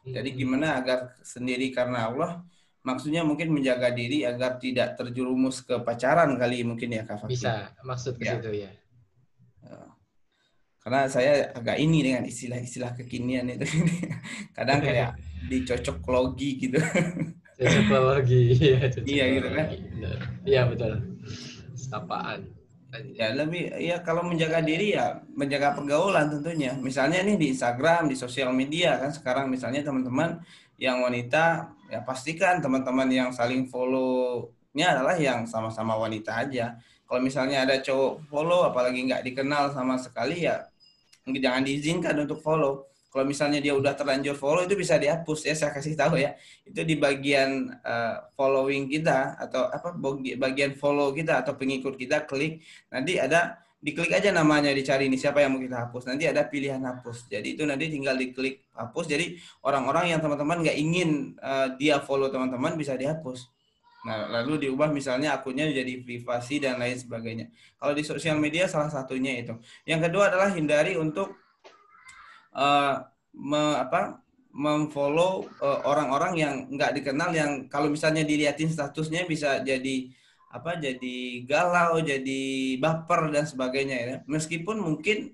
Jadi 0.01 0.33
hmm. 0.33 0.37
gimana 0.41 0.81
agar 0.81 1.13
sendiri 1.21 1.69
karena 1.69 2.09
Allah? 2.09 2.41
Maksudnya 2.81 3.21
mungkin 3.21 3.53
menjaga 3.53 3.93
diri 3.93 4.25
agar 4.25 4.57
tidak 4.57 4.97
terjerumus 4.97 5.61
ke 5.61 5.77
pacaran 5.85 6.33
kali 6.33 6.65
mungkin 6.65 6.89
ya 6.97 7.05
Kak 7.05 7.29
Bisa, 7.29 7.69
maksud 7.85 8.17
ke 8.17 8.25
ya. 8.25 8.41
situ 8.41 8.65
ya. 8.65 8.71
ya. 9.61 10.00
Karena 10.81 11.05
saya 11.05 11.53
agak 11.53 11.77
ini 11.77 12.01
dengan 12.01 12.25
istilah-istilah 12.25 12.97
kekinian 12.97 13.53
itu. 13.53 13.69
Kadang 14.57 14.81
kayak 14.81 15.13
dicocok 15.51 16.01
logi 16.09 16.57
gitu. 16.57 16.81
Cocok 17.61 18.01
logi, 18.01 18.41
iya. 18.57 18.89
Iya 19.05 19.25
gitu 19.37 19.49
kan? 19.53 19.67
Iya 20.41 20.61
betul. 20.65 20.93
Sapaan. 21.77 22.49
Ya 23.15 23.31
lebih 23.31 23.71
ya 23.79 24.03
kalau 24.03 24.27
menjaga 24.27 24.59
diri 24.59 24.97
ya 24.97 25.21
menjaga 25.37 25.77
pergaulan 25.77 26.27
tentunya. 26.27 26.73
Misalnya 26.75 27.23
nih 27.23 27.37
di 27.37 27.53
Instagram, 27.53 28.09
di 28.09 28.17
sosial 28.17 28.51
media 28.51 28.97
kan 28.99 29.13
sekarang 29.13 29.47
misalnya 29.47 29.85
teman-teman 29.85 30.41
yang 30.81 30.99
wanita 30.99 31.71
ya 31.87 32.01
pastikan 32.03 32.57
teman-teman 32.59 33.07
yang 33.07 33.29
saling 33.29 33.69
follow-nya 33.69 34.97
adalah 34.97 35.15
yang 35.15 35.45
sama-sama 35.45 35.93
wanita 35.93 36.41
aja. 36.41 36.73
Kalau 37.05 37.21
misalnya 37.21 37.63
ada 37.69 37.79
cowok 37.79 38.27
follow 38.27 38.65
apalagi 38.67 39.07
nggak 39.07 39.23
dikenal 39.23 39.71
sama 39.71 39.95
sekali 39.95 40.43
ya 40.47 40.70
jangan 41.27 41.61
diizinkan 41.65 42.15
untuk 42.17 42.41
follow. 42.41 42.89
Kalau 43.11 43.27
misalnya 43.27 43.59
dia 43.59 43.75
udah 43.75 43.91
terlanjur 43.91 44.39
follow 44.39 44.63
itu 44.63 44.79
bisa 44.79 44.95
dihapus 44.95 45.43
ya 45.43 45.51
saya 45.51 45.75
kasih 45.75 45.99
tahu 45.99 46.15
ya. 46.15 46.31
Itu 46.63 46.87
di 46.87 46.95
bagian 46.95 47.67
uh, 47.83 48.31
following 48.39 48.87
kita 48.87 49.35
atau 49.35 49.67
apa 49.67 49.91
bagian 50.39 50.79
follow 50.79 51.11
kita 51.11 51.43
atau 51.43 51.59
pengikut 51.59 51.99
kita 51.99 52.23
klik. 52.23 52.63
Nanti 52.87 53.19
ada 53.19 53.59
diklik 53.83 54.15
aja 54.15 54.31
namanya 54.31 54.71
dicari 54.71 55.11
ini 55.11 55.19
siapa 55.19 55.43
yang 55.43 55.59
mau 55.59 55.59
kita 55.59 55.91
hapus. 55.91 56.07
Nanti 56.07 56.23
ada 56.31 56.47
pilihan 56.47 56.79
hapus. 56.79 57.27
Jadi 57.27 57.59
itu 57.59 57.67
nanti 57.67 57.91
tinggal 57.91 58.15
diklik 58.15 58.63
hapus. 58.79 59.05
Jadi 59.11 59.35
orang-orang 59.67 60.15
yang 60.15 60.23
teman-teman 60.23 60.63
nggak 60.63 60.77
ingin 60.79 61.35
uh, 61.43 61.75
dia 61.75 61.99
follow 61.99 62.31
teman-teman 62.31 62.79
bisa 62.79 62.95
dihapus 62.95 63.51
nah 64.01 64.25
lalu 64.41 64.65
diubah 64.65 64.89
misalnya 64.89 65.37
akunnya 65.37 65.69
jadi 65.69 66.01
privasi 66.01 66.57
dan 66.57 66.81
lain 66.81 66.97
sebagainya. 66.97 67.45
Kalau 67.77 67.93
di 67.93 68.01
sosial 68.01 68.41
media 68.41 68.65
salah 68.65 68.89
satunya 68.89 69.37
itu. 69.37 69.53
Yang 69.85 70.09
kedua 70.09 70.33
adalah 70.33 70.49
hindari 70.49 70.97
untuk 70.97 71.37
uh, 72.57 73.05
me, 73.37 73.77
apa 73.77 74.21
memfollow 74.51 75.47
uh, 75.61 75.79
orang-orang 75.87 76.33
yang 76.35 76.53
nggak 76.73 76.97
dikenal 76.97 77.31
yang 77.31 77.69
kalau 77.71 77.87
misalnya 77.87 78.25
dilihatin 78.25 78.67
statusnya 78.67 79.23
bisa 79.29 79.63
jadi 79.63 80.11
apa 80.51 80.75
jadi 80.75 81.47
galau 81.47 82.03
jadi 82.03 82.75
baper 82.81 83.31
dan 83.31 83.45
sebagainya 83.47 83.97
ya. 84.01 84.15
Meskipun 84.27 84.81
mungkin 84.81 85.31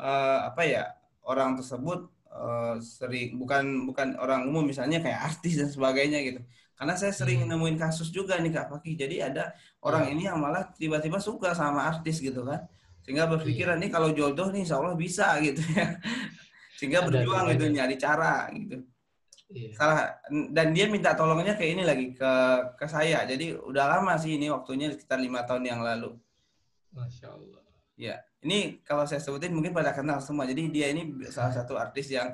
uh, 0.00 0.48
apa 0.48 0.62
ya 0.64 0.84
orang 1.28 1.60
tersebut 1.60 2.08
uh, 2.32 2.80
sering 2.80 3.36
bukan 3.36 3.84
bukan 3.84 4.16
orang 4.16 4.48
umum 4.48 4.64
misalnya 4.64 4.98
kayak 4.98 5.28
artis 5.28 5.60
dan 5.60 5.68
sebagainya 5.68 6.24
gitu 6.24 6.40
karena 6.78 6.94
saya 6.94 7.10
sering 7.10 7.42
hmm. 7.42 7.50
nemuin 7.50 7.76
kasus 7.76 8.14
juga 8.14 8.38
nih 8.38 8.54
kak 8.54 8.70
Fakih 8.70 8.94
jadi 8.94 9.28
ada 9.28 9.50
orang 9.82 10.08
ya. 10.08 10.10
ini 10.14 10.22
yang 10.30 10.38
malah 10.38 10.70
tiba-tiba 10.78 11.18
suka 11.18 11.52
sama 11.52 11.84
artis 11.90 12.22
gitu 12.22 12.46
kan 12.46 12.64
sehingga 13.02 13.26
berpikiran 13.26 13.76
ya. 13.76 13.82
nih 13.82 13.90
kalau 13.90 14.14
jodoh 14.14 14.48
nih 14.54 14.62
insya 14.62 14.78
Allah 14.78 14.94
bisa 14.94 15.34
gitu 15.46 15.60
ya 15.74 15.98
sehingga 16.78 17.02
ada, 17.02 17.06
berjuang 17.10 17.44
gitu 17.58 17.66
nyari 17.74 17.96
cara 17.98 18.46
gitu 18.54 18.86
iya. 19.50 19.74
salah 19.74 20.22
dan 20.54 20.70
dia 20.70 20.86
minta 20.86 21.18
tolongnya 21.18 21.58
ke 21.58 21.66
ini 21.66 21.82
lagi 21.82 22.14
ke 22.14 22.32
ke 22.78 22.86
saya 22.86 23.26
jadi 23.26 23.58
udah 23.58 23.98
lama 23.98 24.14
sih 24.14 24.38
ini 24.38 24.46
waktunya 24.48 24.94
sekitar 24.94 25.18
lima 25.18 25.42
tahun 25.42 25.66
yang 25.66 25.82
lalu 25.82 26.14
masya 26.94 27.34
Allah 27.34 27.68
Ya, 27.98 28.22
ini 28.46 28.78
kalau 28.86 29.02
saya 29.10 29.18
sebutin 29.18 29.50
mungkin 29.50 29.74
pada 29.74 29.90
kenal 29.90 30.22
semua. 30.22 30.46
Jadi 30.46 30.70
dia 30.70 30.94
ini 30.94 31.18
salah 31.34 31.50
satu 31.50 31.74
artis 31.74 32.14
yang 32.14 32.30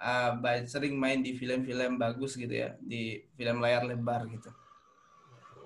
uh, 0.00 0.36
sering 0.68 0.96
main 0.96 1.20
di 1.20 1.32
film-film 1.36 1.96
bagus 1.96 2.36
gitu 2.36 2.52
ya, 2.52 2.76
di 2.80 3.20
film 3.36 3.60
layar 3.60 3.84
lebar 3.84 4.28
gitu. 4.28 4.50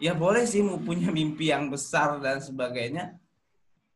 Ya 0.00 0.16
boleh 0.16 0.48
sih 0.48 0.64
mau 0.64 0.80
punya 0.80 1.12
mimpi 1.12 1.52
yang 1.52 1.68
besar 1.68 2.16
dan 2.24 2.40
sebagainya, 2.40 3.20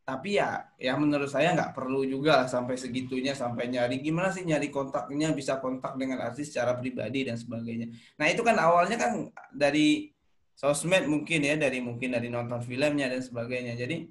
tapi 0.05 0.37
ya 0.37 0.68
ya 0.76 0.93
menurut 1.01 1.32
saya 1.32 1.57
nggak 1.57 1.72
perlu 1.72 2.05
juga 2.05 2.45
lah 2.45 2.49
sampai 2.49 2.76
segitunya 2.76 3.32
sampai 3.32 3.72
nyari 3.72 4.05
gimana 4.05 4.28
sih 4.28 4.45
nyari 4.45 4.68
kontaknya 4.68 5.32
bisa 5.32 5.57
kontak 5.64 5.97
dengan 5.97 6.20
artis 6.20 6.53
secara 6.53 6.76
pribadi 6.76 7.24
dan 7.24 7.41
sebagainya. 7.41 7.89
Nah 8.20 8.28
itu 8.28 8.45
kan 8.45 8.53
awalnya 8.61 9.01
kan 9.01 9.32
dari 9.49 10.12
sosmed 10.53 11.09
mungkin 11.09 11.41
ya 11.41 11.57
dari 11.57 11.80
mungkin 11.80 12.12
dari 12.12 12.28
nonton 12.28 12.61
filmnya 12.61 13.09
dan 13.09 13.24
sebagainya. 13.24 13.72
Jadi 13.80 14.05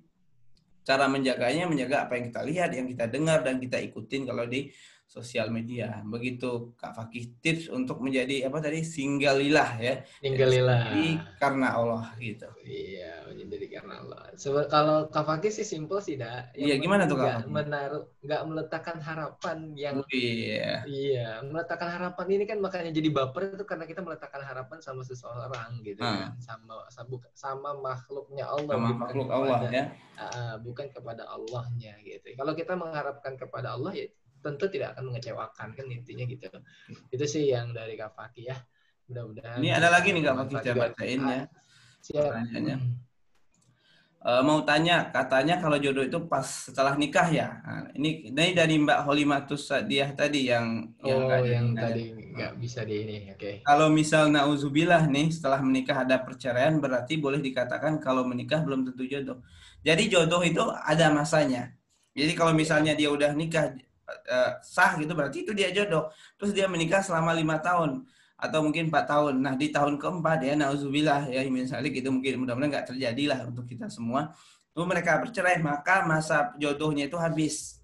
cara 0.83 1.05
menjaganya 1.07 1.69
menjaga 1.69 2.09
apa 2.09 2.17
yang 2.17 2.25
kita 2.33 2.41
lihat, 2.41 2.69
yang 2.73 2.87
kita 2.89 3.05
dengar 3.07 3.45
dan 3.45 3.61
kita 3.61 3.77
ikutin 3.79 4.27
kalau 4.27 4.49
di 4.49 4.73
sosial 5.13 5.53
media. 5.53 6.01
Begitu 6.01 6.73
Kak 6.73 6.97
Fakih 6.97 7.37
tips 7.37 7.69
untuk 7.69 8.01
menjadi 8.01 8.49
apa 8.49 8.57
tadi 8.57 8.81
singgalilah 8.81 9.77
ya. 9.77 10.01
Singgalilah. 10.17 10.81
karena 11.37 11.77
Allah 11.77 12.05
gitu. 12.17 12.49
Iya, 12.65 13.29
menjadi 13.29 13.77
karena 13.77 14.01
Allah. 14.01 14.33
Sebe 14.33 14.65
kalau 14.65 15.05
Kak 15.13 15.29
Fakih 15.29 15.53
sih 15.53 15.61
simple 15.61 16.01
sih, 16.01 16.17
dah. 16.17 16.49
Iya, 16.57 16.81
gimana 16.81 17.05
tuh 17.05 17.21
Kak? 17.21 17.45
Menaruh 17.45 18.09
nggak 18.25 18.41
meletakkan 18.49 18.97
harapan 18.97 19.77
yang 19.77 20.01
oh, 20.01 20.09
iya. 20.09 20.81
Iya, 20.89 21.45
meletakkan 21.45 21.93
harapan 21.93 22.27
ini 22.33 22.43
kan 22.49 22.57
makanya 22.57 22.89
jadi 22.89 23.13
baper 23.13 23.53
itu 23.53 23.65
karena 23.69 23.85
kita 23.85 24.01
meletakkan 24.01 24.41
harapan 24.41 24.81
sama 24.81 25.05
seseorang 25.05 25.85
gitu 25.85 26.01
hmm. 26.01 26.09
kan. 26.09 26.33
Sama 26.41 26.73
sama, 26.89 27.21
sama 27.37 27.69
makhluknya 27.77 28.49
Allah 28.49 28.73
sama 28.73 28.89
makhluk 28.97 29.29
Allah 29.29 29.61
ya. 29.69 29.85
Uh, 30.13 30.55
bukan 30.61 30.89
kepada 30.89 31.25
Allahnya 31.29 31.93
gitu. 32.01 32.33
Kalau 32.33 32.53
kita 32.57 32.73
mengharapkan 32.73 33.33
kepada 33.37 33.77
Allah 33.77 33.93
ya 33.93 34.07
tentu 34.43 34.67
tidak 34.67 34.93
akan 34.93 35.09
mengecewakan 35.09 35.67
kan 35.71 35.85
intinya 35.87 36.27
gitu. 36.27 36.51
Itu 37.07 37.25
sih 37.25 37.49
yang 37.55 37.71
dari 37.71 37.95
Kak 37.95 38.11
Faki 38.11 38.43
ya. 38.51 38.59
Mudah-mudahan 39.07 39.59
ini 39.63 39.71
ada 39.71 39.87
lagi 39.87 40.11
nih 40.11 40.23
Kak 40.27 40.35
Faki 40.43 40.55
saya 40.59 40.75
bacain 40.75 41.21
ya? 41.23 41.43
Siap. 42.03 42.19
Pertanyaannya. 42.27 42.77
Uh, 44.23 44.39
mau 44.39 44.63
tanya 44.63 45.11
katanya 45.11 45.59
kalau 45.59 45.75
jodoh 45.75 45.99
itu 45.99 46.15
pas 46.31 46.47
setelah 46.47 46.95
nikah 46.95 47.27
ya? 47.27 47.59
Nah, 47.59 47.91
ini 47.99 48.31
ini 48.31 48.55
dari 48.55 48.79
Mbak 48.79 49.03
Holimatus 49.03 49.67
dia 49.83 50.15
tadi 50.15 50.47
yang 50.47 50.95
oh, 51.03 51.27
yang, 51.27 51.43
yang 51.43 51.67
tadi 51.75 52.15
nggak 52.31 52.55
bisa 52.55 52.87
di 52.87 53.03
ini 53.03 53.15
oke. 53.35 53.35
Okay. 53.35 53.55
kalau 53.67 53.91
misal 53.91 54.31
nauzubillah 54.31 55.11
nih 55.11 55.27
setelah 55.27 55.59
menikah 55.59 56.07
ada 56.07 56.23
perceraian 56.23 56.79
berarti 56.79 57.19
boleh 57.19 57.43
dikatakan 57.43 57.99
kalau 57.99 58.23
menikah 58.23 58.63
belum 58.63 58.87
tentu 58.87 59.03
jodoh. 59.03 59.43
Jadi 59.83 60.07
jodoh 60.07 60.39
itu 60.39 60.63
ada 60.71 61.11
masanya. 61.11 61.75
Jadi 62.15 62.31
kalau 62.31 62.55
misalnya 62.55 62.95
dia 62.95 63.11
udah 63.11 63.35
nikah 63.35 63.75
uh, 64.07 64.51
sah 64.61 64.95
gitu 65.01 65.11
berarti 65.17 65.43
itu 65.43 65.51
dia 65.51 65.73
jodoh. 65.73 66.11
Terus 66.39 66.55
dia 66.55 66.69
menikah 66.69 67.01
selama 67.01 67.33
lima 67.33 67.59
tahun 67.59 68.05
atau 68.37 68.59
mungkin 68.61 68.87
empat 68.91 69.05
tahun. 69.09 69.33
Nah 69.41 69.53
di 69.57 69.71
tahun 69.73 69.99
keempat 69.99 70.39
ya 70.45 70.53
nauzubillah 70.55 71.27
ya 71.27 71.41
Imin 71.43 71.65
Salik 71.65 71.97
itu 71.97 72.07
mungkin 72.13 72.43
mudah-mudahan 72.43 72.71
nggak 72.71 72.87
terjadi 72.95 73.23
lah 73.35 73.39
untuk 73.49 73.67
kita 73.67 73.89
semua. 73.89 74.31
Lalu 74.73 74.85
mereka 74.97 75.21
bercerai 75.21 75.61
maka 75.61 76.05
masa 76.05 76.53
jodohnya 76.61 77.09
itu 77.09 77.17
habis. 77.17 77.81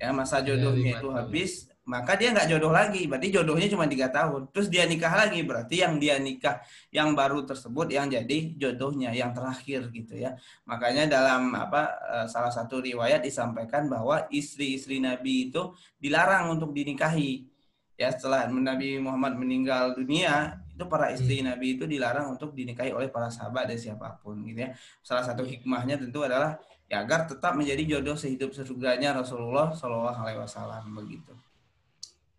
Ya 0.00 0.10
masa 0.16 0.40
iya, 0.40 0.56
jodohnya 0.56 0.96
ya, 0.96 1.00
itu 1.00 1.08
habis 1.12 1.69
maka 1.90 2.14
dia 2.14 2.30
nggak 2.30 2.46
jodoh 2.46 2.70
lagi. 2.70 3.10
Berarti 3.10 3.34
jodohnya 3.34 3.66
cuma 3.66 3.90
tiga 3.90 4.06
tahun. 4.14 4.46
Terus 4.54 4.70
dia 4.70 4.86
nikah 4.86 5.10
lagi. 5.10 5.42
Berarti 5.42 5.82
yang 5.82 5.98
dia 5.98 6.22
nikah 6.22 6.62
yang 6.94 7.18
baru 7.18 7.42
tersebut 7.42 7.90
yang 7.90 8.06
jadi 8.06 8.54
jodohnya 8.54 9.10
yang 9.10 9.34
terakhir 9.34 9.90
gitu 9.90 10.14
ya. 10.14 10.38
Makanya 10.70 11.10
dalam 11.10 11.50
apa 11.58 11.90
eh, 12.14 12.26
salah 12.30 12.54
satu 12.54 12.78
riwayat 12.78 13.26
disampaikan 13.26 13.90
bahwa 13.90 14.30
istri-istri 14.30 15.02
Nabi 15.02 15.50
itu 15.50 15.74
dilarang 15.98 16.54
untuk 16.54 16.70
dinikahi. 16.70 17.50
Ya 17.98 18.14
setelah 18.14 18.46
Nabi 18.46 19.02
Muhammad 19.02 19.34
meninggal 19.36 19.98
dunia 19.98 20.62
itu 20.72 20.88
para 20.88 21.12
istri 21.12 21.42
hmm. 21.42 21.52
Nabi 21.52 21.76
itu 21.76 21.84
dilarang 21.84 22.32
untuk 22.32 22.56
dinikahi 22.56 22.94
oleh 22.94 23.12
para 23.12 23.28
sahabat 23.28 23.68
dan 23.68 23.76
siapa 23.76 24.16
pun 24.22 24.40
gitu 24.46 24.62
ya. 24.62 24.70
Salah 25.02 25.26
satu 25.26 25.42
hikmahnya 25.42 25.98
tentu 25.98 26.22
adalah 26.22 26.56
ya 26.86 27.02
agar 27.02 27.26
tetap 27.26 27.58
menjadi 27.58 27.98
jodoh 27.98 28.16
sehidup 28.16 28.54
sesudahnya 28.54 29.12
Rasulullah 29.12 29.74
Shallallahu 29.74 30.22
Alaihi 30.22 30.40
Wasallam 30.40 30.96
begitu. 30.96 31.34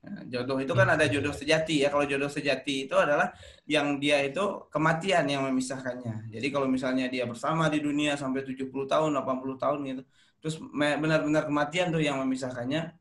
Nah, 0.01 0.25
jodoh 0.25 0.57
itu 0.57 0.73
kan 0.73 0.89
ada 0.89 1.05
jodoh 1.05 1.29
sejati 1.29 1.85
ya. 1.85 1.93
Kalau 1.93 2.09
jodoh 2.09 2.25
sejati 2.25 2.89
itu 2.89 2.95
adalah 2.97 3.29
yang 3.69 4.01
dia 4.01 4.17
itu 4.25 4.65
kematian 4.73 5.29
yang 5.29 5.45
memisahkannya. 5.45 6.33
Jadi 6.33 6.47
kalau 6.49 6.65
misalnya 6.65 7.05
dia 7.05 7.29
bersama 7.29 7.69
di 7.69 7.85
dunia 7.85 8.17
sampai 8.17 8.41
70 8.41 8.65
tahun, 8.89 9.13
80 9.13 9.61
tahun 9.61 9.79
gitu. 9.85 10.03
Terus 10.41 10.55
benar-benar 10.73 11.45
kematian 11.45 11.93
tuh 11.93 12.01
yang 12.01 12.17
memisahkannya 12.17 12.97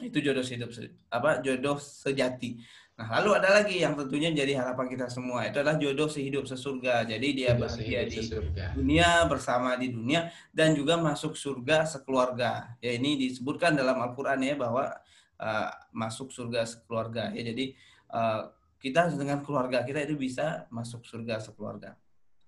itu 0.00 0.24
jodoh 0.24 0.40
hidup 0.40 0.72
apa 1.12 1.44
jodoh 1.44 1.76
sejati. 1.76 2.64
Nah, 2.96 3.20
lalu 3.20 3.40
ada 3.40 3.60
lagi 3.60 3.80
yang 3.80 3.92
tentunya 3.92 4.32
jadi 4.32 4.56
harapan 4.56 4.88
kita 4.88 5.08
semua 5.12 5.44
itu 5.48 5.60
adalah 5.60 5.76
jodoh 5.76 6.08
sehidup 6.08 6.48
sesurga. 6.48 7.04
Jadi 7.04 7.28
dia 7.44 7.52
bahagia 7.52 8.08
di 8.08 8.24
dunia 8.72 9.28
bersama 9.28 9.76
di 9.76 9.92
dunia 9.92 10.32
dan 10.48 10.72
juga 10.72 10.96
masuk 10.96 11.36
surga 11.36 11.84
sekeluarga. 11.84 12.72
Ya 12.80 12.96
ini 12.96 13.20
disebutkan 13.20 13.76
dalam 13.76 14.00
Al-Qur'an 14.00 14.40
ya 14.40 14.56
bahwa 14.56 14.96
uh, 15.42 15.68
masuk 15.90 16.30
surga 16.30 16.62
sekeluarga. 16.62 17.34
Ya 17.34 17.42
jadi 17.50 17.74
uh, 18.14 18.54
kita 18.78 19.10
dengan 19.18 19.42
keluarga 19.42 19.82
kita 19.82 20.06
itu 20.06 20.14
bisa 20.14 20.70
masuk 20.70 21.02
surga 21.02 21.42
sekeluarga. 21.42 21.98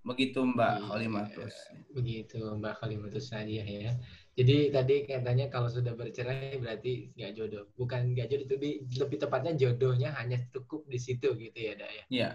Begitu 0.05 0.45
Mbak 0.45 0.75
iya, 0.79 0.85
Khalimatus. 0.87 1.55
begitu 1.91 2.39
Mbak 2.39 2.75
Khalimatus 2.77 3.33
saja 3.33 3.65
ya 3.65 3.97
jadi 4.35 4.75
tadi 4.75 5.07
katanya 5.07 5.47
kalau 5.47 5.71
sudah 5.71 5.95
bercerai 5.95 6.59
berarti 6.59 7.15
nggak 7.15 7.33
jodoh. 7.39 7.71
Bukan 7.79 8.19
nggak 8.19 8.27
jodoh 8.27 8.47
tapi 8.59 8.83
lebih 8.99 9.19
tepatnya 9.23 9.55
jodohnya 9.55 10.11
hanya 10.19 10.43
cukup 10.51 10.91
di 10.91 10.99
situ 10.99 11.39
gitu 11.39 11.55
ya 11.55 11.79
Dak 11.79 11.91
ya? 11.91 12.05
Iya. 12.11 12.31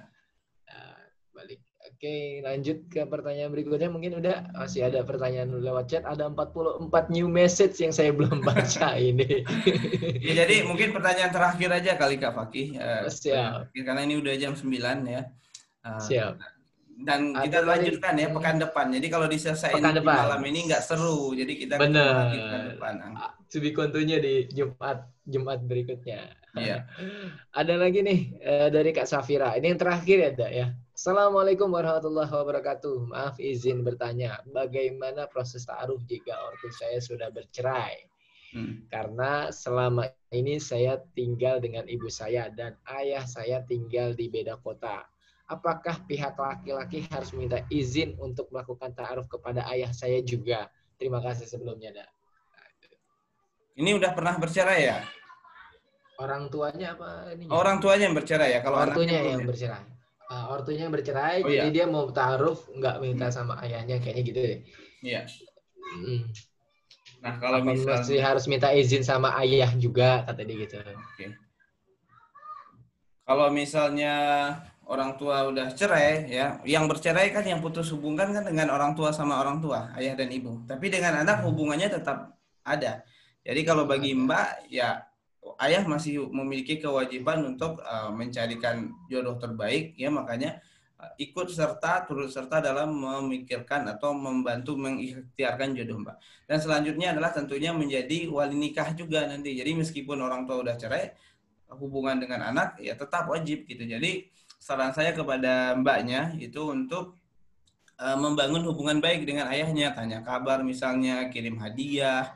Uh, 0.71 1.01
balik 1.35 1.59
Oke, 1.89 2.39
lanjut 2.45 2.85
ke 2.87 3.01
pertanyaan 3.09 3.49
berikutnya. 3.49 3.89
Mungkin 3.89 4.21
udah 4.21 4.53
masih 4.55 4.85
ada 4.85 5.01
pertanyaan 5.01 5.51
lewat 5.57 5.89
chat. 5.89 6.03
Ada 6.05 6.29
44 6.31 7.09
new 7.09 7.25
message 7.25 7.81
yang 7.81 7.89
saya 7.89 8.13
belum 8.13 8.39
baca 8.47 8.95
ini. 8.95 9.43
ya, 10.21 10.45
jadi 10.45 10.69
mungkin 10.69 10.93
pertanyaan 10.93 11.33
terakhir 11.33 11.69
aja 11.73 11.97
kali 11.97 12.21
Kak 12.21 12.37
Fakih. 12.37 12.77
Uh, 12.77 13.09
Siap. 13.09 13.73
Karena 13.73 14.05
ini 14.05 14.21
udah 14.21 14.33
jam 14.37 14.53
9 14.53 14.69
ya. 15.09 15.27
Uh, 15.83 15.99
Siap. 15.99 16.39
Dan 16.99 17.31
kita 17.35 17.63
lanjutkan 17.63 18.13
ya 18.15 18.27
pekan 18.31 18.57
depan. 18.59 18.85
Jadi 18.93 19.07
kalau 19.07 19.27
diselesaikan 19.27 19.95
di 19.95 20.03
malam 20.03 20.41
ini 20.45 20.69
nggak 20.69 20.83
seru. 20.83 21.35
Jadi 21.35 21.53
kita 21.67 21.79
Benar. 21.79 22.31
pekan 22.31 22.61
depan. 22.75 22.93
To 23.49 23.57
be 23.57 23.73
di 24.23 24.35
Jumat 24.53 25.09
Jumat 25.25 25.59
berikutnya. 25.65 26.37
Iya. 26.55 26.85
ada 27.59 27.73
lagi 27.75 28.01
nih 28.01 28.19
uh, 28.41 28.67
dari 28.71 28.95
Kak 28.95 29.07
Safira. 29.07 29.55
Ini 29.55 29.75
yang 29.75 29.79
terakhir 29.79 30.17
ya, 30.17 30.31
Dak 30.33 30.51
ya. 30.51 30.67
Assalamualaikum 30.99 31.71
warahmatullahi 31.71 32.27
wabarakatuh. 32.27 33.07
Maaf 33.15 33.39
izin 33.39 33.87
bertanya, 33.87 34.43
bagaimana 34.51 35.31
proses 35.31 35.63
ta'aruf 35.63 36.03
jika 36.03 36.35
ortu 36.43 36.67
saya 36.75 36.99
sudah 36.99 37.31
bercerai? 37.31 38.03
Hmm. 38.51 38.83
Karena 38.91 39.47
selama 39.47 40.11
ini 40.35 40.59
saya 40.59 40.99
tinggal 41.15 41.63
dengan 41.63 41.87
ibu 41.87 42.11
saya 42.11 42.51
dan 42.51 42.75
ayah 42.99 43.23
saya 43.23 43.63
tinggal 43.63 44.11
di 44.11 44.27
beda 44.27 44.59
kota. 44.59 45.07
Apakah 45.47 46.03
pihak 46.03 46.35
laki-laki 46.35 47.07
harus 47.07 47.31
minta 47.31 47.63
izin 47.71 48.19
untuk 48.19 48.51
melakukan 48.51 48.91
ta'aruf 48.91 49.31
kepada 49.31 49.63
ayah 49.71 49.95
saya 49.95 50.19
juga? 50.19 50.67
Terima 50.99 51.23
kasih 51.23 51.47
sebelumnya, 51.47 51.95
Dak. 51.95 52.11
Ini 53.79 53.95
udah 53.95 54.11
pernah 54.11 54.35
bercerai 54.35 54.83
ya? 54.83 54.99
Orang 56.19 56.51
tuanya 56.51 56.99
apa? 56.99 57.31
Ini 57.39 57.47
Orang 57.47 57.79
tuanya 57.79 58.11
yang 58.11 58.17
bercerai 58.19 58.51
ya? 58.51 58.59
Kalau 58.59 58.83
Orang 58.83 58.99
tuanya 58.99 59.15
yang 59.23 59.47
bercerai 59.47 59.98
uh, 60.29 60.45
ortunya 60.53 60.87
bercerai, 60.87 61.41
oh, 61.41 61.49
jadi 61.49 61.67
iya. 61.69 61.73
dia 61.73 61.85
mau 61.89 62.05
taruh 62.13 62.55
nggak 62.77 62.95
minta 63.01 63.27
hmm. 63.27 63.35
sama 63.35 63.53
ayahnya 63.65 63.97
kayaknya 63.97 64.23
gitu 64.23 64.39
deh. 64.39 64.59
Iya. 65.01 65.21
Hmm. 65.89 66.21
Nah 67.19 67.33
kalau 67.41 67.59
misalnya 67.65 67.99
masih 67.99 68.19
harus 68.21 68.45
minta 68.47 68.69
izin 68.71 69.03
sama 69.03 69.35
ayah 69.43 69.73
juga 69.75 70.23
kata 70.23 70.41
dia 70.45 70.55
gitu. 70.63 70.75
Oke. 70.79 70.95
Okay. 71.17 71.29
Kalau 73.25 73.53
misalnya 73.53 74.15
orang 74.89 75.13
tua 75.21 75.45
udah 75.53 75.69
cerai 75.73 76.25
ya, 76.33 76.57
yang 76.65 76.89
bercerai 76.89 77.29
kan 77.29 77.45
yang 77.45 77.61
putus 77.61 77.93
hubungan 77.93 78.33
kan 78.33 78.41
dengan 78.41 78.73
orang 78.73 78.97
tua 78.97 79.13
sama 79.13 79.37
orang 79.37 79.61
tua, 79.61 79.93
ayah 80.01 80.17
dan 80.17 80.33
ibu. 80.33 80.65
Tapi 80.65 80.89
dengan 80.89 81.21
anak 81.21 81.41
hmm. 81.41 81.45
hubungannya 81.45 81.89
tetap 81.93 82.33
ada. 82.65 83.05
Jadi 83.45 83.61
kalau 83.65 83.85
bagi 83.85 84.13
Mbak 84.13 84.69
ya 84.69 85.08
ayah 85.59 85.83
masih 85.83 86.27
memiliki 86.31 86.79
kewajiban 86.79 87.43
untuk 87.43 87.83
uh, 87.83 88.11
mencarikan 88.11 88.95
jodoh 89.11 89.35
terbaik 89.35 89.95
ya. 89.99 90.07
Makanya 90.07 90.63
uh, 90.99 91.11
ikut 91.19 91.51
serta 91.51 92.07
turut 92.07 92.31
serta 92.31 92.63
dalam 92.63 92.95
memikirkan 92.95 93.87
atau 93.91 94.15
membantu 94.15 94.79
mengikhtiarkan 94.79 95.75
jodoh 95.75 95.99
mbak. 95.99 96.17
Dan 96.47 96.57
selanjutnya 96.63 97.11
adalah 97.11 97.35
tentunya 97.35 97.75
menjadi 97.75 98.31
wali 98.31 98.55
nikah 98.55 98.95
juga 98.95 99.27
nanti. 99.27 99.53
Jadi 99.53 99.75
meskipun 99.75 100.17
orang 100.19 100.47
tua 100.47 100.63
udah 100.63 100.75
cerai 100.79 101.11
hubungan 101.77 102.17
dengan 102.17 102.49
anak 102.49 102.81
ya 102.81 102.97
tetap 102.97 103.29
wajib 103.29 103.69
gitu. 103.69 103.85
Jadi 103.85 104.25
saran 104.59 104.91
saya 104.91 105.15
kepada 105.15 105.77
mbaknya 105.77 106.35
itu 106.35 106.59
untuk 106.67 107.19
uh, 107.99 108.17
membangun 108.17 108.63
hubungan 108.67 108.99
baik 108.99 109.27
dengan 109.27 109.47
ayahnya, 109.51 109.95
tanya 109.95 110.19
kabar 110.23 110.63
misalnya, 110.63 111.27
kirim 111.31 111.59
hadiah, 111.59 112.35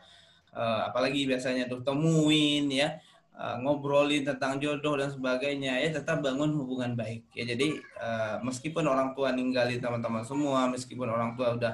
uh, 0.56 0.88
apalagi 0.92 1.26
biasanya 1.28 1.66
tuh 1.68 1.82
temuin 1.82 2.72
ya, 2.72 3.00
uh, 3.38 3.58
ngobrolin 3.62 4.24
tentang 4.26 4.58
jodoh 4.62 4.98
dan 4.98 5.10
sebagainya 5.10 5.82
ya 5.82 5.90
tetap 5.94 6.22
bangun 6.22 6.54
hubungan 6.54 6.94
baik 6.94 7.28
ya 7.34 7.44
jadi 7.44 7.78
uh, 8.02 8.36
meskipun 8.46 8.86
orang 8.86 9.14
tua 9.18 9.34
ninggalin 9.34 9.82
teman-teman 9.82 10.24
semua 10.26 10.70
meskipun 10.70 11.08
orang 11.10 11.34
tua 11.38 11.58
udah 11.58 11.74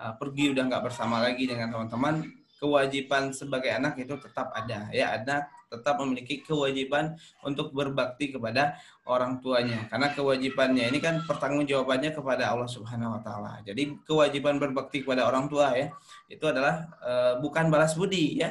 uh, 0.00 0.12
pergi 0.16 0.52
udah 0.52 0.62
nggak 0.68 0.84
bersama 0.86 1.20
lagi 1.24 1.48
dengan 1.48 1.72
teman-teman 1.72 2.24
kewajiban 2.60 3.32
sebagai 3.32 3.72
anak 3.72 3.96
itu 3.96 4.14
tetap 4.20 4.52
ada 4.52 4.92
ya 4.92 5.16
anak 5.16 5.48
tetap 5.70 6.02
memiliki 6.02 6.42
kewajiban 6.42 7.14
untuk 7.46 7.70
berbakti 7.70 8.34
kepada 8.34 8.76
orang 9.06 9.38
tuanya 9.38 9.86
karena 9.86 10.10
kewajibannya 10.10 10.90
ini 10.90 10.98
kan 10.98 11.22
pertanggungjawabannya 11.24 12.10
kepada 12.10 12.50
Allah 12.50 12.66
Subhanahu 12.66 13.16
wa 13.16 13.20
taala. 13.22 13.62
Jadi 13.62 14.02
kewajiban 14.02 14.58
berbakti 14.58 15.06
kepada 15.06 15.30
orang 15.30 15.46
tua 15.46 15.72
ya 15.78 15.94
itu 16.26 16.42
adalah 16.42 16.90
uh, 17.00 17.34
bukan 17.38 17.70
balas 17.70 17.94
budi 17.94 18.42
ya. 18.42 18.50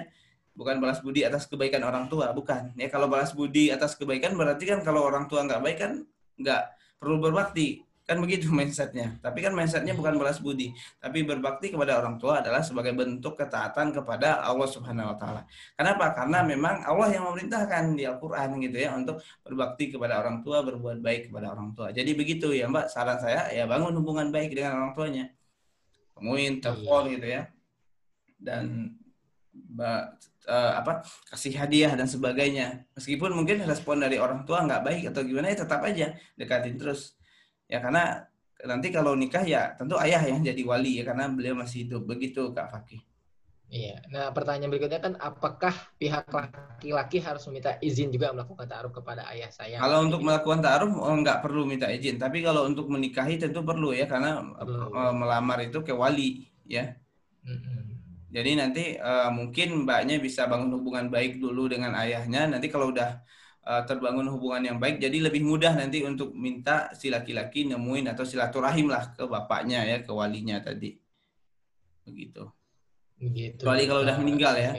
Bukan 0.59 0.83
balas 0.83 0.99
budi 0.99 1.23
atas 1.23 1.47
kebaikan 1.47 1.79
orang 1.87 2.11
tua, 2.11 2.35
bukan. 2.35 2.75
Ya 2.75 2.91
kalau 2.91 3.07
balas 3.07 3.31
budi 3.31 3.71
atas 3.71 3.95
kebaikan 3.95 4.35
berarti 4.35 4.67
kan 4.67 4.83
kalau 4.83 5.07
orang 5.07 5.31
tua 5.31 5.47
nggak 5.47 5.63
baik 5.63 5.77
kan 5.79 6.03
nggak 6.35 6.61
perlu 6.99 7.23
berbakti. 7.23 7.87
Kan 8.03 8.19
begitu 8.19 8.51
mindsetnya. 8.57 9.15
Tapi 9.23 9.39
kan 9.39 9.55
mindsetnya 9.55 9.95
bukan 9.95 10.19
balas 10.19 10.43
budi. 10.43 10.75
Tapi 10.99 11.23
berbakti 11.23 11.71
kepada 11.71 12.03
orang 12.03 12.19
tua 12.19 12.43
adalah 12.43 12.59
sebagai 12.59 12.91
bentuk 12.91 13.39
ketaatan 13.39 13.95
kepada 13.95 14.43
Allah 14.43 14.67
Subhanahu 14.67 15.15
Wa 15.15 15.17
Taala. 15.21 15.41
Kenapa? 15.79 16.11
Karena 16.11 16.43
memang 16.43 16.83
Allah 16.83 17.07
yang 17.07 17.23
memerintahkan 17.31 17.95
di 17.95 18.03
Al-Quran 18.03 18.59
gitu 18.59 18.77
ya 18.83 18.99
untuk 18.99 19.23
berbakti 19.47 19.95
kepada 19.95 20.19
orang 20.19 20.43
tua, 20.43 20.59
berbuat 20.59 20.99
baik 20.99 21.31
kepada 21.31 21.55
orang 21.55 21.71
tua. 21.71 21.95
Jadi 21.95 22.11
begitu 22.11 22.51
ya 22.51 22.67
Mbak. 22.67 22.91
Saran 22.91 23.15
saya 23.23 23.47
ya 23.55 23.63
bangun 23.63 23.95
hubungan 23.95 24.27
baik 24.27 24.51
dengan 24.51 24.75
orang 24.75 24.91
tuanya. 24.91 25.31
Temuin, 26.19 26.59
telepon 26.59 27.15
gitu 27.15 27.31
ya. 27.31 27.47
Dan 28.35 28.91
Mbak 29.53 30.03
uh, 30.49 30.73
apa 30.81 31.05
kasih 31.29 31.53
hadiah 31.53 31.93
dan 31.93 32.09
sebagainya 32.09 32.89
meskipun 32.97 33.37
mungkin 33.37 33.61
respon 33.69 34.01
dari 34.01 34.17
orang 34.17 34.43
tua 34.49 34.65
nggak 34.65 34.81
baik 34.81 35.03
atau 35.13 35.21
gimana 35.21 35.53
ya 35.53 35.61
tetap 35.61 35.85
aja 35.85 36.17
dekatin 36.33 36.75
terus 36.81 37.13
ya 37.69 37.77
karena 37.77 38.25
nanti 38.65 38.91
kalau 38.91 39.15
nikah 39.15 39.45
ya 39.45 39.77
tentu 39.77 39.95
ayah 40.01 40.19
yang 40.25 40.43
jadi 40.43 40.61
wali 40.65 40.99
ya 40.99 41.07
karena 41.07 41.31
beliau 41.31 41.55
masih 41.55 41.87
hidup 41.87 42.03
begitu 42.03 42.51
Kak 42.51 42.67
Fakih. 42.73 42.99
Iya. 43.69 44.01
Nah, 44.09 44.33
pertanyaan 44.33 44.73
berikutnya 44.73 44.97
kan 44.97 45.13
apakah 45.21 45.69
pihak 46.01 46.25
laki-laki 46.33 47.21
harus 47.21 47.45
meminta 47.45 47.77
izin 47.77 48.09
juga 48.09 48.33
melakukan 48.33 48.65
taaruf 48.65 48.97
kepada 48.97 49.29
ayah 49.29 49.53
saya? 49.53 49.77
Kalau 49.77 50.09
untuk 50.09 50.25
melakukan 50.25 50.59
taaruf 50.65 50.89
oh, 50.89 51.15
nggak 51.21 51.45
perlu 51.45 51.69
minta 51.69 51.85
izin, 51.85 52.17
tapi 52.17 52.41
kalau 52.41 52.65
untuk 52.65 52.89
menikahi 52.89 53.37
tentu 53.37 53.61
perlu 53.61 53.93
ya 53.93 54.09
karena 54.09 54.41
perlu. 54.41 54.89
Eh, 54.89 55.13
melamar 55.13 55.61
itu 55.61 55.85
ke 55.85 55.93
wali 55.93 56.49
ya. 56.65 56.97
Mm-hmm. 57.45 57.88
Jadi 58.29 58.51
nanti 58.53 58.83
uh, 58.93 59.33
mungkin 59.33 59.89
mbaknya 59.89 60.21
bisa 60.21 60.45
bangun 60.45 60.69
hubungan 60.77 61.09
baik 61.09 61.41
dulu 61.41 61.65
dengan 61.65 61.97
ayahnya. 61.97 62.45
Nanti 62.45 62.69
kalau 62.69 62.93
udah 62.93 63.25
uh, 63.65 63.81
terbangun 63.89 64.29
hubungan 64.29 64.69
yang 64.69 64.77
baik 64.77 65.01
jadi 65.01 65.17
lebih 65.29 65.41
mudah 65.41 65.73
nanti 65.73 66.05
untuk 66.05 66.37
minta 66.37 66.93
si 66.93 67.09
laki-laki 67.09 67.65
nemuin 67.65 68.13
atau 68.13 68.21
silaturahim 68.23 68.93
lah 68.93 69.17
ke 69.17 69.25
bapaknya 69.25 69.81
ya 69.81 69.97
ke 70.05 70.11
walinya 70.13 70.61
tadi. 70.61 70.93
Begitu. 72.05 72.45
Begitu 73.17 73.61
kecuali 73.65 73.83
kalau 73.89 74.01
udah 74.05 74.17
meninggal 74.21 74.55
ya. 74.57 74.73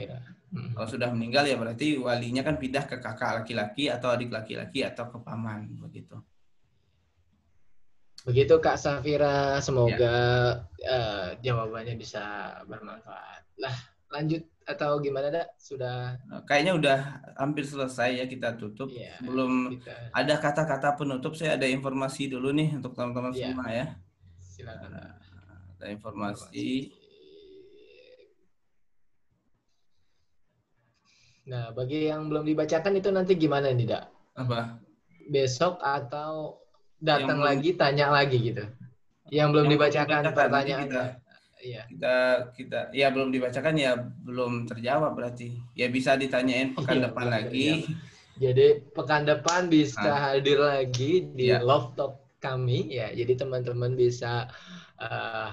Hmm. 0.51 0.75
kalau 0.75 0.91
sudah 0.91 1.15
meninggal 1.15 1.47
ya 1.47 1.55
berarti 1.55 1.95
walinya 2.03 2.43
kan 2.43 2.59
pindah 2.59 2.83
ke 2.83 2.99
kakak 2.99 3.39
laki-laki 3.39 3.87
atau 3.87 4.11
adik 4.11 4.35
laki-laki 4.35 4.83
atau 4.83 5.07
ke 5.07 5.19
paman 5.23 5.71
begitu. 5.79 6.19
Begitu 8.27 8.59
kak 8.59 8.75
Safira. 8.75 9.63
Semoga 9.63 10.19
ya. 10.75 10.91
uh, 10.91 11.27
jawabannya 11.39 11.95
bisa 11.95 12.59
bermanfaat 12.67 13.40
lah 13.61 13.77
lanjut 14.11 14.43
atau 14.67 15.03
gimana 15.03 15.29
dak? 15.31 15.47
Sudah. 15.59 16.19
Kayaknya 16.47 16.73
udah 16.79 16.99
hampir 17.39 17.67
selesai 17.67 18.23
ya 18.23 18.25
kita 18.27 18.55
tutup. 18.55 18.91
Ya, 18.91 19.19
belum 19.23 19.79
kita... 19.79 20.15
ada 20.15 20.35
kata-kata 20.39 20.95
penutup 20.95 21.35
saya 21.35 21.59
ada 21.59 21.67
informasi 21.67 22.31
dulu 22.31 22.55
nih 22.55 22.79
untuk 22.79 22.95
teman-teman 22.95 23.35
ya. 23.35 23.51
semua 23.51 23.67
ya. 23.71 23.87
Silakan. 24.39 24.91
Nah, 24.95 25.11
ada 25.79 25.87
informasi. 25.91 26.95
Nah 31.51 31.75
bagi 31.75 32.07
yang 32.07 32.31
belum 32.31 32.47
dibacakan 32.47 32.95
itu 32.95 33.11
nanti 33.11 33.35
gimana 33.35 33.75
nih 33.75 33.87
dak? 33.91 34.05
Apa? 34.39 34.79
Besok 35.27 35.83
atau 35.83 36.63
datang 37.03 37.43
yang 37.43 37.47
lagi 37.47 37.71
belum... 37.75 37.81
tanya 37.81 38.07
lagi 38.15 38.39
gitu. 38.39 38.65
Yang 39.31 39.49
belum 39.55 39.67
yang 39.67 39.73
dibacakan 39.75 40.23
pertanyaannya 40.31 41.20
Iya. 41.61 41.83
Kita 41.87 42.17
kita 42.57 42.79
ya 42.97 43.13
belum 43.13 43.29
dibacakan 43.31 43.75
ya 43.77 43.97
belum 44.01 44.67
terjawab 44.67 45.13
berarti. 45.15 45.61
Ya 45.77 45.93
bisa 45.93 46.17
ditanyain 46.17 46.73
pekan 46.73 46.99
iya, 46.99 47.05
depan 47.09 47.27
lagi. 47.29 47.69
Jadi 48.41 48.67
pekan 48.97 49.29
depan 49.29 49.69
bisa 49.69 50.01
nah. 50.01 50.21
hadir 50.33 50.59
lagi 50.59 51.29
di 51.37 51.53
ya. 51.53 51.61
Love 51.61 51.93
Talk 51.95 52.41
kami 52.41 52.89
ya. 52.89 53.13
Jadi 53.13 53.37
teman-teman 53.37 53.93
bisa 53.93 54.49
uh, 54.97 55.51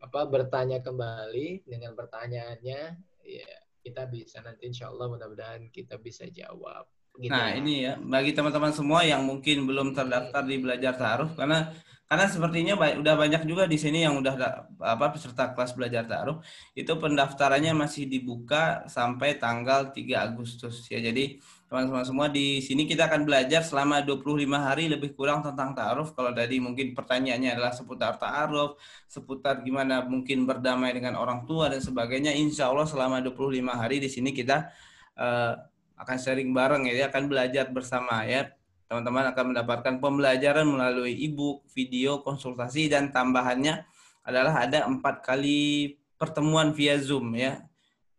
apa 0.00 0.20
bertanya 0.24 0.80
kembali 0.80 1.68
dengan 1.68 1.92
pertanyaannya 1.92 2.80
ya 3.20 3.50
kita 3.80 4.08
bisa 4.08 4.40
nanti 4.40 4.68
insya 4.68 4.88
Allah 4.88 5.12
mudah-mudahan 5.12 5.68
kita 5.68 6.00
bisa 6.00 6.24
jawab. 6.32 6.88
Gitu 7.20 7.28
nah 7.28 7.52
ya. 7.52 7.58
ini 7.60 7.74
ya 7.84 7.94
bagi 8.00 8.32
teman-teman 8.32 8.72
semua 8.72 9.04
yang 9.04 9.26
mungkin 9.26 9.68
belum 9.68 9.92
terdaftar 9.92 10.46
di 10.46 10.56
belajar 10.62 10.94
taruh 10.96 11.30
karena 11.36 11.68
karena 12.10 12.26
sepertinya 12.26 12.74
udah 12.74 13.14
banyak 13.14 13.46
juga 13.46 13.70
di 13.70 13.78
sini 13.78 14.02
yang 14.02 14.18
udah 14.18 14.34
apa 14.82 15.14
peserta 15.14 15.54
kelas 15.54 15.78
belajar 15.78 16.02
taruh 16.10 16.42
itu 16.74 16.90
pendaftarannya 16.90 17.70
masih 17.70 18.10
dibuka 18.10 18.82
sampai 18.90 19.38
tanggal 19.38 19.94
3 19.94 20.18
Agustus 20.18 20.90
ya. 20.90 20.98
Jadi 20.98 21.38
teman-teman 21.70 22.02
semua 22.02 22.26
di 22.26 22.58
sini 22.66 22.90
kita 22.90 23.06
akan 23.06 23.22
belajar 23.22 23.62
selama 23.62 24.02
25 24.02 24.42
hari 24.58 24.90
lebih 24.90 25.14
kurang 25.14 25.46
tentang 25.46 25.70
ta'aruf. 25.70 26.10
Kalau 26.18 26.34
tadi 26.34 26.58
mungkin 26.58 26.98
pertanyaannya 26.98 27.54
adalah 27.54 27.70
seputar 27.70 28.18
ta'aruf, 28.18 28.74
seputar 29.06 29.62
gimana 29.62 30.02
mungkin 30.02 30.50
berdamai 30.50 30.90
dengan 30.90 31.14
orang 31.14 31.46
tua 31.46 31.70
dan 31.70 31.78
sebagainya. 31.78 32.34
Insya 32.34 32.74
Allah 32.74 32.90
selama 32.90 33.22
25 33.22 33.54
hari 33.70 34.02
di 34.02 34.10
sini 34.10 34.34
kita 34.34 34.66
uh, 35.14 35.54
akan 35.94 36.16
sharing 36.18 36.50
bareng 36.50 36.90
ya, 36.90 37.06
akan 37.06 37.30
belajar 37.30 37.70
bersama 37.70 38.26
ya 38.26 38.50
Teman-teman 38.90 39.30
akan 39.30 39.54
mendapatkan 39.54 39.94
pembelajaran 40.02 40.66
melalui 40.66 41.14
e-book, 41.14 41.62
video, 41.70 42.26
konsultasi, 42.26 42.90
dan 42.90 43.14
tambahannya 43.14 43.86
adalah 44.26 44.66
ada 44.66 44.82
empat 44.82 45.22
kali 45.22 45.94
pertemuan 46.18 46.74
via 46.74 46.98
Zoom 46.98 47.38
ya. 47.38 47.62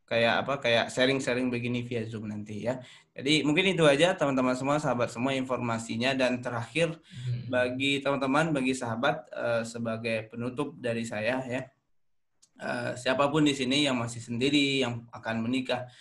Kayak 0.07 0.47
apa? 0.47 0.63
Kayak 0.63 0.87
sharing-sharing 0.95 1.51
begini 1.51 1.83
via 1.83 2.07
Zoom 2.07 2.31
nanti 2.31 2.63
ya. 2.63 2.79
Jadi 3.11 3.43
mungkin 3.43 3.75
itu 3.75 3.83
aja 3.83 4.15
teman-teman 4.15 4.55
semua, 4.55 4.79
sahabat 4.79 5.11
semua 5.11 5.35
informasinya 5.35 6.15
dan 6.15 6.39
terakhir 6.39 6.95
hmm. 6.95 7.51
bagi 7.51 7.99
teman-teman, 7.99 8.55
bagi 8.55 8.71
sahabat 8.71 9.27
uh, 9.35 9.67
sebagai 9.67 10.31
penutup 10.31 10.79
dari 10.79 11.03
saya 11.03 11.43
ya. 11.51 11.67
Uh, 12.55 12.95
siapa 12.95 13.27
pun 13.27 13.43
di 13.43 13.51
sini 13.51 13.83
yang 13.83 13.99
masih 13.99 14.23
sendiri, 14.23 14.79
yang 14.87 15.03
akan 15.11 15.43
menikah, 15.43 15.91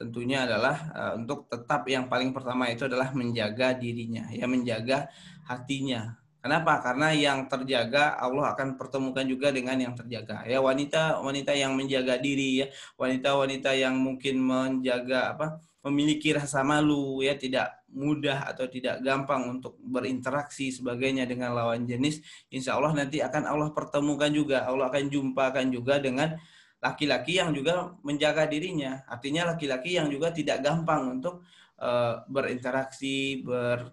tentunya 0.00 0.48
adalah 0.48 0.76
uh, 0.96 1.12
untuk 1.20 1.44
tetap 1.52 1.84
yang 1.84 2.08
paling 2.08 2.32
pertama 2.32 2.72
itu 2.72 2.88
adalah 2.88 3.12
menjaga 3.12 3.76
dirinya, 3.76 4.24
ya 4.32 4.48
menjaga 4.48 5.12
hatinya. 5.44 6.16
Kenapa? 6.40 6.80
Karena 6.80 7.12
yang 7.12 7.52
terjaga 7.52 8.16
Allah 8.16 8.56
akan 8.56 8.80
pertemukan 8.80 9.28
juga 9.28 9.52
dengan 9.52 9.76
yang 9.76 9.92
terjaga. 9.92 10.48
Ya 10.48 10.56
wanita 10.64 11.20
wanita 11.20 11.52
yang 11.52 11.76
menjaga 11.76 12.16
diri 12.16 12.64
ya, 12.64 12.66
wanita-wanita 12.96 13.76
yang 13.76 14.00
mungkin 14.00 14.40
menjaga 14.40 15.36
apa? 15.36 15.60
memiliki 15.80 16.36
rasa 16.36 16.60
malu 16.60 17.24
ya 17.24 17.32
tidak 17.40 17.80
mudah 17.90 18.52
atau 18.52 18.68
tidak 18.68 19.00
gampang 19.00 19.48
untuk 19.48 19.80
berinteraksi 19.80 20.68
sebagainya 20.68 21.24
dengan 21.24 21.56
lawan 21.56 21.88
jenis 21.88 22.20
insya 22.52 22.76
Allah 22.76 22.92
nanti 22.92 23.24
akan 23.24 23.48
Allah 23.48 23.72
pertemukan 23.72 24.28
juga 24.30 24.68
Allah 24.68 24.92
akan 24.92 25.08
jumpakan 25.08 25.72
juga 25.72 25.96
dengan 25.98 26.36
laki-laki 26.80 27.36
yang 27.36 27.52
juga 27.52 27.92
menjaga 28.00 28.48
dirinya. 28.48 29.04
Artinya 29.04 29.52
laki-laki 29.54 30.00
yang 30.00 30.08
juga 30.08 30.32
tidak 30.32 30.64
gampang 30.64 31.20
untuk 31.20 31.44
uh, 31.78 32.24
berinteraksi, 32.26 33.44
ber 33.44 33.92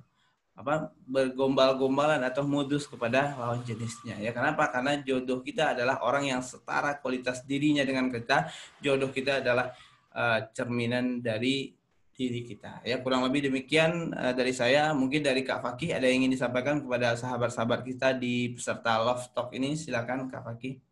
apa 0.57 0.89
bergombal-gombalan 1.05 2.17
atau 2.25 2.41
modus 2.41 2.89
kepada 2.89 3.37
lawan 3.37 3.61
jenisnya 3.61 4.17
ya. 4.17 4.33
Kenapa 4.33 4.73
karena 4.73 4.97
jodoh 5.05 5.45
kita 5.45 5.77
adalah 5.77 6.01
orang 6.01 6.33
yang 6.33 6.41
setara 6.41 6.97
kualitas 6.97 7.45
dirinya 7.45 7.85
dengan 7.85 8.09
kita. 8.09 8.49
Jodoh 8.81 9.13
kita 9.13 9.45
adalah 9.45 9.69
uh, 10.17 10.49
cerminan 10.57 11.21
dari 11.21 11.77
diri 12.09 12.41
kita 12.41 12.81
ya. 12.81 12.97
Kurang 13.05 13.29
lebih 13.29 13.53
demikian 13.53 14.09
uh, 14.17 14.33
dari 14.33 14.49
saya. 14.49 14.97
Mungkin 14.97 15.21
dari 15.21 15.45
Kak 15.45 15.61
Fakih 15.61 15.93
ada 15.93 16.09
yang 16.09 16.25
ingin 16.25 16.33
disampaikan 16.33 16.81
kepada 16.81 17.13
sahabat-sahabat 17.13 17.85
kita 17.85 18.17
di 18.17 18.57
peserta 18.57 18.97
Love 18.97 19.29
Talk 19.37 19.53
ini? 19.53 19.77
Silakan 19.77 20.25
Kak 20.25 20.41
Fakih 20.41 20.86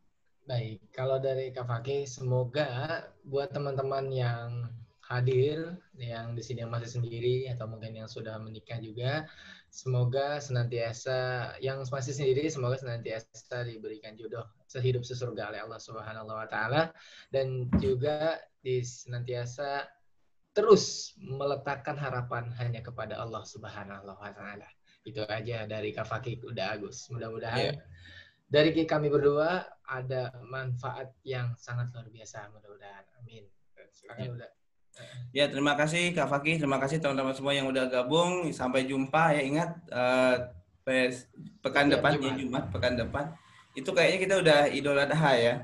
Baik, 0.45 0.77
kalau 0.93 1.17
dari 1.17 1.49
Kak 1.49 1.65
Fakih, 1.65 2.05
semoga 2.05 3.01
buat 3.25 3.49
teman-teman 3.49 4.13
yang 4.13 4.69
hadir, 5.01 5.73
yang 5.97 6.37
di 6.37 6.41
sini 6.45 6.61
yang 6.61 6.69
masih 6.69 7.01
sendiri, 7.01 7.49
atau 7.49 7.65
mungkin 7.65 7.97
yang 7.97 8.05
sudah 8.05 8.37
menikah 8.37 8.77
juga, 8.77 9.25
semoga 9.75 10.37
senantiasa 10.37 11.51
yang 11.59 11.83
masih 11.83 12.15
sendiri 12.15 12.47
semoga 12.47 12.79
senantiasa 12.79 13.67
diberikan 13.67 14.15
jodoh 14.15 14.47
sehidup 14.71 15.03
sesurga 15.03 15.51
oleh 15.51 15.67
Allah 15.67 15.83
Subhanahu 15.83 16.31
wa 16.31 16.47
taala 16.47 16.95
dan 17.27 17.67
juga 17.83 18.39
di 18.63 18.79
senantiasa 18.79 19.83
terus 20.55 21.11
meletakkan 21.19 21.99
harapan 21.99 22.47
hanya 22.55 22.79
kepada 22.79 23.19
Allah 23.19 23.43
Subhanahu 23.43 24.15
wa 24.15 24.31
taala. 24.31 24.69
Itu 25.03 25.27
aja 25.27 25.67
dari 25.67 25.91
Kak 25.91 26.07
Fakih 26.07 26.39
udah 26.47 26.79
Agus. 26.79 27.11
Mudah-mudahan 27.11 27.75
yeah. 27.75 27.77
Dari 28.55 28.71
kami 28.87 29.11
berdua 29.11 29.67
ada 29.83 30.31
manfaat 30.47 31.11
yang 31.27 31.51
sangat 31.59 31.91
luar 31.91 32.07
biasa 32.07 32.47
mudah-mudahan. 32.55 33.03
Amin. 33.19 33.43
Silakan 33.91 34.39
udah. 34.39 34.51
Ya, 35.35 35.51
terima 35.51 35.75
kasih 35.75 36.15
Kak 36.15 36.31
Fakih, 36.31 36.55
terima 36.55 36.79
kasih 36.79 37.03
teman-teman 37.03 37.35
semua 37.35 37.51
yang 37.51 37.67
udah 37.67 37.91
gabung. 37.91 38.47
Sampai 38.55 38.87
jumpa 38.87 39.35
ya. 39.35 39.43
Ingat 39.43 39.69
uh, 39.91 40.35
pekan 41.59 41.91
ya, 41.91 41.99
depan 41.99 42.15
Jumat. 42.15 42.23
ya 42.23 42.31
Jumat 42.39 42.63
pekan 42.71 42.93
depan. 42.95 43.25
Itu 43.75 43.91
kayaknya 43.91 44.19
kita 44.23 44.35
udah 44.39 44.59
Idul 44.71 44.99
Adha 45.03 45.31
ya. 45.35 45.55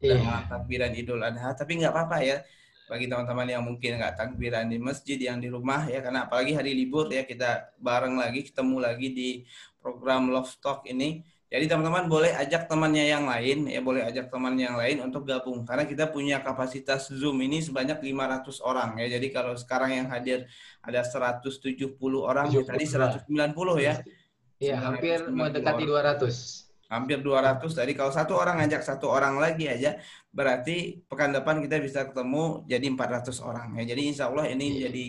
Udah 0.00 0.16
iya. 0.16 0.36
takbiran 0.48 0.92
Idul 0.96 1.20
Adha, 1.20 1.52
tapi 1.52 1.76
nggak 1.76 1.92
apa-apa 1.92 2.24
ya 2.24 2.40
bagi 2.88 3.06
teman-teman 3.06 3.46
yang 3.46 3.62
mungkin 3.62 4.02
nggak 4.02 4.18
takbiran 4.18 4.66
di 4.66 4.80
masjid 4.82 5.14
yang 5.14 5.38
di 5.38 5.46
rumah 5.46 5.86
ya 5.86 6.02
karena 6.02 6.26
apalagi 6.26 6.58
hari 6.58 6.74
libur 6.74 7.06
ya 7.06 7.22
kita 7.22 7.70
bareng 7.78 8.18
lagi 8.18 8.50
ketemu 8.50 8.82
lagi 8.82 9.08
di 9.14 9.28
program 9.78 10.26
Love 10.26 10.58
Talk 10.58 10.90
ini 10.90 11.22
jadi 11.50 11.66
teman-teman 11.66 12.06
boleh 12.06 12.30
ajak 12.30 12.70
temannya 12.70 13.10
yang 13.10 13.26
lain, 13.26 13.66
ya 13.66 13.82
boleh 13.82 14.06
ajak 14.06 14.30
teman 14.30 14.54
yang 14.54 14.78
lain 14.78 15.02
untuk 15.02 15.26
gabung. 15.26 15.66
Karena 15.66 15.82
kita 15.82 16.06
punya 16.06 16.38
kapasitas 16.46 17.10
Zoom 17.10 17.42
ini 17.42 17.58
sebanyak 17.58 17.98
500 17.98 18.62
orang 18.62 18.94
ya. 19.02 19.18
Jadi 19.18 19.34
kalau 19.34 19.58
sekarang 19.58 19.98
yang 19.98 20.06
hadir 20.14 20.46
ada 20.78 21.02
170 21.02 21.90
orang, 22.22 22.54
70. 22.54 22.70
tadi 22.70 22.84
190 22.86 23.82
ya. 23.82 23.98
Iya, 24.62 24.76
hampir 24.78 25.26
mendekati 25.26 25.82
200. 25.90 26.86
Hampir 26.86 27.18
200. 27.18 27.66
Tadi 27.74 27.92
kalau 27.98 28.14
satu 28.14 28.38
orang 28.38 28.62
ngajak 28.62 28.86
satu 28.86 29.10
orang 29.10 29.42
lagi 29.42 29.66
aja, 29.66 29.98
berarti 30.30 31.02
pekan 31.10 31.34
depan 31.34 31.58
kita 31.66 31.82
bisa 31.82 32.06
ketemu 32.06 32.62
jadi 32.70 32.86
400 32.94 33.42
orang 33.42 33.74
ya. 33.74 33.90
Jadi 33.90 34.02
insya 34.06 34.30
Allah 34.30 34.46
ini 34.46 34.78
yeah. 34.78 34.86
jadi 34.86 35.06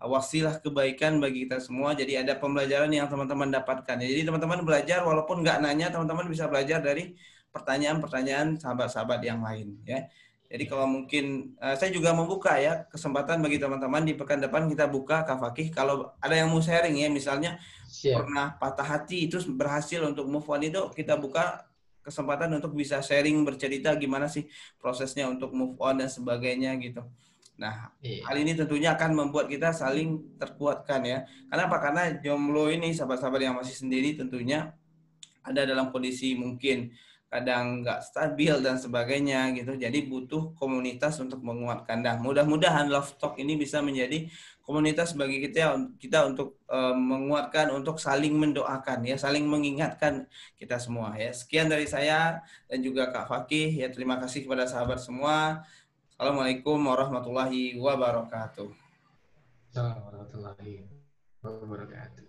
wasilah 0.00 0.56
kebaikan 0.64 1.20
bagi 1.20 1.44
kita 1.44 1.60
semua. 1.60 1.92
Jadi 1.92 2.16
ada 2.16 2.36
pembelajaran 2.36 2.88
yang 2.88 3.06
teman-teman 3.06 3.52
dapatkan. 3.52 3.96
Jadi 4.00 4.24
teman-teman 4.24 4.64
belajar 4.64 5.04
walaupun 5.04 5.44
nggak 5.44 5.60
nanya, 5.60 5.92
teman-teman 5.92 6.24
bisa 6.28 6.48
belajar 6.48 6.80
dari 6.80 7.12
pertanyaan-pertanyaan 7.52 8.56
sahabat-sahabat 8.56 9.20
yang 9.20 9.44
lain. 9.44 9.76
Ya. 9.84 10.08
Jadi 10.50 10.66
kalau 10.66 10.82
mungkin 10.90 11.54
uh, 11.62 11.78
saya 11.78 11.94
juga 11.94 12.10
membuka 12.10 12.58
ya 12.58 12.82
kesempatan 12.90 13.38
bagi 13.38 13.62
teman-teman 13.62 14.02
di 14.02 14.18
pekan 14.18 14.42
depan 14.42 14.66
kita 14.66 14.90
buka 14.90 15.22
Kafakih. 15.22 15.70
Kalau 15.70 16.10
ada 16.18 16.34
yang 16.34 16.50
mau 16.50 16.58
sharing 16.58 16.98
ya, 16.98 17.06
misalnya 17.06 17.62
Siap. 17.86 18.26
pernah 18.26 18.58
patah 18.58 18.82
hati 18.82 19.30
itu 19.30 19.38
berhasil 19.46 20.02
untuk 20.02 20.26
move 20.26 20.46
on 20.50 20.66
itu 20.66 20.90
kita 20.90 21.14
buka 21.14 21.70
kesempatan 22.02 22.50
untuk 22.58 22.74
bisa 22.74 22.98
sharing 22.98 23.46
bercerita 23.46 23.94
gimana 23.94 24.26
sih 24.26 24.48
prosesnya 24.80 25.30
untuk 25.30 25.54
move 25.54 25.78
on 25.78 26.02
dan 26.02 26.10
sebagainya 26.10 26.74
gitu. 26.82 27.06
Nah, 27.60 27.92
iya. 28.00 28.24
hal 28.24 28.40
ini 28.40 28.56
tentunya 28.56 28.96
akan 28.96 29.12
membuat 29.12 29.44
kita 29.52 29.76
saling 29.76 30.40
terkuatkan 30.40 31.04
ya. 31.04 31.18
Karena 31.52 31.68
apa? 31.68 31.76
Karena 31.76 32.02
jomblo 32.24 32.72
ini 32.72 32.96
sahabat-sahabat 32.96 33.40
yang 33.44 33.56
masih 33.60 33.76
sendiri 33.76 34.16
tentunya 34.16 34.72
ada 35.44 35.68
dalam 35.68 35.92
kondisi 35.92 36.32
mungkin 36.32 36.88
kadang 37.30 37.86
nggak 37.86 38.02
stabil 38.02 38.58
dan 38.64 38.80
sebagainya 38.80 39.52
gitu. 39.54 39.76
Jadi 39.76 40.08
butuh 40.08 40.56
komunitas 40.56 41.20
untuk 41.20 41.44
menguatkan. 41.44 42.00
Dan 42.00 42.24
mudah-mudahan 42.24 42.88
Love 42.88 43.20
Talk 43.20 43.36
ini 43.36 43.54
bisa 43.60 43.84
menjadi 43.84 44.26
komunitas 44.64 45.12
bagi 45.12 45.38
kita 45.44 45.78
kita 46.00 46.26
untuk 46.26 46.58
uh, 46.66 46.96
menguatkan 46.96 47.70
untuk 47.76 48.00
saling 48.02 48.34
mendoakan 48.34 49.04
ya, 49.04 49.20
saling 49.20 49.46
mengingatkan 49.46 50.26
kita 50.56 50.80
semua 50.80 51.12
ya. 51.14 51.30
Sekian 51.30 51.68
dari 51.68 51.84
saya 51.86 52.40
dan 52.66 52.80
juga 52.82 53.12
Kak 53.12 53.30
Fakih 53.30 53.78
ya. 53.78 53.92
Terima 53.92 54.18
kasih 54.18 54.48
kepada 54.48 54.64
sahabat 54.64 54.98
semua. 54.98 55.62
Assalamualaikum 56.20 56.84
warahmatullahi 56.84 57.80
wabarakatuh. 57.80 58.68
Assalamualaikum 59.72 60.04
warahmatullahi 60.04 60.84
wabarakatuh. 61.40 62.28